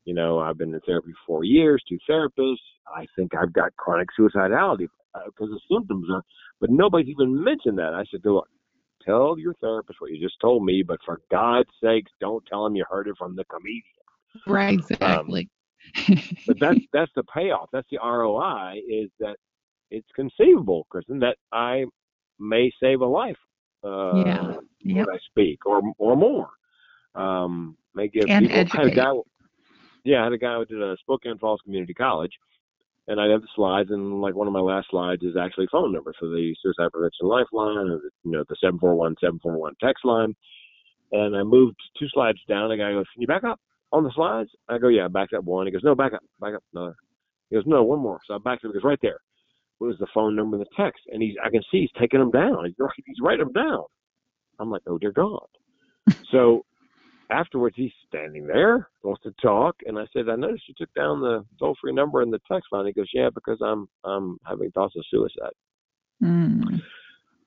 you 0.04 0.14
know, 0.14 0.38
I've 0.38 0.58
been 0.58 0.74
in 0.74 0.80
therapy 0.80 1.12
for 1.12 1.26
four 1.26 1.44
years, 1.44 1.82
two 1.88 1.98
therapists. 2.08 2.56
I 2.94 3.06
think 3.16 3.32
I've 3.34 3.52
got 3.52 3.76
chronic 3.76 4.08
suicidality 4.18 4.88
because 5.26 5.48
uh, 5.50 5.54
the 5.54 5.60
symptoms 5.70 6.06
are, 6.12 6.22
but 6.60 6.70
nobody's 6.70 7.08
even 7.08 7.42
mentioned 7.42 7.78
that. 7.78 7.94
I 7.94 8.04
said, 8.10 8.20
look, 8.24 8.48
tell 9.04 9.38
your 9.38 9.54
therapist 9.54 10.00
what 10.00 10.10
you 10.10 10.20
just 10.20 10.40
told 10.40 10.64
me, 10.64 10.82
but 10.86 10.98
for 11.04 11.20
God's 11.30 11.68
sakes, 11.82 12.10
don't 12.20 12.44
tell 12.46 12.66
him 12.66 12.76
you 12.76 12.84
heard 12.88 13.08
it 13.08 13.16
from 13.18 13.36
the 13.36 13.44
comedian. 13.44 13.82
Right, 14.46 14.74
exactly. 14.74 15.48
Um, 16.08 16.16
but 16.46 16.58
that's 16.58 16.80
that's 16.92 17.12
the 17.14 17.22
payoff. 17.24 17.68
That's 17.72 17.86
the 17.90 17.98
ROI 18.02 18.80
is 18.88 19.10
that 19.20 19.36
it's 19.90 20.08
conceivable, 20.16 20.86
Kristen, 20.90 21.18
that 21.20 21.36
I 21.52 21.84
may 22.38 22.70
save 22.82 23.00
a 23.00 23.06
life. 23.06 23.36
Uh, 23.84 24.22
yeah. 24.24 24.54
Yep. 24.80 25.06
When 25.06 25.14
I 25.14 25.18
speak, 25.30 25.66
or 25.66 25.82
or 25.98 26.16
more. 26.16 26.48
Um, 27.14 27.76
may 27.94 28.08
give 28.08 28.24
and 28.28 28.46
people. 28.46 28.60
Educate. 28.60 28.92
A 28.92 28.94
guy, 28.94 29.12
yeah, 30.04 30.20
I 30.20 30.24
had 30.24 30.32
a 30.32 30.38
guy 30.38 30.56
who 30.56 30.66
did 30.66 30.82
a 30.82 30.96
Spokane 31.00 31.38
Falls 31.38 31.60
Community 31.64 31.94
College, 31.94 32.32
and 33.08 33.20
I 33.20 33.28
have 33.28 33.42
the 33.42 33.48
slides, 33.56 33.90
and 33.90 34.20
like 34.20 34.34
one 34.34 34.46
of 34.46 34.52
my 34.52 34.60
last 34.60 34.88
slides 34.90 35.22
is 35.22 35.36
actually 35.36 35.68
phone 35.70 35.92
number 35.92 36.14
for 36.18 36.26
the 36.26 36.54
Suicide 36.62 36.92
Prevention 36.92 37.26
Lifeline, 37.26 37.88
or 37.88 37.98
the, 37.98 38.10
you 38.22 38.30
know, 38.32 38.44
the 38.48 38.56
seven 38.60 38.78
four 38.78 38.94
one 38.94 39.14
seven 39.20 39.38
four 39.42 39.56
one 39.56 39.74
text 39.82 40.04
line. 40.04 40.34
And 41.12 41.36
I 41.36 41.42
moved 41.42 41.76
two 41.98 42.08
slides 42.08 42.38
down. 42.48 42.70
The 42.70 42.76
guy 42.76 42.92
goes, 42.92 43.06
"Can 43.12 43.22
you 43.22 43.26
back 43.26 43.44
up 43.44 43.60
on 43.92 44.04
the 44.04 44.12
slides?" 44.14 44.50
I 44.68 44.78
go, 44.78 44.88
"Yeah, 44.88 45.08
back 45.08 45.32
up 45.36 45.44
one." 45.44 45.66
He 45.66 45.72
goes, 45.72 45.84
"No, 45.84 45.94
back 45.94 46.12
up, 46.12 46.22
back 46.40 46.54
up 46.54 46.62
another." 46.72 46.96
He 47.50 47.56
goes, 47.56 47.64
"No, 47.66 47.82
one 47.82 48.00
more." 48.00 48.20
So 48.26 48.34
I 48.34 48.38
backed 48.38 48.64
up. 48.64 48.70
He 48.70 48.74
goes, 48.74 48.84
"Right 48.84 48.98
there." 49.02 49.20
What 49.78 49.88
was 49.88 49.98
the 49.98 50.06
phone 50.14 50.36
number 50.36 50.56
and 50.56 50.64
the 50.64 50.82
text? 50.82 51.02
And 51.12 51.20
he's, 51.20 51.34
I 51.44 51.50
can 51.50 51.62
see 51.70 51.80
he's 51.80 51.90
taking 52.00 52.20
them 52.20 52.30
down. 52.30 52.64
He's, 52.64 52.74
he's 53.04 53.16
writing 53.20 53.44
them 53.44 53.52
down. 53.52 53.84
I'm 54.58 54.70
like, 54.70 54.82
"Oh 54.86 54.98
dear 54.98 55.12
God." 55.12 55.46
so 56.30 56.64
afterwards, 57.30 57.76
he's 57.76 57.92
standing 58.08 58.46
there, 58.46 58.88
wants 59.02 59.22
to 59.22 59.34
talk, 59.42 59.76
and 59.86 59.98
I 59.98 60.06
said, 60.12 60.28
"I 60.28 60.36
noticed 60.36 60.68
you 60.68 60.74
took 60.76 60.92
down 60.94 61.20
the 61.20 61.44
toll-free 61.58 61.92
number 61.92 62.22
in 62.22 62.30
the 62.30 62.40
text 62.50 62.68
line." 62.72 62.86
He 62.86 62.92
goes, 62.92 63.10
"Yeah, 63.12 63.30
because 63.34 63.58
I'm 63.60 63.88
I'm 64.04 64.38
having 64.46 64.70
thoughts 64.70 64.96
of 64.96 65.04
suicide." 65.10 65.52
Mm. 66.22 66.82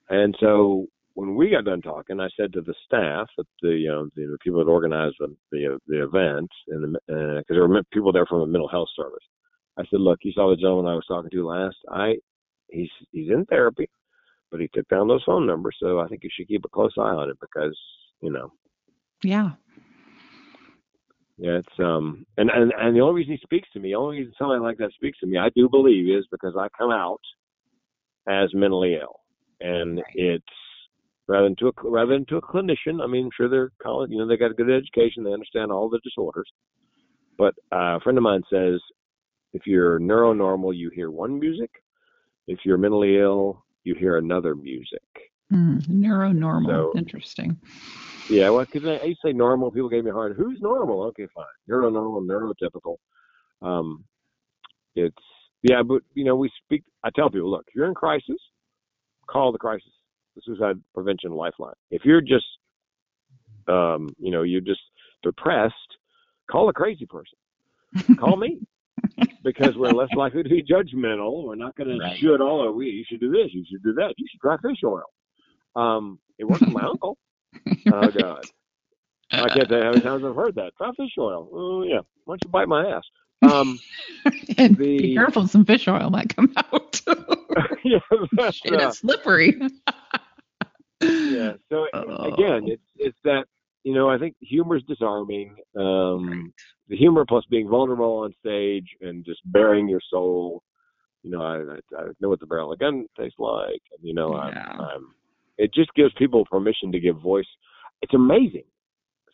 And 0.10 0.36
so 0.40 0.88
when 1.18 1.36
we 1.36 1.50
got 1.50 1.66
done 1.66 1.82
talking, 1.82 2.20
I 2.20 2.30
said 2.38 2.54
to 2.54 2.62
the 2.62 2.76
staff, 2.86 3.28
that 3.38 3.48
the 3.62 3.70
you 3.70 3.90
know 3.90 4.08
the, 4.16 4.28
the 4.28 4.38
people 4.44 4.64
that 4.64 4.70
organized 4.70 5.16
the 5.20 5.36
the, 5.52 5.80
the 5.88 6.04
event, 6.04 6.50
and 6.68 6.94
because 7.08 7.44
uh, 7.50 7.54
there 7.54 7.68
were 7.68 7.84
people 7.92 8.12
there 8.12 8.28
from 8.28 8.42
the 8.42 8.46
mental 8.46 8.68
health 8.68 8.90
service, 8.96 9.24
I 9.78 9.84
said, 9.90 10.00
"Look, 10.00 10.20
you 10.22 10.32
saw 10.34 10.50
the 10.50 10.56
gentleman 10.56 10.92
I 10.92 10.96
was 10.96 11.06
talking 11.08 11.32
to 11.32 11.48
last. 11.48 11.78
I 11.92 12.16
he's 12.70 12.90
he's 13.12 13.32
in 13.32 13.46
therapy, 13.46 13.90
but 14.52 14.60
he 14.60 14.70
took 14.74 14.88
down 14.90 15.08
those 15.08 15.24
phone 15.26 15.48
numbers, 15.48 15.76
so 15.80 16.00
I 16.00 16.08
think 16.08 16.24
you 16.24 16.30
should 16.32 16.48
keep 16.48 16.66
a 16.66 16.70
close 16.70 16.94
eye 16.98 17.02
on 17.02 17.30
it 17.30 17.38
because 17.42 17.78
you 18.22 18.32
know." 18.32 18.52
Yeah, 19.24 19.54
yeah, 21.38 21.58
it's 21.60 21.80
um, 21.80 22.26
and 22.38 22.50
and 22.50 22.74
and 22.80 22.96
the 22.96 23.02
only 23.02 23.16
reason 23.22 23.34
he 23.34 23.40
speaks 23.44 23.70
to 23.74 23.80
me, 23.80 23.90
the 23.90 23.96
only 23.96 24.18
reason 24.20 24.34
somebody 24.38 24.60
like 24.62 24.78
that 24.80 24.92
speaks 24.94 25.20
to 25.20 25.28
me, 25.28 25.38
I 25.38 25.50
do 25.56 25.70
believe, 25.70 26.10
is 26.16 26.26
because 26.32 26.56
I 26.58 26.68
come 26.78 26.92
out 26.92 27.22
as 28.28 28.50
mentally 28.54 28.96
ill, 28.96 29.20
and 29.62 30.02
it's 30.16 30.44
rather 31.28 31.46
than 31.46 31.56
to 31.58 31.68
a 31.68 31.72
rather 31.90 32.14
than 32.14 32.26
to 32.28 32.38
a 32.38 32.42
clinician. 32.42 33.02
I 33.04 33.08
mean, 33.08 33.26
I'm 33.26 33.32
sure 33.36 33.50
they're 33.50 33.72
college, 33.82 34.10
you 34.12 34.18
know, 34.18 34.28
they 34.28 34.38
got 34.38 34.52
a 34.52 34.56
good 34.56 34.70
education, 34.72 35.24
they 35.24 35.34
understand 35.34 35.72
all 35.72 35.90
the 35.90 36.00
disorders. 36.04 36.50
But 37.38 37.54
uh, 37.72 37.98
a 37.98 38.00
friend 38.00 38.18
of 38.18 38.24
mine 38.24 38.42
says, 38.52 38.80
if 39.54 39.68
you're 39.68 40.00
neuronormal, 40.00 40.76
you 40.76 40.90
hear 40.90 41.12
one 41.12 41.40
music. 41.40 41.70
If 42.48 42.60
you're 42.66 42.78
mentally 42.80 43.18
ill, 43.20 43.64
you 43.84 43.94
hear 43.94 44.18
another 44.18 44.56
music. 44.56 45.02
Mm, 45.54 45.86
neuronormal. 45.88 46.66
So- 46.66 46.94
Interesting. 46.98 47.58
Yeah, 48.30 48.50
well, 48.52 48.66
because 48.72 48.88
I, 48.88 49.04
I 49.04 49.08
used 49.08 49.22
to 49.24 49.30
say 49.30 49.34
normal. 49.34 49.72
People 49.72 49.90
gave 49.90 50.04
me 50.06 50.12
a 50.12 50.16
hard. 50.16 50.36
Who's 50.38 50.60
normal? 50.62 51.04
Okay, 51.08 51.28
fine. 51.36 51.46
Neuronormal, 51.70 52.26
neurotypical. 52.28 52.98
Um, 53.62 54.06
it's 54.96 55.16
yeah, 55.64 55.84
but 55.84 56.02
you 56.16 56.26
know, 56.26 56.36
we 56.36 56.52
speak. 56.66 56.84
I 57.04 57.10
tell 57.16 57.30
people, 57.30 57.52
look, 57.52 57.66
if 57.68 57.76
you're 57.76 57.88
in 57.88 57.96
crisis, 57.96 58.38
call 59.30 59.52
the 59.52 59.58
crisis, 59.60 59.92
the 60.36 60.42
suicide 60.46 60.78
prevention 60.94 61.32
lifeline. 61.32 61.76
If 61.92 62.06
you're 62.06 62.22
just, 62.22 62.46
um, 63.68 64.16
you 64.20 64.32
know, 64.32 64.44
you're 64.44 64.62
just 64.62 64.82
depressed, 65.24 65.76
call 66.52 66.70
a 66.70 66.74
crazy 66.74 67.06
person. 67.08 67.38
Call 68.20 68.38
me. 68.38 68.60
Because 69.44 69.76
we're 69.78 69.92
less 69.94 70.10
likely 70.16 70.44
to 70.44 70.50
be 70.50 70.64
judgmental. 70.64 71.46
We're 71.46 71.56
not 71.56 71.76
going 71.78 71.90
Right. 71.98 72.12
to 72.12 72.28
should 72.28 72.42
all 72.42 72.64
or 72.64 72.74
we. 72.74 72.88
You 72.88 73.06
should 73.08 73.22
do 73.22 73.32
this. 73.32 73.50
You 73.54 73.64
should 73.72 73.84
do 73.84 73.94
that. 73.96 74.14
You 74.18 74.28
should 74.32 74.42
try 74.42 74.58
fish 74.58 74.80
oil. 74.86 75.04
Um, 75.76 76.20
it 76.40 76.46
worked 76.46 76.66
for 76.66 76.72
my 76.72 76.84
uncle. 76.88 77.18
Oh 77.94 78.12
God. 78.12 78.46
I 79.32 79.50
can't 79.50 79.68
tell 79.70 79.78
you 79.80 79.84
how 79.84 79.92
many 79.92 80.02
times 80.02 80.24
I've 80.26 80.36
heard 80.36 80.56
that. 80.56 80.72
Try 80.78 80.90
fish 80.98 81.12
oil. 81.20 81.50
Oh 81.54 81.84
yeah. 81.84 82.00
Why 82.26 82.34
don't 82.34 82.42
you 82.46 82.50
bite 82.52 82.68
my 82.68 82.90
ass? 82.90 83.04
Um, 83.42 83.80
and 84.58 84.76
The- 84.78 84.98
be 85.02 85.16
careful, 85.16 85.48
some 85.48 85.66
fish 85.66 85.88
oil 85.88 86.10
might 86.10 86.34
come 86.36 86.52
out. 86.58 87.02
yeah, 87.84 88.00
that's, 88.36 88.58
Shit, 88.58 88.74
uh, 88.74 88.88
it's 88.88 89.00
slippery. 89.00 89.60
yeah. 91.02 91.54
So 91.70 91.86
Oh. 91.94 92.34
again, 92.34 92.64
it's 92.68 92.84
it's 92.98 93.18
that 93.24 93.46
you 93.84 93.94
know 93.94 94.10
I 94.10 94.18
think 94.18 94.36
humor 94.42 94.76
is 94.78 94.84
disarming. 94.84 95.56
Um, 95.78 96.54
the 96.90 96.96
humor 96.98 97.26
plus 97.28 97.46
being 97.50 97.68
vulnerable 97.70 98.20
on 98.20 98.34
stage 98.40 98.88
and 99.02 99.26
just 99.26 99.42
baring 99.46 99.88
your 99.90 100.02
soul. 100.10 100.64
You 101.24 101.32
know, 101.32 101.42
I, 101.42 101.56
I, 101.98 102.02
I 102.02 102.06
know 102.22 102.30
what 102.30 102.40
the 102.40 102.46
barrel 102.46 102.72
of 102.72 102.80
gun 102.80 103.06
tastes 103.20 103.38
like. 103.40 103.82
And, 103.92 104.00
you 104.02 104.14
know, 104.14 104.36
I'm, 104.36 104.56
I'm, 104.58 105.14
it 105.58 105.74
just 105.74 105.94
gives 105.94 106.14
people 106.14 106.46
permission 106.46 106.92
to 106.92 107.00
give 107.00 107.18
voice. 107.18 107.48
It's 108.02 108.14
amazing. 108.14 108.64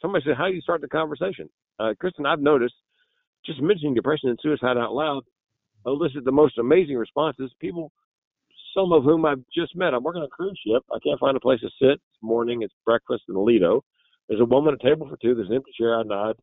Somebody 0.01 0.25
said, 0.25 0.37
"How 0.37 0.47
do 0.47 0.53
you 0.53 0.61
start 0.61 0.81
the 0.81 0.87
conversation?" 0.87 1.49
Uh, 1.79 1.93
Kristen, 1.99 2.25
I've 2.25 2.41
noticed 2.41 2.75
just 3.45 3.61
mentioning 3.61 3.93
depression 3.93 4.29
and 4.29 4.39
suicide 4.41 4.77
out 4.77 4.93
loud 4.93 5.23
elicit 5.85 6.23
the 6.23 6.31
most 6.31 6.57
amazing 6.57 6.97
responses. 6.97 7.51
People, 7.59 7.91
some 8.73 8.93
of 8.93 9.03
whom 9.03 9.25
I've 9.25 9.43
just 9.53 9.75
met. 9.75 9.93
I'm 9.93 10.03
working 10.03 10.21
on 10.21 10.27
a 10.27 10.29
cruise 10.29 10.59
ship. 10.65 10.83
I 10.91 10.97
can't 11.03 11.19
find 11.19 11.35
a 11.35 11.41
place 11.41 11.59
to 11.59 11.69
sit. 11.79 11.91
It's 11.91 12.21
morning. 12.21 12.61
It's 12.61 12.73
breakfast 12.85 13.23
in 13.27 13.35
Lido. 13.45 13.83
There's 14.27 14.39
a 14.39 14.45
woman 14.45 14.73
at 14.73 14.83
a 14.83 14.89
table 14.89 15.07
for 15.07 15.17
two. 15.17 15.35
There's 15.35 15.49
an 15.49 15.55
empty 15.55 15.71
chair. 15.77 15.99
I 15.99 16.03
nod. 16.03 16.37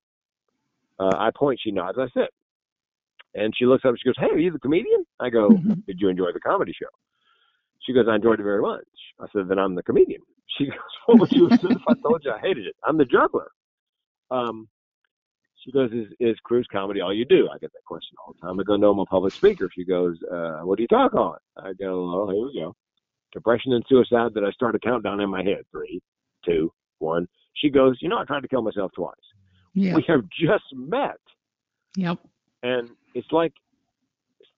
Uh, 0.99 1.17
I 1.17 1.31
point. 1.35 1.59
She 1.63 1.71
nods. 1.71 1.99
I 1.99 2.09
sit. 2.11 2.29
And 3.35 3.55
she 3.57 3.65
looks 3.65 3.85
up. 3.85 3.95
She 3.97 4.09
goes, 4.09 4.17
"Hey, 4.19 4.27
are 4.27 4.39
you 4.39 4.51
the 4.51 4.59
comedian?" 4.59 5.07
I 5.19 5.31
go, 5.31 5.51
Mhm. 5.51 5.87
"Did 5.87 6.01
you 6.01 6.09
enjoy 6.09 6.33
the 6.33 6.41
comedy 6.41 6.73
show?" 6.73 6.89
She 7.81 7.93
goes, 7.93 8.07
"I 8.09 8.17
enjoyed 8.17 8.41
it 8.41 8.45
very 8.45 8.63
much." 8.63 8.85
I 9.21 9.27
said, 9.33 9.49
"Then 9.49 9.59
I'm 9.59 9.75
the 9.75 9.83
comedian." 9.83 10.23
She 10.59 10.67
goes, 10.67 10.75
"What 11.07 11.21
would 11.21 11.33
you 11.33 11.49
have 11.49 11.61
said 11.61 11.71
if 11.71 11.83
I 11.89 11.95
told 12.03 12.23
you 12.25 12.33
I 12.33 12.39
hated 12.39 12.67
it?" 12.67 12.75
I'm 12.85 12.99
the 12.99 13.05
juggler. 13.05 13.51
Um, 14.31 14.69
she 15.65 15.71
goes, 15.73 15.91
"Is 15.93 16.09
is 16.19 16.37
cruise 16.43 16.67
comedy 16.73 17.01
all 17.01 17.15
you 17.15 17.25
do?" 17.25 17.49
I 17.49 17.59
get 17.59 17.73
that 17.73 17.85
question 17.87 18.17
all 18.19 18.33
the 18.35 18.41
time. 18.47 18.59
I 18.59 18.63
go, 18.65 18.77
"No, 18.77 18.91
I'm 18.91 18.99
a 18.99 19.07
public 19.07 19.33
speaker." 19.33 19.71
She 19.73 19.85
goes, 19.85 20.17
uh, 20.31 20.61
"What 20.63 20.77
do 20.77 20.83
you 20.83 20.89
talk 20.89 21.15
on?" 21.15 21.39
I 21.57 21.73
go, 21.75 21.93
"Oh, 22.15 22.31
here 22.31 22.47
we 22.47 22.61
go. 22.61 22.75
Depression 23.33 23.73
and 23.75 23.85
suicide." 23.89 24.35
That 24.35 24.45
I 24.45 24.51
start 24.51 24.75
a 24.75 24.79
countdown 24.81 25.21
in 25.21 25.31
my 25.31 25.43
head. 25.43 25.63
Three, 25.71 26.01
two, 26.45 26.73
one. 26.99 27.27
She 27.55 27.71
goes, 27.71 27.97
"You 28.03 28.09
know, 28.09 28.19
I 28.19 28.25
tried 28.25 28.41
to 28.43 28.49
kill 28.49 28.63
myself 28.63 28.91
twice. 28.95 29.15
Yeah. 29.75 29.95
We 29.95 30.03
have 30.09 30.25
just 30.31 30.65
met." 30.75 31.21
Yep. 31.97 32.19
and 32.63 32.91
it's 33.15 33.31
like 33.33 33.53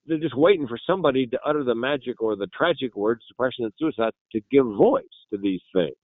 they're 0.06 0.18
just 0.18 0.36
waiting 0.36 0.66
for 0.66 0.78
somebody 0.86 1.26
to 1.26 1.38
utter 1.46 1.64
the 1.64 1.74
magic 1.74 2.20
or 2.20 2.36
the 2.36 2.48
tragic 2.48 2.96
words 2.96 3.22
depression 3.28 3.64
and 3.64 3.72
suicide 3.78 4.12
to 4.32 4.40
give 4.50 4.66
voice 4.66 5.04
to 5.30 5.38
these 5.38 5.60
things 5.74 5.94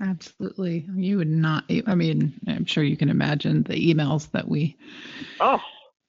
Absolutely. 0.00 0.88
You 0.94 1.18
would 1.18 1.28
not. 1.28 1.64
I 1.86 1.94
mean, 1.94 2.32
I'm 2.46 2.64
sure 2.64 2.84
you 2.84 2.96
can 2.96 3.10
imagine 3.10 3.64
the 3.64 3.74
emails 3.74 4.30
that 4.30 4.48
we 4.48 4.76
oh 5.40 5.60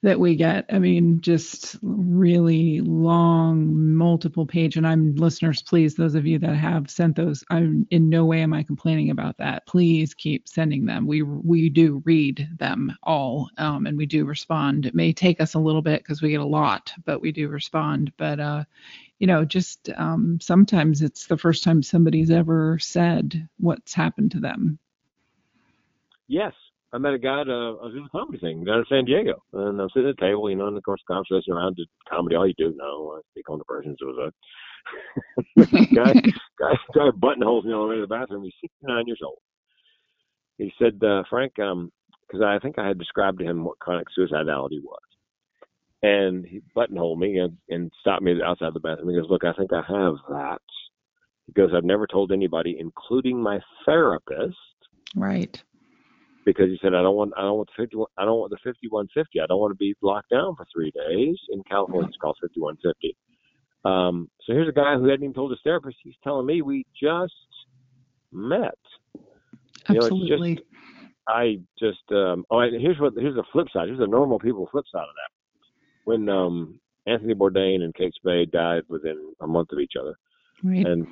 that 0.02 0.18
we 0.18 0.34
get. 0.34 0.66
I 0.68 0.80
mean, 0.80 1.20
just 1.20 1.76
really 1.80 2.80
long, 2.80 3.94
multiple 3.94 4.46
page. 4.46 4.76
And 4.76 4.86
I'm 4.86 5.14
listeners, 5.14 5.62
please, 5.62 5.94
those 5.94 6.16
of 6.16 6.26
you 6.26 6.40
that 6.40 6.56
have 6.56 6.90
sent 6.90 7.14
those, 7.14 7.44
I'm 7.50 7.86
in 7.90 8.08
no 8.08 8.24
way 8.24 8.42
am 8.42 8.52
I 8.52 8.64
complaining 8.64 9.10
about 9.10 9.38
that. 9.38 9.64
Please 9.66 10.12
keep 10.12 10.48
sending 10.48 10.86
them. 10.86 11.06
We 11.06 11.22
we 11.22 11.68
do 11.68 12.02
read 12.04 12.48
them 12.58 12.96
all, 13.04 13.48
um, 13.58 13.86
and 13.86 13.96
we 13.96 14.06
do 14.06 14.24
respond. 14.24 14.86
It 14.86 14.94
may 14.94 15.12
take 15.12 15.40
us 15.40 15.54
a 15.54 15.60
little 15.60 15.82
bit 15.82 16.02
because 16.02 16.20
we 16.20 16.30
get 16.30 16.40
a 16.40 16.44
lot, 16.44 16.92
but 17.04 17.20
we 17.20 17.30
do 17.30 17.48
respond. 17.48 18.12
But 18.16 18.40
uh, 18.40 18.64
you 19.20 19.28
know, 19.28 19.44
just 19.44 19.88
um, 19.96 20.38
sometimes 20.40 21.00
it's 21.00 21.26
the 21.26 21.38
first 21.38 21.62
time 21.62 21.80
somebody's 21.80 22.32
ever 22.32 22.76
said 22.80 23.48
what's 23.60 23.94
happened 23.94 24.32
to 24.32 24.40
them. 24.40 24.80
yes 26.26 26.54
i 26.92 26.98
met 26.98 27.14
a 27.14 27.18
guy 27.18 27.40
a, 27.40 27.42
I 27.42 27.84
was 27.86 27.94
in 27.96 28.04
a 28.04 28.08
comedy 28.08 28.38
thing 28.38 28.64
down 28.64 28.78
in 28.78 28.84
san 28.88 29.04
diego 29.04 29.42
and 29.52 29.80
i'm 29.80 29.88
sitting 29.94 30.08
at 30.08 30.16
the 30.16 30.22
table 30.22 30.48
you 30.50 30.56
know 30.56 30.66
and 30.66 30.76
of 30.76 30.82
course 30.82 31.00
the 31.06 31.14
conversation 31.14 31.52
around 31.52 31.76
did 31.76 31.88
comedy 32.08 32.36
all 32.36 32.46
you 32.46 32.54
do 32.56 32.74
no 32.76 33.16
i 33.16 33.20
speak 33.32 33.48
on 33.48 33.58
depression 33.58 33.96
suicide 33.98 34.32
guy 35.94 36.12
guy 36.58 36.74
guy 36.94 37.10
buttonholes 37.16 37.64
in 37.64 37.70
the 37.70 37.78
way 37.78 37.96
to 37.96 38.02
the 38.02 38.06
bathroom 38.06 38.44
he's 38.44 38.52
69 38.60 39.06
years 39.06 39.20
old 39.24 39.38
he 40.58 40.72
said 40.78 41.02
uh, 41.04 41.22
frank 41.28 41.58
um 41.58 41.90
because 42.26 42.42
i 42.42 42.58
think 42.58 42.78
i 42.78 42.86
had 42.86 42.98
described 42.98 43.38
to 43.38 43.44
him 43.44 43.64
what 43.64 43.78
chronic 43.78 44.06
suicidality 44.16 44.82
was 44.82 45.00
and 46.02 46.44
he 46.44 46.60
buttonholed 46.74 47.20
me 47.20 47.38
and, 47.38 47.56
and 47.68 47.92
stopped 48.00 48.22
me 48.22 48.40
outside 48.44 48.74
the 48.74 48.80
bathroom. 48.80 49.10
He 49.10 49.14
goes, 49.14 49.30
"Look, 49.30 49.44
I 49.44 49.52
think 49.52 49.72
I 49.72 49.82
have 49.86 50.14
that." 50.28 50.60
He 51.46 51.52
goes, 51.52 51.70
"I've 51.72 51.84
never 51.84 52.06
told 52.06 52.32
anybody, 52.32 52.76
including 52.78 53.40
my 53.40 53.60
therapist, 53.86 54.56
Right. 55.14 55.62
Because 56.44 56.68
he 56.68 56.78
said 56.82 56.94
I 56.94 57.02
don't 57.02 57.16
want 57.16 57.32
I 57.36 57.42
don't 57.42 57.56
want 57.56 57.68
the 57.76 57.82
51 57.82 58.06
I 58.18 58.24
don't 58.24 58.38
want 58.38 58.50
the 58.50 58.58
5150. 58.64 59.40
I 59.40 59.46
don't 59.46 59.60
want 59.60 59.72
to 59.72 59.76
be 59.76 59.94
locked 60.02 60.30
down 60.30 60.54
for 60.56 60.66
three 60.72 60.90
days 60.90 61.38
in 61.50 61.62
California. 61.68 62.08
It's 62.08 62.16
called 62.16 62.36
5150. 62.40 63.16
Um, 63.84 64.30
so 64.46 64.52
here's 64.52 64.68
a 64.68 64.72
guy 64.72 64.94
who 64.94 65.08
hadn't 65.08 65.24
even 65.24 65.34
told 65.34 65.50
his 65.50 65.60
therapist. 65.64 65.96
He's 66.02 66.14
telling 66.22 66.46
me 66.46 66.62
we 66.62 66.86
just 67.00 67.32
met. 68.32 68.78
You 69.88 69.96
know, 69.96 70.06
Absolutely. 70.06 70.54
just- 70.56 70.66
I 71.28 71.60
just 71.78 72.02
um, 72.10 72.44
oh, 72.50 72.60
and 72.60 72.80
here's 72.80 72.98
what 72.98 73.14
here's 73.16 73.36
the 73.36 73.44
flip 73.52 73.68
side. 73.72 73.86
Here's 73.86 73.98
the 73.98 74.06
normal 74.06 74.38
people 74.38 74.68
flip 74.70 74.84
side 74.92 75.02
of 75.02 75.14
that. 75.14 75.30
When 76.04 76.28
um, 76.28 76.80
Anthony 77.06 77.34
Bourdain 77.34 77.82
and 77.82 77.94
Kate 77.94 78.14
Spade 78.14 78.50
died 78.50 78.82
within 78.88 79.32
a 79.40 79.46
month 79.46 79.70
of 79.72 79.78
each 79.78 79.92
other, 80.00 80.16
right. 80.64 80.84
and 80.84 81.06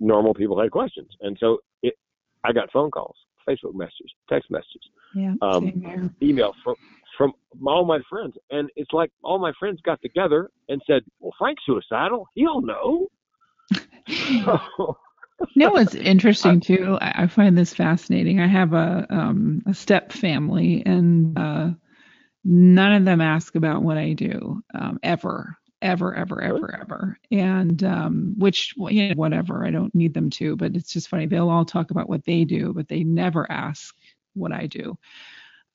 normal 0.00 0.34
people 0.34 0.60
had 0.60 0.72
questions, 0.72 1.10
and 1.20 1.36
so 1.38 1.58
it, 1.82 1.94
I 2.42 2.52
got 2.52 2.72
phone 2.72 2.90
calls, 2.90 3.16
Facebook 3.50 3.74
messages, 3.74 4.12
text 4.28 4.50
messages, 4.50 4.90
yeah. 5.14 5.34
um, 5.42 6.14
email 6.22 6.54
from 6.62 6.76
from 7.18 7.32
all 7.66 7.84
my 7.84 7.98
friends, 8.08 8.34
and 8.50 8.70
it's 8.76 8.92
like 8.92 9.10
all 9.22 9.38
my 9.38 9.52
friends 9.58 9.80
got 9.84 10.00
together 10.02 10.50
and 10.68 10.80
said, 10.86 11.02
"Well, 11.18 11.32
Frank's 11.38 11.62
suicidal. 11.66 12.26
He'll 12.34 12.62
know." 12.62 13.08
So, 14.44 14.96
You 15.54 15.64
know 15.64 15.70
what's 15.70 15.94
interesting 15.94 16.60
too? 16.60 16.98
I, 17.00 17.22
I 17.22 17.26
find 17.26 17.56
this 17.56 17.72
fascinating. 17.72 18.40
I 18.40 18.46
have 18.46 18.74
a 18.74 19.06
um, 19.08 19.62
a 19.66 19.72
step 19.72 20.12
family, 20.12 20.82
and 20.84 21.38
uh, 21.38 21.70
none 22.44 22.92
of 22.92 23.04
them 23.06 23.20
ask 23.20 23.54
about 23.54 23.82
what 23.82 23.96
I 23.96 24.12
do 24.12 24.62
um, 24.74 24.98
ever, 25.02 25.56
ever, 25.82 26.14
ever, 26.14 26.42
ever, 26.42 26.74
ever. 26.80 27.18
And 27.30 27.82
um, 27.84 28.34
which, 28.38 28.74
you 28.76 29.08
know, 29.08 29.14
whatever. 29.14 29.66
I 29.66 29.70
don't 29.70 29.94
need 29.94 30.14
them 30.14 30.30
to, 30.30 30.56
but 30.56 30.76
it's 30.76 30.92
just 30.92 31.08
funny. 31.08 31.26
They'll 31.26 31.50
all 31.50 31.64
talk 31.64 31.90
about 31.90 32.08
what 32.08 32.24
they 32.24 32.44
do, 32.44 32.72
but 32.74 32.88
they 32.88 33.04
never 33.04 33.50
ask 33.50 33.94
what 34.34 34.52
I 34.52 34.66
do. 34.66 34.98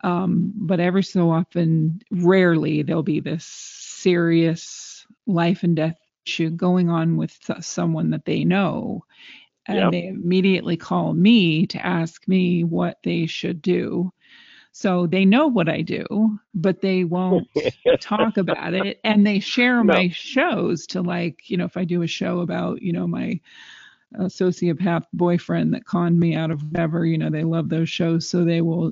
Um, 0.03 0.53
but 0.55 0.79
every 0.79 1.03
so 1.03 1.31
often, 1.31 2.01
rarely, 2.11 2.83
there'll 2.83 3.03
be 3.03 3.19
this 3.19 3.45
serious 3.45 5.05
life 5.25 5.63
and 5.63 5.75
death 5.75 5.97
issue 6.27 6.49
going 6.51 6.89
on 6.89 7.17
with 7.17 7.37
someone 7.61 8.11
that 8.11 8.25
they 8.25 8.43
know 8.43 9.03
and 9.67 9.91
Yep. 9.91 9.93
they 9.93 10.07
immediately 10.07 10.77
call 10.77 11.13
me 11.13 11.67
to 11.67 11.85
ask 11.85 12.27
me 12.27 12.63
what 12.63 12.97
they 13.03 13.25
should 13.25 13.61
do. 13.61 14.11
So 14.77 15.07
they 15.07 15.23
know 15.23 15.47
what 15.47 15.69
I 15.69 15.81
do, 15.81 16.37
but 16.53 16.81
they 16.81 17.05
won't 17.05 17.47
talk 18.01 18.35
about 18.35 18.73
it. 18.73 18.99
And 19.05 19.25
they 19.25 19.39
share 19.39 19.81
No. 19.81 19.93
my 19.93 20.09
shows 20.09 20.85
to 20.87 21.01
like, 21.01 21.49
you 21.49 21.55
know, 21.55 21.63
if 21.63 21.77
I 21.77 21.85
do 21.85 22.01
a 22.01 22.07
show 22.07 22.41
about, 22.41 22.81
you 22.81 22.91
know, 22.91 23.07
my 23.07 23.39
uh, 24.19 24.23
sociopath 24.25 25.05
boyfriend 25.13 25.73
that 25.73 25.85
conned 25.85 26.19
me 26.19 26.35
out 26.35 26.51
of 26.51 26.61
whatever, 26.61 27.05
you 27.05 27.17
know, 27.17 27.29
they 27.29 27.45
love 27.45 27.69
those 27.69 27.89
shows. 27.89 28.27
So 28.27 28.43
they 28.43 28.59
will, 28.59 28.91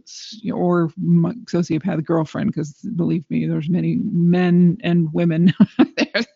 or 0.54 0.90
my 0.96 1.34
sociopath 1.52 2.06
girlfriend, 2.06 2.54
because 2.54 2.72
believe 2.96 3.30
me, 3.30 3.46
there's 3.46 3.68
many 3.68 3.98
men 4.06 4.78
and 4.84 5.12
women, 5.12 5.54
there's 5.98 6.28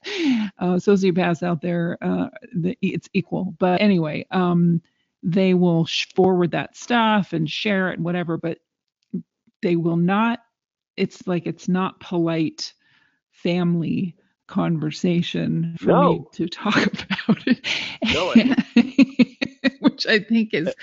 uh, 0.59 0.75
sociopaths 0.75 1.41
out 1.41 1.61
there. 1.61 1.97
Uh, 2.01 2.27
the, 2.53 2.77
it's 2.81 3.07
equal. 3.13 3.55
But 3.59 3.79
anyway, 3.79 4.25
um, 4.29 4.81
they 5.23 5.53
will 5.53 5.85
sh- 5.85 6.07
forward 6.13 6.51
that 6.51 6.75
stuff 6.75 7.31
and 7.31 7.49
share 7.49 7.91
it 7.91 7.93
and 7.93 8.03
whatever, 8.03 8.37
but 8.37 8.57
they 9.61 9.75
will 9.75 9.97
not, 9.97 10.39
it's 10.95 11.27
like 11.27 11.45
it's 11.45 11.67
not 11.67 11.99
polite 11.99 12.73
family 13.31 14.15
conversation 14.47 15.75
for 15.79 15.97
me 15.97 16.23
to 16.33 16.47
talk 16.47 16.75
about 16.93 17.47
it. 17.47 17.65
No, 18.13 18.33
which 19.79 20.07
I 20.07 20.19
think 20.19 20.53
is 20.53 20.73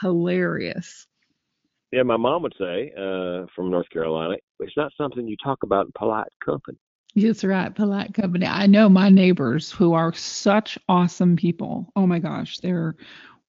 hilarious. 0.00 1.06
Yeah, 1.92 2.04
my 2.04 2.16
mom 2.16 2.42
would 2.42 2.54
say 2.58 2.90
uh, 2.96 3.44
from 3.54 3.70
North 3.70 3.88
Carolina, 3.90 4.36
it's 4.60 4.76
not 4.76 4.92
something 4.96 5.28
you 5.28 5.36
talk 5.44 5.62
about 5.62 5.86
in 5.86 5.92
polite 5.94 6.32
company. 6.44 6.78
That's 7.14 7.44
right, 7.44 7.74
polite 7.74 8.14
company. 8.14 8.46
I 8.46 8.66
know 8.66 8.88
my 8.88 9.10
neighbors 9.10 9.70
who 9.70 9.92
are 9.92 10.14
such 10.14 10.78
awesome 10.88 11.36
people. 11.36 11.92
Oh 11.94 12.06
my 12.06 12.18
gosh, 12.18 12.58
they're 12.58 12.96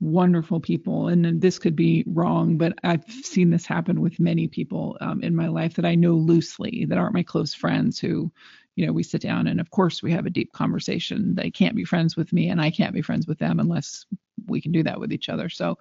wonderful 0.03 0.59
people. 0.59 1.07
And 1.07 1.41
this 1.41 1.57
could 1.57 1.75
be 1.75 2.03
wrong, 2.07 2.57
but 2.57 2.73
I've 2.83 3.03
seen 3.09 3.49
this 3.49 3.65
happen 3.65 4.01
with 4.01 4.19
many 4.19 4.47
people 4.47 4.97
um, 5.01 5.23
in 5.23 5.35
my 5.35 5.47
life 5.47 5.75
that 5.75 5.85
I 5.85 5.95
know 5.95 6.13
loosely 6.13 6.85
that 6.89 6.97
aren't 6.97 7.13
my 7.13 7.23
close 7.23 7.53
friends 7.53 7.99
who, 7.99 8.31
you 8.75 8.85
know, 8.85 8.91
we 8.91 9.03
sit 9.03 9.21
down 9.21 9.47
and 9.47 9.61
of 9.61 9.71
course 9.71 10.03
we 10.03 10.11
have 10.11 10.25
a 10.25 10.31
deep 10.31 10.51
conversation. 10.51 11.35
They 11.35 11.49
can't 11.49 11.75
be 11.75 11.85
friends 11.85 12.17
with 12.17 12.33
me 12.33 12.49
and 12.49 12.61
I 12.61 12.69
can't 12.69 12.93
be 12.93 13.01
friends 13.01 13.27
with 13.27 13.39
them 13.39 13.59
unless 13.59 14.05
we 14.45 14.59
can 14.61 14.71
do 14.71 14.83
that 14.83 14.99
with 14.99 15.13
each 15.13 15.29
other. 15.29 15.47
So 15.47 15.77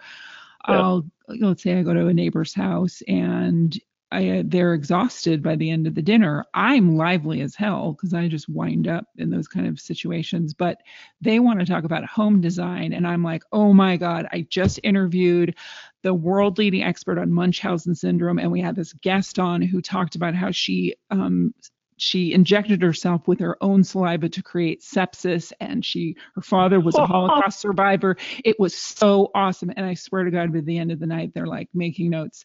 yeah. 0.68 0.80
I'll 0.80 1.06
let's 1.28 1.62
say 1.62 1.78
I 1.78 1.82
go 1.82 1.94
to 1.94 2.06
a 2.06 2.14
neighbor's 2.14 2.54
house 2.54 3.02
and 3.08 3.76
I, 4.12 4.42
they're 4.44 4.74
exhausted 4.74 5.42
by 5.42 5.56
the 5.56 5.70
end 5.70 5.86
of 5.86 5.94
the 5.94 6.02
dinner. 6.02 6.44
I'm 6.52 6.96
lively 6.96 7.40
as 7.40 7.54
hell 7.54 7.92
because 7.92 8.12
I 8.12 8.28
just 8.28 8.48
wind 8.48 8.86
up 8.86 9.06
in 9.16 9.30
those 9.30 9.48
kind 9.48 9.66
of 9.66 9.80
situations. 9.80 10.52
But 10.52 10.78
they 11.20 11.40
want 11.40 11.60
to 11.60 11.66
talk 11.66 11.84
about 11.84 12.04
home 12.04 12.40
design. 12.40 12.92
And 12.92 13.06
I'm 13.06 13.24
like, 13.24 13.42
oh 13.52 13.72
my 13.72 13.96
God, 13.96 14.28
I 14.30 14.46
just 14.48 14.78
interviewed 14.82 15.56
the 16.02 16.12
world 16.12 16.58
leading 16.58 16.82
expert 16.82 17.18
on 17.18 17.32
Munchausen 17.32 17.94
syndrome. 17.94 18.38
And 18.38 18.52
we 18.52 18.60
had 18.60 18.76
this 18.76 18.92
guest 18.92 19.38
on 19.38 19.62
who 19.62 19.80
talked 19.80 20.14
about 20.14 20.34
how 20.34 20.50
she 20.50 20.94
um, 21.10 21.54
she 21.98 22.32
injected 22.32 22.82
herself 22.82 23.28
with 23.28 23.38
her 23.38 23.56
own 23.60 23.84
saliva 23.84 24.28
to 24.28 24.42
create 24.42 24.82
sepsis 24.82 25.52
and 25.60 25.84
she 25.84 26.16
her 26.34 26.42
father 26.42 26.80
was 26.80 26.96
a 26.96 27.06
holocaust 27.06 27.60
survivor 27.60 28.16
it 28.44 28.58
was 28.58 28.74
so 28.74 29.30
awesome 29.36 29.70
and 29.76 29.86
i 29.86 29.94
swear 29.94 30.24
to 30.24 30.30
god 30.30 30.52
by 30.52 30.60
the 30.60 30.78
end 30.78 30.90
of 30.90 30.98
the 30.98 31.06
night 31.06 31.32
they're 31.32 31.46
like 31.46 31.68
making 31.74 32.10
notes 32.10 32.44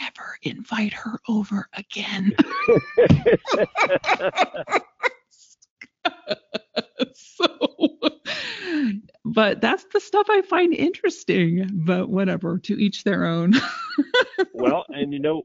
never 0.00 0.36
invite 0.42 0.92
her 0.92 1.20
over 1.28 1.68
again 1.74 2.32
so 7.14 7.46
but 9.24 9.60
that's 9.60 9.84
the 9.92 10.00
stuff 10.00 10.26
i 10.30 10.42
find 10.42 10.74
interesting 10.74 11.68
but 11.72 12.08
whatever 12.08 12.58
to 12.58 12.74
each 12.74 13.04
their 13.04 13.24
own 13.24 13.52
well 14.52 14.84
and 14.88 15.12
you 15.12 15.18
know 15.18 15.42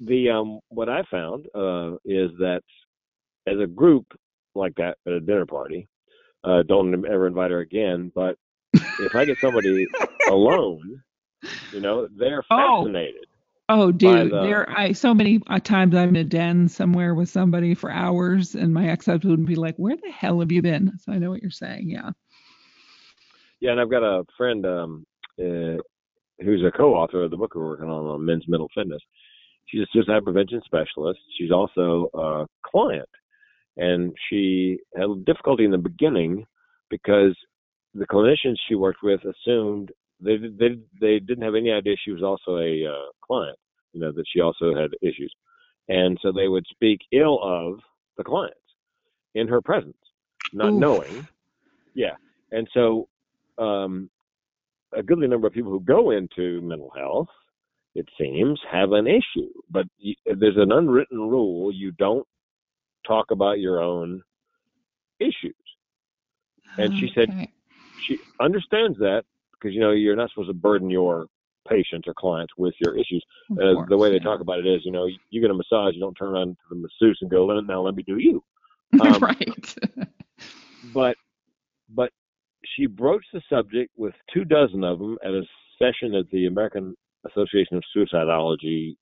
the 0.00 0.30
um 0.30 0.60
what 0.68 0.88
I 0.88 1.02
found 1.10 1.46
uh, 1.54 1.94
is 2.04 2.30
that 2.38 2.62
as 3.46 3.58
a 3.58 3.66
group 3.66 4.06
like 4.54 4.74
that 4.76 4.98
at 5.06 5.12
a 5.12 5.20
dinner 5.20 5.46
party, 5.46 5.88
uh, 6.44 6.62
don't 6.62 6.94
ever 7.06 7.26
invite 7.26 7.50
her 7.50 7.60
again. 7.60 8.12
But 8.14 8.36
if 8.74 9.14
I 9.14 9.24
get 9.24 9.38
somebody 9.38 9.86
alone, 10.28 11.02
you 11.72 11.80
know, 11.80 12.08
they're 12.16 12.44
oh. 12.50 12.82
fascinated. 12.82 13.26
Oh, 13.70 13.92
dude, 13.92 14.32
the, 14.32 14.42
there 14.42 14.68
I 14.68 14.92
so 14.92 15.14
many 15.14 15.40
uh, 15.46 15.60
times 15.60 15.94
I'm 15.94 16.10
in 16.10 16.16
a 16.16 16.24
den 16.24 16.68
somewhere 16.68 17.14
with 17.14 17.28
somebody 17.28 17.74
for 17.74 17.90
hours, 17.90 18.54
and 18.54 18.74
my 18.74 18.88
ex-husband 18.88 19.38
would 19.38 19.46
be 19.46 19.54
like, 19.54 19.76
"Where 19.76 19.96
the 19.96 20.10
hell 20.10 20.40
have 20.40 20.50
you 20.50 20.60
been?" 20.60 20.98
So 20.98 21.12
I 21.12 21.18
know 21.18 21.30
what 21.30 21.42
you're 21.42 21.50
saying. 21.50 21.88
Yeah. 21.88 22.10
Yeah, 23.60 23.72
and 23.72 23.80
I've 23.80 23.90
got 23.90 24.02
a 24.02 24.24
friend 24.36 24.66
um, 24.66 25.06
uh, 25.38 25.76
who's 26.40 26.64
a 26.64 26.76
co-author 26.76 27.24
of 27.24 27.30
the 27.30 27.36
book 27.36 27.54
we're 27.54 27.66
working 27.66 27.88
on 27.88 28.06
on 28.06 28.24
men's 28.24 28.48
mental 28.48 28.68
fitness, 28.74 29.02
She's 29.70 29.82
a 29.82 29.86
suicide 29.92 30.24
prevention 30.24 30.60
specialist. 30.64 31.20
She's 31.38 31.52
also 31.52 32.10
a 32.14 32.46
client. 32.66 33.08
And 33.76 34.12
she 34.28 34.78
had 34.96 35.24
difficulty 35.24 35.64
in 35.64 35.70
the 35.70 35.78
beginning 35.78 36.44
because 36.90 37.36
the 37.94 38.06
clinicians 38.06 38.56
she 38.68 38.74
worked 38.74 39.02
with 39.02 39.20
assumed 39.24 39.92
they 40.20 40.36
they 40.36 40.78
they 41.00 41.18
didn't 41.18 41.44
have 41.44 41.54
any 41.54 41.70
idea 41.70 41.96
she 41.96 42.12
was 42.12 42.22
also 42.22 42.58
a 42.58 42.86
uh, 42.86 43.10
client. 43.22 43.58
You 43.92 44.00
know 44.00 44.12
that 44.12 44.24
she 44.32 44.40
also 44.40 44.74
had 44.74 44.90
issues, 45.02 45.32
and 45.88 46.18
so 46.22 46.32
they 46.32 46.48
would 46.48 46.66
speak 46.70 47.00
ill 47.12 47.40
of 47.42 47.80
the 48.16 48.24
clients 48.24 48.56
in 49.34 49.48
her 49.48 49.60
presence, 49.60 49.96
not 50.52 50.72
Oof. 50.72 50.80
knowing. 50.80 51.26
Yeah, 51.94 52.16
and 52.52 52.68
so 52.72 53.08
um, 53.58 54.10
a 54.92 55.02
goodly 55.02 55.26
number 55.26 55.46
of 55.46 55.52
people 55.52 55.72
who 55.72 55.80
go 55.80 56.10
into 56.10 56.60
mental 56.62 56.92
health 56.96 57.28
it 57.94 58.08
seems, 58.18 58.60
have 58.70 58.92
an 58.92 59.06
issue. 59.06 59.50
But 59.70 59.86
there's 60.24 60.56
an 60.56 60.72
unwritten 60.72 61.18
rule 61.18 61.72
you 61.72 61.92
don't 61.92 62.26
talk 63.06 63.30
about 63.30 63.58
your 63.60 63.80
own 63.82 64.22
issues. 65.18 65.54
And 66.78 66.96
she 66.98 67.10
said 67.14 67.48
she 68.06 68.18
understands 68.40 68.98
that 68.98 69.24
because, 69.60 69.74
you 69.74 69.80
know, 69.80 69.90
you're 69.90 70.16
not 70.16 70.30
supposed 70.30 70.48
to 70.48 70.54
burden 70.54 70.90
your 70.90 71.26
patients 71.68 72.08
or 72.08 72.14
clients 72.14 72.52
with 72.56 72.74
your 72.80 72.94
issues. 72.96 73.24
Uh, 73.52 73.74
course, 73.74 73.88
the 73.88 73.96
way 73.96 74.08
they 74.08 74.16
yeah. 74.16 74.22
talk 74.22 74.40
about 74.40 74.58
it 74.58 74.66
is, 74.66 74.80
you 74.84 74.92
know, 74.92 75.06
you 75.30 75.40
get 75.40 75.50
a 75.50 75.54
massage, 75.54 75.94
you 75.94 76.00
don't 76.00 76.14
turn 76.14 76.30
around 76.30 76.48
to 76.48 76.74
the 76.74 76.76
masseuse 76.76 77.18
and 77.20 77.30
go, 77.30 77.46
now 77.60 77.82
let 77.82 77.94
me 77.94 78.02
do 78.02 78.18
you. 78.18 78.42
Um, 79.00 79.20
right. 79.20 79.76
but, 80.92 81.16
but 81.94 82.10
she 82.74 82.86
broached 82.86 83.28
the 83.32 83.40
subject 83.48 83.92
with 83.96 84.14
two 84.34 84.44
dozen 84.44 84.82
of 84.82 84.98
them 84.98 85.16
at 85.24 85.30
a 85.30 85.42
session 85.78 86.16
at 86.16 86.28
the 86.32 86.46
American 86.46 86.96
Association 87.24 87.76
of 87.76 87.84
Suicidology 87.96 88.96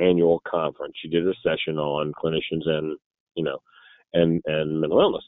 annual 0.00 0.42
conference. 0.48 0.94
She 1.00 1.08
did 1.08 1.26
a 1.26 1.34
session 1.42 1.78
on 1.78 2.12
clinicians 2.12 2.66
and 2.66 2.96
you 3.34 3.44
know 3.44 3.58
and 4.12 4.42
and 4.46 4.80
mental 4.80 5.00
illness. 5.00 5.24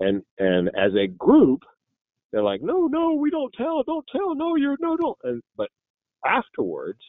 And 0.00 0.22
and 0.38 0.68
as 0.68 0.92
a 0.94 1.06
group, 1.06 1.62
they're 2.32 2.42
like, 2.42 2.62
no, 2.62 2.86
no, 2.86 3.12
we 3.12 3.30
don't 3.30 3.52
tell, 3.56 3.82
don't 3.82 4.06
tell, 4.10 4.34
no, 4.34 4.56
you're 4.56 4.76
no, 4.80 4.96
don't. 4.96 5.18
And, 5.24 5.42
but 5.56 5.68
afterwards, 6.26 7.00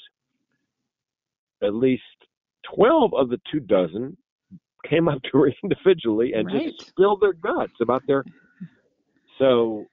at 1.64 1.74
least 1.74 2.04
twelve 2.76 3.14
of 3.14 3.30
the 3.30 3.40
two 3.52 3.62
dozen 3.62 4.18
came 4.88 5.08
up 5.08 5.22
to 5.24 5.40
her 5.40 5.52
individually 5.64 6.34
and 6.34 6.48
right. 6.48 6.74
just 6.76 6.90
spilled 6.90 7.22
their 7.22 7.34
guts 7.34 7.74
about 7.82 8.04
their. 8.06 8.24
So 9.40 9.86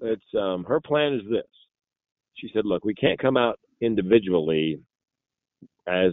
it's 0.00 0.22
um, 0.38 0.64
her 0.64 0.80
plan 0.80 1.14
is 1.14 1.22
this. 1.30 1.42
She 2.36 2.50
said, 2.54 2.66
"Look, 2.66 2.84
we 2.84 2.94
can't 2.94 3.18
come 3.18 3.36
out 3.36 3.58
individually 3.80 4.80
as 5.88 6.12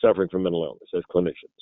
suffering 0.00 0.28
from 0.28 0.42
mental 0.42 0.64
illness 0.64 0.88
as 0.94 1.02
clinicians 1.14 1.54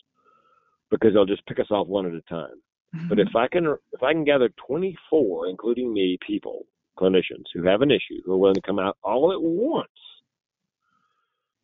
because 0.90 1.12
they'll 1.12 1.26
just 1.26 1.46
pick 1.46 1.58
us 1.58 1.70
off 1.70 1.86
one 1.86 2.06
at 2.06 2.12
a 2.12 2.22
time. 2.22 2.60
But 3.08 3.18
if 3.18 3.34
I 3.36 3.48
can 3.48 3.66
if 3.92 4.02
I 4.02 4.12
can 4.12 4.24
gather 4.24 4.48
24, 4.66 5.48
including 5.48 5.92
me, 5.92 6.18
people, 6.26 6.66
clinicians 6.98 7.44
who 7.54 7.62
have 7.64 7.82
an 7.82 7.90
issue 7.90 8.22
who 8.24 8.32
are 8.32 8.38
willing 8.38 8.54
to 8.54 8.62
come 8.62 8.78
out 8.78 8.96
all 9.02 9.32
at 9.32 9.40
once, 9.40 9.88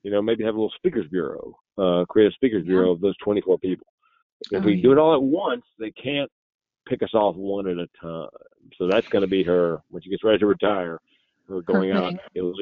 you 0.03 0.11
know, 0.11 0.23
maybe 0.23 0.45
have 0.45 0.55
a 0.55 0.59
little 0.59 0.73
speakers 0.77 1.07
bureau, 1.11 1.57
uh, 1.79 2.05
create 2.09 2.31
a 2.31 2.35
speakers 2.35 2.65
yeah. 2.65 2.71
bureau 2.71 2.93
of 2.93 3.01
those 3.01 3.17
24 3.19 3.59
people. 3.59 3.87
If 4.51 4.63
oh, 4.63 4.67
we 4.67 4.75
yeah. 4.75 4.83
do 4.83 4.93
it 4.93 4.99
all 4.99 5.15
at 5.15 5.23
once, 5.23 5.65
they 5.79 5.93
can't 5.93 6.31
pick 6.89 7.03
us 7.03 7.15
off 7.15 7.37
one 7.37 7.69
at 7.69 7.79
a 7.79 7.89
time. 8.01 8.29
So 8.77 8.89
that's 8.89 9.09
going 9.09 9.23
to 9.23 9.29
be 9.29 9.45
her 9.45 9.81
when 9.91 10.03
she 10.03 10.11
gets 10.11 10.25
ready 10.25 10.39
to 10.39 10.47
retire. 10.47 11.01
Her 11.49 11.63
going 11.63 11.93
out, 11.93 12.15
it'll, 12.35 12.55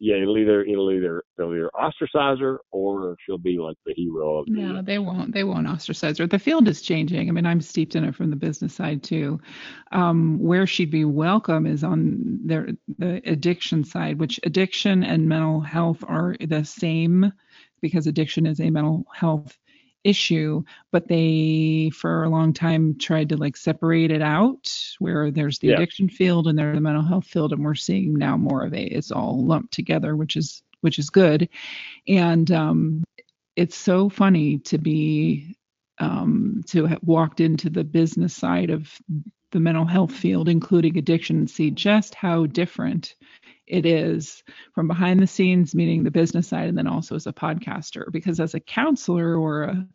yeah, 0.00 0.16
it'll 0.16 0.38
either 0.38 0.62
it'll 0.62 0.92
either 0.92 1.24
they'll 1.36 1.52
either 1.52 1.70
ostracize 1.74 2.38
her 2.38 2.60
or 2.70 3.16
she'll 3.24 3.38
be 3.38 3.58
like 3.58 3.76
the 3.84 3.94
hero 3.94 4.38
of 4.38 4.46
the 4.46 4.52
No, 4.52 4.82
they 4.82 4.98
won't. 4.98 5.34
They 5.34 5.42
won't 5.42 5.66
ostracize 5.66 6.18
her. 6.18 6.26
The 6.26 6.38
field 6.38 6.68
is 6.68 6.82
changing. 6.82 7.28
I 7.28 7.32
mean, 7.32 7.46
I'm 7.46 7.60
steeped 7.60 7.96
in 7.96 8.04
it 8.04 8.14
from 8.14 8.30
the 8.30 8.36
business 8.36 8.72
side 8.74 9.02
too. 9.02 9.40
Um, 9.90 10.38
where 10.38 10.66
she'd 10.66 10.92
be 10.92 11.04
welcome 11.04 11.66
is 11.66 11.82
on 11.82 12.38
their 12.44 12.68
the 12.98 13.20
addiction 13.28 13.82
side, 13.82 14.20
which 14.20 14.38
addiction 14.44 15.02
and 15.02 15.28
mental 15.28 15.60
health 15.60 16.04
are 16.06 16.36
the 16.40 16.64
same 16.64 17.32
because 17.80 18.06
addiction 18.06 18.46
is 18.46 18.60
a 18.60 18.70
mental 18.70 19.04
health 19.12 19.58
issue, 20.04 20.62
but 20.92 21.08
they 21.08 21.90
for 21.94 22.24
a 22.24 22.28
long 22.28 22.52
time 22.52 22.96
tried 22.98 23.28
to 23.30 23.36
like 23.36 23.56
separate 23.56 24.10
it 24.10 24.22
out 24.22 24.72
where 24.98 25.30
there's 25.30 25.58
the 25.58 25.68
yeah. 25.68 25.74
addiction 25.74 26.08
field 26.08 26.46
and 26.46 26.58
there's 26.58 26.74
the 26.74 26.80
mental 26.80 27.02
health 27.02 27.26
field, 27.26 27.52
and 27.52 27.64
we're 27.64 27.74
seeing 27.74 28.14
now 28.14 28.36
more 28.36 28.64
of 28.64 28.72
a 28.74 28.82
it's 28.82 29.10
all 29.10 29.44
lumped 29.44 29.72
together, 29.72 30.16
which 30.16 30.36
is 30.36 30.62
which 30.80 30.98
is 30.98 31.10
good. 31.10 31.48
And 32.06 32.50
um, 32.50 33.04
it's 33.56 33.76
so 33.76 34.08
funny 34.08 34.58
to 34.58 34.78
be 34.78 35.56
um, 35.98 36.62
to 36.68 36.86
have 36.86 37.00
walked 37.02 37.40
into 37.40 37.70
the 37.70 37.84
business 37.84 38.34
side 38.34 38.70
of 38.70 38.92
the 39.50 39.60
mental 39.60 39.84
health 39.84 40.12
field, 40.12 40.48
including 40.48 40.96
addiction, 40.96 41.38
and 41.38 41.50
see 41.50 41.70
just 41.70 42.14
how 42.14 42.46
different 42.46 43.14
it 43.68 43.86
is 43.86 44.42
from 44.74 44.88
behind 44.88 45.20
the 45.20 45.26
scenes 45.26 45.74
meaning 45.74 46.04
the 46.04 46.10
business 46.10 46.48
side 46.48 46.68
and 46.68 46.78
then 46.78 46.86
also 46.86 47.14
as 47.14 47.26
a 47.26 47.32
podcaster. 47.32 48.10
Because 48.10 48.40
as 48.40 48.54
a 48.54 48.60
counselor 48.60 49.36
or 49.36 49.62
a 49.64 49.86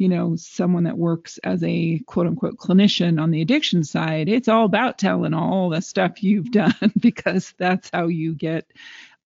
you 0.00 0.08
know 0.08 0.34
someone 0.34 0.84
that 0.84 0.96
works 0.96 1.38
as 1.44 1.62
a 1.62 1.98
quote 2.06 2.26
unquote 2.26 2.56
clinician 2.56 3.20
on 3.20 3.30
the 3.30 3.42
addiction 3.42 3.84
side 3.84 4.30
it's 4.30 4.48
all 4.48 4.64
about 4.64 4.96
telling 4.96 5.34
all 5.34 5.68
the 5.68 5.82
stuff 5.82 6.22
you've 6.22 6.50
done 6.50 6.92
because 6.98 7.52
that's 7.58 7.90
how 7.92 8.06
you 8.06 8.34
get 8.34 8.66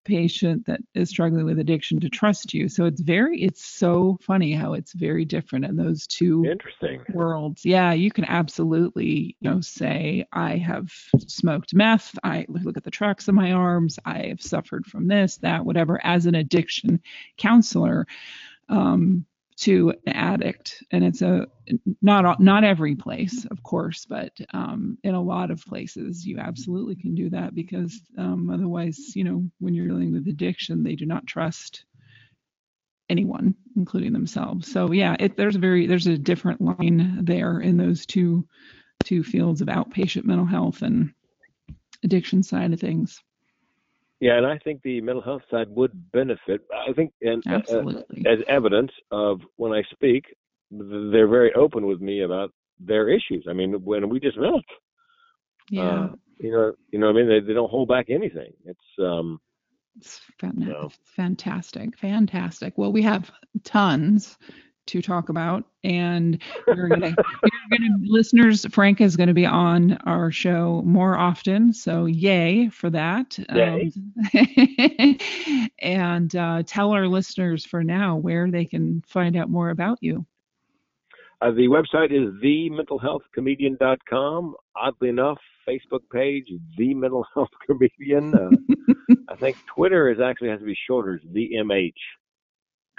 patient 0.05 0.65
that 0.67 0.79
is 0.93 1.09
struggling 1.09 1.45
with 1.45 1.59
addiction 1.59 1.99
to 1.99 2.09
trust 2.09 2.53
you. 2.53 2.69
So 2.69 2.85
it's 2.85 3.01
very, 3.01 3.41
it's 3.41 3.65
so 3.65 4.17
funny 4.21 4.53
how 4.53 4.73
it's 4.73 4.93
very 4.93 5.25
different 5.25 5.65
in 5.65 5.75
those 5.75 6.07
two 6.07 6.45
Interesting. 6.45 7.01
worlds. 7.13 7.65
Yeah, 7.65 7.91
you 7.91 8.11
can 8.11 8.25
absolutely, 8.25 9.35
you 9.39 9.49
know, 9.49 9.61
say 9.61 10.25
I 10.31 10.57
have 10.57 10.91
smoked 11.27 11.73
meth. 11.73 12.17
I 12.23 12.45
look 12.47 12.77
at 12.77 12.83
the 12.83 12.91
tracks 12.91 13.27
on 13.27 13.35
my 13.35 13.51
arms. 13.51 13.99
I 14.05 14.27
have 14.27 14.41
suffered 14.41 14.85
from 14.85 15.07
this, 15.07 15.37
that, 15.37 15.65
whatever. 15.65 15.99
As 16.05 16.25
an 16.25 16.35
addiction 16.35 17.01
counselor, 17.37 18.07
um, 18.69 19.25
to 19.57 19.93
an 20.05 20.13
addict. 20.13 20.83
And 20.91 21.03
it's 21.03 21.21
a 21.21 21.47
not 22.01 22.39
not 22.39 22.63
every 22.63 22.95
place 22.95 23.45
of 23.49 23.63
course 23.63 24.05
but 24.05 24.31
um, 24.53 24.97
in 25.03 25.15
a 25.15 25.21
lot 25.21 25.49
of 25.51 25.65
places 25.65 26.25
you 26.25 26.37
absolutely 26.37 26.95
can 26.95 27.15
do 27.15 27.29
that 27.31 27.55
because 27.55 27.99
um, 28.17 28.49
otherwise 28.49 29.15
you 29.15 29.23
know 29.23 29.49
when 29.59 29.73
you're 29.73 29.87
dealing 29.87 30.13
with 30.13 30.27
addiction 30.27 30.83
they 30.83 30.95
do 30.95 31.05
not 31.05 31.25
trust 31.25 31.85
anyone 33.09 33.55
including 33.75 34.13
themselves. 34.13 34.71
So 34.71 34.91
yeah 34.91 35.15
it, 35.19 35.37
there's 35.37 35.55
a 35.55 35.59
very 35.59 35.87
there's 35.87 36.07
a 36.07 36.17
different 36.17 36.61
line 36.61 37.19
there 37.23 37.59
in 37.59 37.77
those 37.77 38.05
two 38.05 38.47
two 39.03 39.23
fields 39.23 39.61
of 39.61 39.67
outpatient 39.67 40.25
mental 40.25 40.45
health 40.45 40.81
and 40.81 41.13
addiction 42.03 42.43
side 42.43 42.73
of 42.73 42.79
things 42.79 43.23
Yeah, 44.21 44.37
and 44.37 44.45
I 44.45 44.57
think 44.59 44.81
the 44.81 45.01
mental 45.01 45.21
health 45.21 45.41
side 45.51 45.67
would 45.69 46.11
benefit. 46.11 46.61
I 46.73 46.93
think, 46.93 47.11
and 47.21 47.43
uh, 47.47 47.83
as 48.25 48.39
evidence 48.47 48.91
of 49.11 49.41
when 49.57 49.73
I 49.73 49.83
speak, 49.91 50.23
they're 50.71 51.27
very 51.27 51.53
open 51.53 51.85
with 51.85 52.01
me 52.01 52.21
about 52.21 52.51
their 52.79 53.09
issues. 53.09 53.45
I 53.49 53.53
mean, 53.53 53.73
when 53.83 54.09
we 54.09 54.19
just 54.19 54.37
met, 54.37 54.51
yeah 55.69 56.05
uh, 56.05 56.07
you 56.37 56.51
know, 56.51 56.73
you 56.91 56.99
know, 56.99 57.07
what 57.07 57.15
I 57.15 57.19
mean, 57.19 57.29
they, 57.29 57.39
they 57.39 57.53
don't 57.53 57.69
hold 57.69 57.87
back 57.89 58.07
anything. 58.09 58.51
It's 58.65 58.79
um, 58.99 59.39
It's 59.97 60.19
fan- 60.39 60.53
No. 60.57 60.89
fantastic, 61.03 61.97
fantastic. 61.97 62.77
Well, 62.77 62.91
we 62.91 63.01
have 63.01 63.31
tons 63.63 64.37
to 64.87 65.01
talk 65.01 65.29
about, 65.29 65.63
and 65.83 66.41
you're 66.67 66.87
gonna, 66.87 67.09
you're 67.09 67.69
gonna, 67.71 67.95
listeners. 68.03 68.65
Frank 68.71 69.01
is 69.01 69.15
going 69.15 69.27
to 69.27 69.33
be 69.33 69.45
on 69.45 69.93
our 70.05 70.31
show 70.31 70.81
more 70.85 71.17
often, 71.17 71.73
so 71.73 72.05
yay 72.05 72.69
for 72.69 72.89
that. 72.89 73.37
Yay. 73.53 73.91
Um, 74.33 75.17
and 75.79 76.35
uh, 76.35 76.63
tell 76.65 76.91
our 76.91 77.07
listeners 77.07 77.65
for 77.65 77.83
now 77.83 78.15
where 78.15 78.49
they 78.49 78.65
can 78.65 79.03
find 79.07 79.35
out 79.35 79.49
more 79.49 79.69
about 79.69 79.97
you. 80.01 80.25
uh, 81.41 81.51
the 81.51 81.67
website 81.67 82.11
is 82.11 82.33
thementalhealthcomedian.com. 82.43 84.55
Oddly 84.75 85.09
enough, 85.09 85.37
Facebook 85.67 86.01
page 86.11 86.47
the 86.77 86.93
mental 86.93 87.25
health 87.33 87.49
comedian. 87.65 88.33
Uh, 88.33 88.49
I 89.29 89.35
think 89.35 89.57
Twitter 89.67 90.11
is 90.11 90.19
actually 90.19 90.49
has 90.49 90.59
to 90.59 90.65
be 90.65 90.77
shorter. 90.87 91.15
It's 91.15 91.25
the 91.31 91.51
MH 91.57 91.93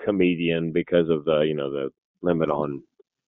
comedian 0.05 0.73
because 0.73 1.09
of 1.09 1.25
the 1.25 1.41
you 1.41 1.55
know 1.55 1.71
the 1.71 1.91
limit 2.23 2.51
on 2.51 2.83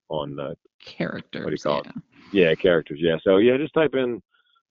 on 0.09 0.37
the 0.37 0.57
Characters. 0.85 1.45
What 1.45 1.51
do 1.51 1.55
you 1.55 1.59
call 1.59 1.81
it? 1.81 1.87
yeah. 2.33 2.49
yeah 2.49 2.55
characters. 2.55 2.99
Yeah, 3.03 3.17
so 3.25 3.39
yeah, 3.39 3.57
just 3.57 3.75
type 3.75 3.95
in 3.95 4.23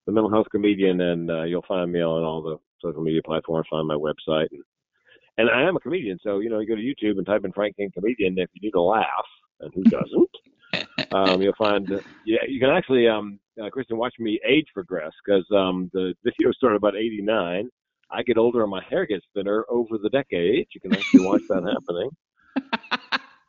the 0.05 0.11
mental 0.11 0.31
health 0.31 0.47
comedian 0.51 1.01
and 1.01 1.29
uh, 1.29 1.43
you'll 1.43 1.65
find 1.67 1.91
me 1.91 2.01
on 2.01 2.23
all 2.23 2.41
the 2.41 2.57
social 2.81 3.01
media 3.01 3.21
platforms. 3.23 3.67
Find 3.69 3.87
my 3.87 3.95
website 3.95 4.47
and 4.51 4.63
and 5.37 5.49
I 5.51 5.61
am 5.67 5.75
a 5.75 5.79
comedian, 5.79 6.17
so 6.23 6.39
you 6.39 6.49
know 6.49 6.59
you 6.59 6.67
go 6.67 6.75
to 6.75 6.81
YouTube 6.81 7.17
and 7.17 7.25
type 7.25 7.45
in 7.45 7.51
Frank 7.51 7.75
King 7.77 7.91
comedian 7.93 8.37
if 8.37 8.49
you 8.53 8.61
need 8.61 8.75
a 8.75 8.81
laugh, 8.81 9.05
and 9.59 9.71
who 9.73 9.83
doesn't? 9.83 11.11
um, 11.13 11.41
you'll 11.41 11.53
find 11.57 11.87
yeah 12.25 12.39
you 12.47 12.59
can 12.59 12.69
actually 12.69 13.07
um 13.07 13.39
uh, 13.61 13.69
Kristen 13.69 13.97
watch 13.97 14.15
me 14.19 14.39
age 14.47 14.67
progress 14.73 15.11
because 15.23 15.45
um 15.55 15.89
the 15.93 16.13
video 16.23 16.51
started 16.53 16.77
about 16.77 16.95
89. 16.95 17.69
I 18.11 18.23
get 18.23 18.37
older 18.37 18.61
and 18.61 18.71
my 18.71 18.83
hair 18.89 19.05
gets 19.05 19.25
thinner 19.33 19.65
over 19.69 19.97
the 19.97 20.09
decades. 20.09 20.69
You 20.73 20.81
can 20.81 20.93
actually 20.93 21.21
watch 21.21 21.41
that 21.49 21.63
happening. 21.73 22.09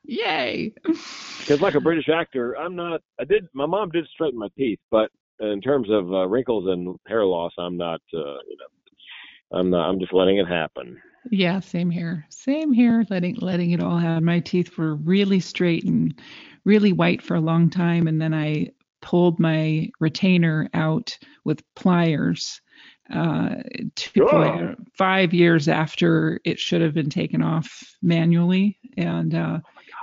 Yay. 0.04 0.72
Because 0.82 1.60
like 1.60 1.74
a 1.74 1.80
British 1.80 2.08
actor, 2.08 2.54
I'm 2.56 2.74
not. 2.74 3.02
I 3.20 3.24
did. 3.24 3.46
My 3.52 3.66
mom 3.66 3.90
did 3.90 4.06
straighten 4.12 4.38
my 4.38 4.48
teeth, 4.56 4.78
but 4.90 5.10
in 5.40 5.60
terms 5.60 5.88
of 5.90 6.12
uh, 6.12 6.26
wrinkles 6.26 6.64
and 6.66 6.96
hair 7.06 7.24
loss, 7.24 7.52
I'm 7.58 7.76
not. 7.76 8.00
Uh, 8.12 8.40
you 8.48 8.56
know, 8.58 9.58
I'm 9.58 9.70
not. 9.70 9.88
I'm 9.88 10.00
just 10.00 10.14
letting 10.14 10.38
it 10.38 10.48
happen. 10.48 11.00
Yeah, 11.30 11.60
same 11.60 11.90
here. 11.90 12.24
Same 12.30 12.72
here. 12.72 13.04
Letting 13.10 13.36
letting 13.36 13.72
it 13.72 13.82
all 13.82 13.98
happen. 13.98 14.24
My 14.24 14.40
teeth 14.40 14.78
were 14.78 14.94
really 14.94 15.40
straight 15.40 15.84
and 15.84 16.18
really 16.64 16.92
white 16.92 17.20
for 17.22 17.34
a 17.34 17.40
long 17.40 17.68
time, 17.68 18.08
and 18.08 18.20
then 18.20 18.32
I 18.32 18.70
pulled 19.02 19.38
my 19.38 19.90
retainer 20.00 20.68
out 20.72 21.16
with 21.44 21.62
pliers. 21.74 22.60
Uh, 23.12 23.56
two, 23.94 24.28
Oh. 24.28 24.74
five 24.96 25.32
years 25.32 25.66
after 25.68 26.40
it 26.44 26.58
should 26.58 26.82
have 26.82 26.92
been 26.94 27.08
taken 27.10 27.42
off 27.42 27.96
manually, 28.02 28.78
and 28.96 29.34
uh, 29.34 29.60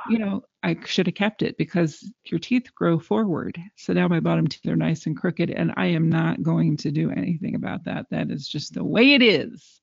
you 0.10 0.18
know 0.18 0.44
I 0.64 0.76
should 0.86 1.06
have 1.06 1.14
kept 1.16 1.44
it 1.44 1.56
because 1.58 2.12
your 2.26 2.40
teeth 2.40 2.74
grow 2.74 2.98
forward. 2.98 3.60
So 3.76 3.94
now 3.94 4.08
my 4.08 4.20
bottom 4.20 4.48
teeth 4.48 4.66
are 4.72 4.76
nice 4.76 5.06
and 5.06 5.16
crooked, 5.16 5.52
and 5.52 5.72
I 5.78 5.86
am 5.88 6.10
not 6.10 6.42
going 6.42 6.78
to 6.78 6.92
do 6.92 7.12
anything 7.12 7.54
about 7.54 7.84
that. 7.86 8.08
That 8.10 8.32
is 8.32 8.48
just 8.48 8.74
the 8.74 8.84
way 8.84 9.14
it 9.14 9.22
is. 9.22 9.82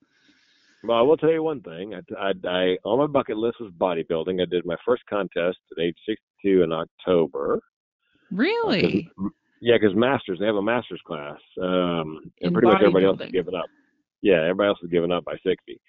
Well, 0.83 0.99
I 0.99 1.03
will 1.03 1.17
tell 1.17 1.31
you 1.31 1.45
one 1.45 1.61
thing. 1.61 1.95
I, 1.95 2.01
I, 2.19 2.33
I 2.45 2.79
on 2.85 2.99
my 2.99 3.07
bucket 3.07 3.37
list 3.37 3.61
was 3.61 3.71
bodybuilding. 3.79 4.43
I 4.43 4.47
did 4.47 4.67
my 4.67 4.77
first 4.85 5.05
contest 5.09 5.59
at 5.71 5.81
age 5.81 5.97
62 6.07 6.63
in 6.65 6.73
October. 6.73 7.61
Really? 8.33 9.09
Yeah, 9.65 9.77
because 9.81 9.95
masters 9.97 10.39
they 10.41 10.47
have 10.47 10.57
a 10.57 10.63
masters 10.63 11.01
class, 11.07 11.39
um, 11.63 12.19
and 12.41 12.53
pretty 12.53 12.67
much 12.67 12.81
everybody 12.81 13.07
else 13.07 13.21
has 13.21 13.29
bodybuilding. 13.29 13.33
given 13.33 13.55
up. 13.55 13.67
Yeah, 14.21 14.43
everybody 14.43 14.67
else 14.67 14.79
has 14.83 14.91
given 14.91 15.13
up 15.13 15.25
by 15.25 15.35
60. 15.47 15.81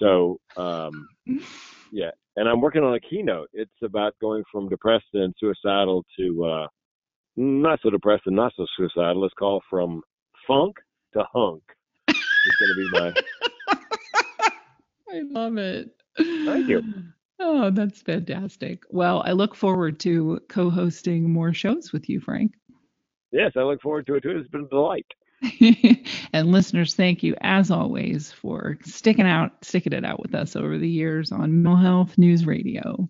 So, 0.00 0.40
um, 0.56 1.06
yeah, 1.92 2.12
and 2.36 2.48
I'm 2.48 2.62
working 2.62 2.82
on 2.82 2.94
a 2.94 3.00
keynote. 3.00 3.50
It's 3.52 3.70
about 3.82 4.14
going 4.22 4.42
from 4.50 4.70
depressed 4.70 5.12
and 5.12 5.34
suicidal 5.38 6.02
to 6.18 6.44
uh, 6.46 6.66
not 7.36 7.80
so 7.82 7.90
depressed 7.90 8.22
and 8.24 8.36
not 8.36 8.54
so 8.56 8.64
suicidal. 8.74 9.26
It's 9.26 9.34
called 9.34 9.64
from 9.68 10.00
funk 10.46 10.76
to 11.12 11.22
hunk. 11.30 11.62
It's 12.08 12.56
going 12.58 12.70
to 12.70 12.74
be 12.74 12.88
my 12.90 13.14
I 15.12 15.20
love 15.28 15.58
it. 15.58 15.90
Thank 16.16 16.68
you. 16.68 16.82
Oh, 17.42 17.70
that's 17.70 18.02
fantastic. 18.02 18.82
Well, 18.90 19.22
I 19.24 19.32
look 19.32 19.54
forward 19.54 19.98
to 20.00 20.40
co-hosting 20.50 21.32
more 21.32 21.54
shows 21.54 21.90
with 21.90 22.06
you, 22.06 22.20
Frank. 22.20 22.52
Yes. 23.32 23.52
I 23.56 23.62
look 23.62 23.80
forward 23.82 24.06
to 24.06 24.14
it 24.14 24.22
too. 24.22 24.38
It's 24.38 24.48
been 24.48 24.64
a 24.64 24.68
delight. 24.68 25.06
and 26.32 26.52
listeners, 26.52 26.94
thank 26.94 27.22
you 27.22 27.34
as 27.40 27.70
always 27.70 28.30
for 28.30 28.76
sticking 28.84 29.26
out, 29.26 29.64
sticking 29.64 29.92
it 29.92 30.04
out 30.04 30.20
with 30.20 30.34
us 30.34 30.54
over 30.54 30.76
the 30.76 30.88
years 30.88 31.32
on 31.32 31.62
Mental 31.62 31.76
Health 31.76 32.18
News 32.18 32.44
Radio. 32.46 33.08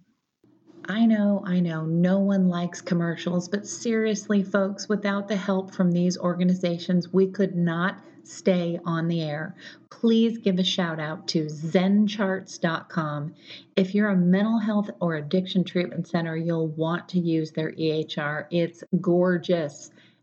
I 0.89 1.07
know, 1.07 1.43
I 1.47 1.61
know, 1.61 1.85
no 1.85 2.19
one 2.19 2.49
likes 2.49 2.81
commercials, 2.81 3.49
but 3.49 3.67
seriously, 3.67 4.43
folks, 4.43 4.89
without 4.89 5.29
the 5.29 5.37
help 5.37 5.73
from 5.73 5.93
these 5.93 6.19
organizations, 6.19 7.13
we 7.13 7.29
could 7.29 7.55
not 7.55 8.01
stay 8.25 8.79
on 8.85 9.09
the 9.09 9.23
air. 9.23 9.55
Please 9.91 10.39
give 10.39 10.59
a 10.59 10.65
shout 10.65 10.99
out 10.99 11.29
to 11.29 11.47
zencharts.com. 11.47 13.35
If 13.77 13.95
you're 13.95 14.09
a 14.09 14.17
mental 14.17 14.59
health 14.59 14.91
or 15.01 15.15
addiction 15.17 15.65
treatment 15.65 16.09
center, 16.09 16.37
you'll 16.37 16.69
want 16.69 17.09
to 17.11 17.21
use 17.21 17.51
their 17.53 17.73
EHR. 17.73 18.47
It's 18.51 18.83
gorgeous, 19.01 19.91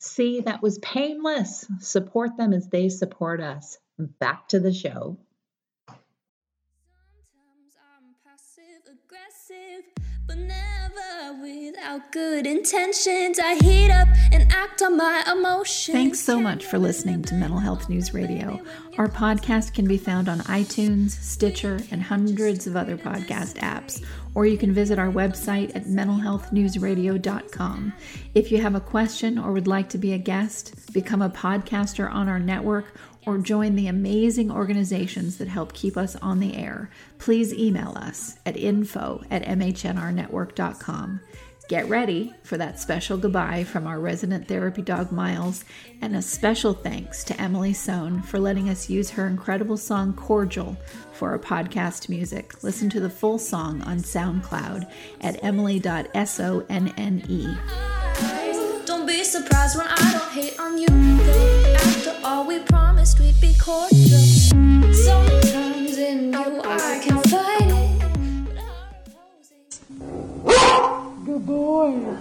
See, 0.00 0.40
that 0.40 0.62
was 0.62 0.78
painless. 0.78 1.66
Support 1.80 2.36
them 2.36 2.52
as 2.52 2.68
they 2.68 2.88
support 2.88 3.40
us. 3.40 3.78
Back 3.98 4.48
to 4.48 4.60
the 4.60 4.72
show. 4.72 5.18
Sometimes 5.88 7.74
I'm 7.82 8.14
passive 8.24 8.82
aggressive, 8.86 9.84
but 10.24 10.38
never 10.38 11.42
without 11.42 12.12
good 12.12 12.46
intentions. 12.46 13.40
I 13.40 13.56
heat 13.56 13.90
up 13.90 14.06
and 14.32 14.52
act 14.52 14.82
on 14.82 14.96
my 14.96 15.24
emotions. 15.32 15.96
Thanks 15.96 16.20
so 16.20 16.40
much 16.40 16.64
for 16.64 16.78
listening 16.78 17.22
to 17.22 17.34
Mental 17.34 17.58
Health 17.58 17.88
News 17.88 18.14
Radio. 18.14 18.60
Our 18.98 19.08
podcast 19.08 19.74
can 19.74 19.88
be 19.88 19.98
found 19.98 20.28
on 20.28 20.38
iTunes, 20.40 21.10
Stitcher, 21.10 21.80
and 21.90 22.04
hundreds 22.04 22.68
of 22.68 22.76
other 22.76 22.96
podcast 22.96 23.56
apps, 23.56 24.04
or 24.38 24.46
you 24.46 24.56
can 24.56 24.72
visit 24.72 25.00
our 25.00 25.10
website 25.10 25.74
at 25.74 25.86
mentalhealthnewsradio.com. 25.86 27.92
If 28.36 28.52
you 28.52 28.62
have 28.62 28.76
a 28.76 28.80
question 28.80 29.36
or 29.36 29.50
would 29.50 29.66
like 29.66 29.88
to 29.88 29.98
be 29.98 30.12
a 30.12 30.18
guest, 30.18 30.92
become 30.92 31.22
a 31.22 31.28
podcaster 31.28 32.08
on 32.08 32.28
our 32.28 32.38
network, 32.38 32.94
or 33.26 33.38
join 33.38 33.74
the 33.74 33.88
amazing 33.88 34.52
organizations 34.52 35.38
that 35.38 35.48
help 35.48 35.72
keep 35.72 35.96
us 35.96 36.14
on 36.14 36.38
the 36.38 36.54
air, 36.54 36.88
please 37.18 37.52
email 37.52 37.94
us 37.96 38.38
at 38.46 38.56
info 38.56 39.24
at 39.28 39.42
mhnrnetwork.com. 39.42 41.20
Get 41.68 41.88
ready 41.88 42.32
for 42.44 42.56
that 42.56 42.80
special 42.80 43.18
goodbye 43.18 43.64
from 43.64 43.86
our 43.86 44.00
resident 44.00 44.48
therapy 44.48 44.82
dog 44.82 45.12
Miles, 45.12 45.66
and 46.00 46.16
a 46.16 46.22
special 46.22 46.72
thanks 46.72 47.22
to 47.24 47.38
Emily 47.38 47.74
Sohn 47.74 48.22
for 48.22 48.38
letting 48.38 48.70
us 48.70 48.88
use 48.88 49.10
her 49.10 49.26
incredible 49.26 49.76
song 49.76 50.14
Cordial 50.14 50.78
for 51.18 51.30
our 51.30 51.38
podcast 51.38 52.08
music. 52.08 52.62
Listen 52.62 52.88
to 52.90 53.00
the 53.00 53.10
full 53.10 53.40
song 53.40 53.82
on 53.82 53.98
SoundCloud 53.98 54.88
at 55.20 55.42
emily.sonne. 55.42 56.62
Don't 58.86 59.06
be 59.06 59.24
surprised 59.24 59.76
when 59.76 59.88
I 59.88 60.12
don't 60.12 60.30
hate 60.30 60.60
on 60.60 60.78
you. 60.78 60.86
After 61.74 62.14
all, 62.22 62.46
we 62.46 62.60
promised 62.60 63.18
we'd 63.18 63.40
be 63.40 63.52
cordial. 63.60 64.20
Sometimes 64.94 65.98
in 65.98 66.32
you 66.32 66.62
I 66.64 67.00
can 67.02 67.20
fight 67.24 67.66
it. 67.66 67.98
Good 71.26 71.44
boy. 71.44 72.16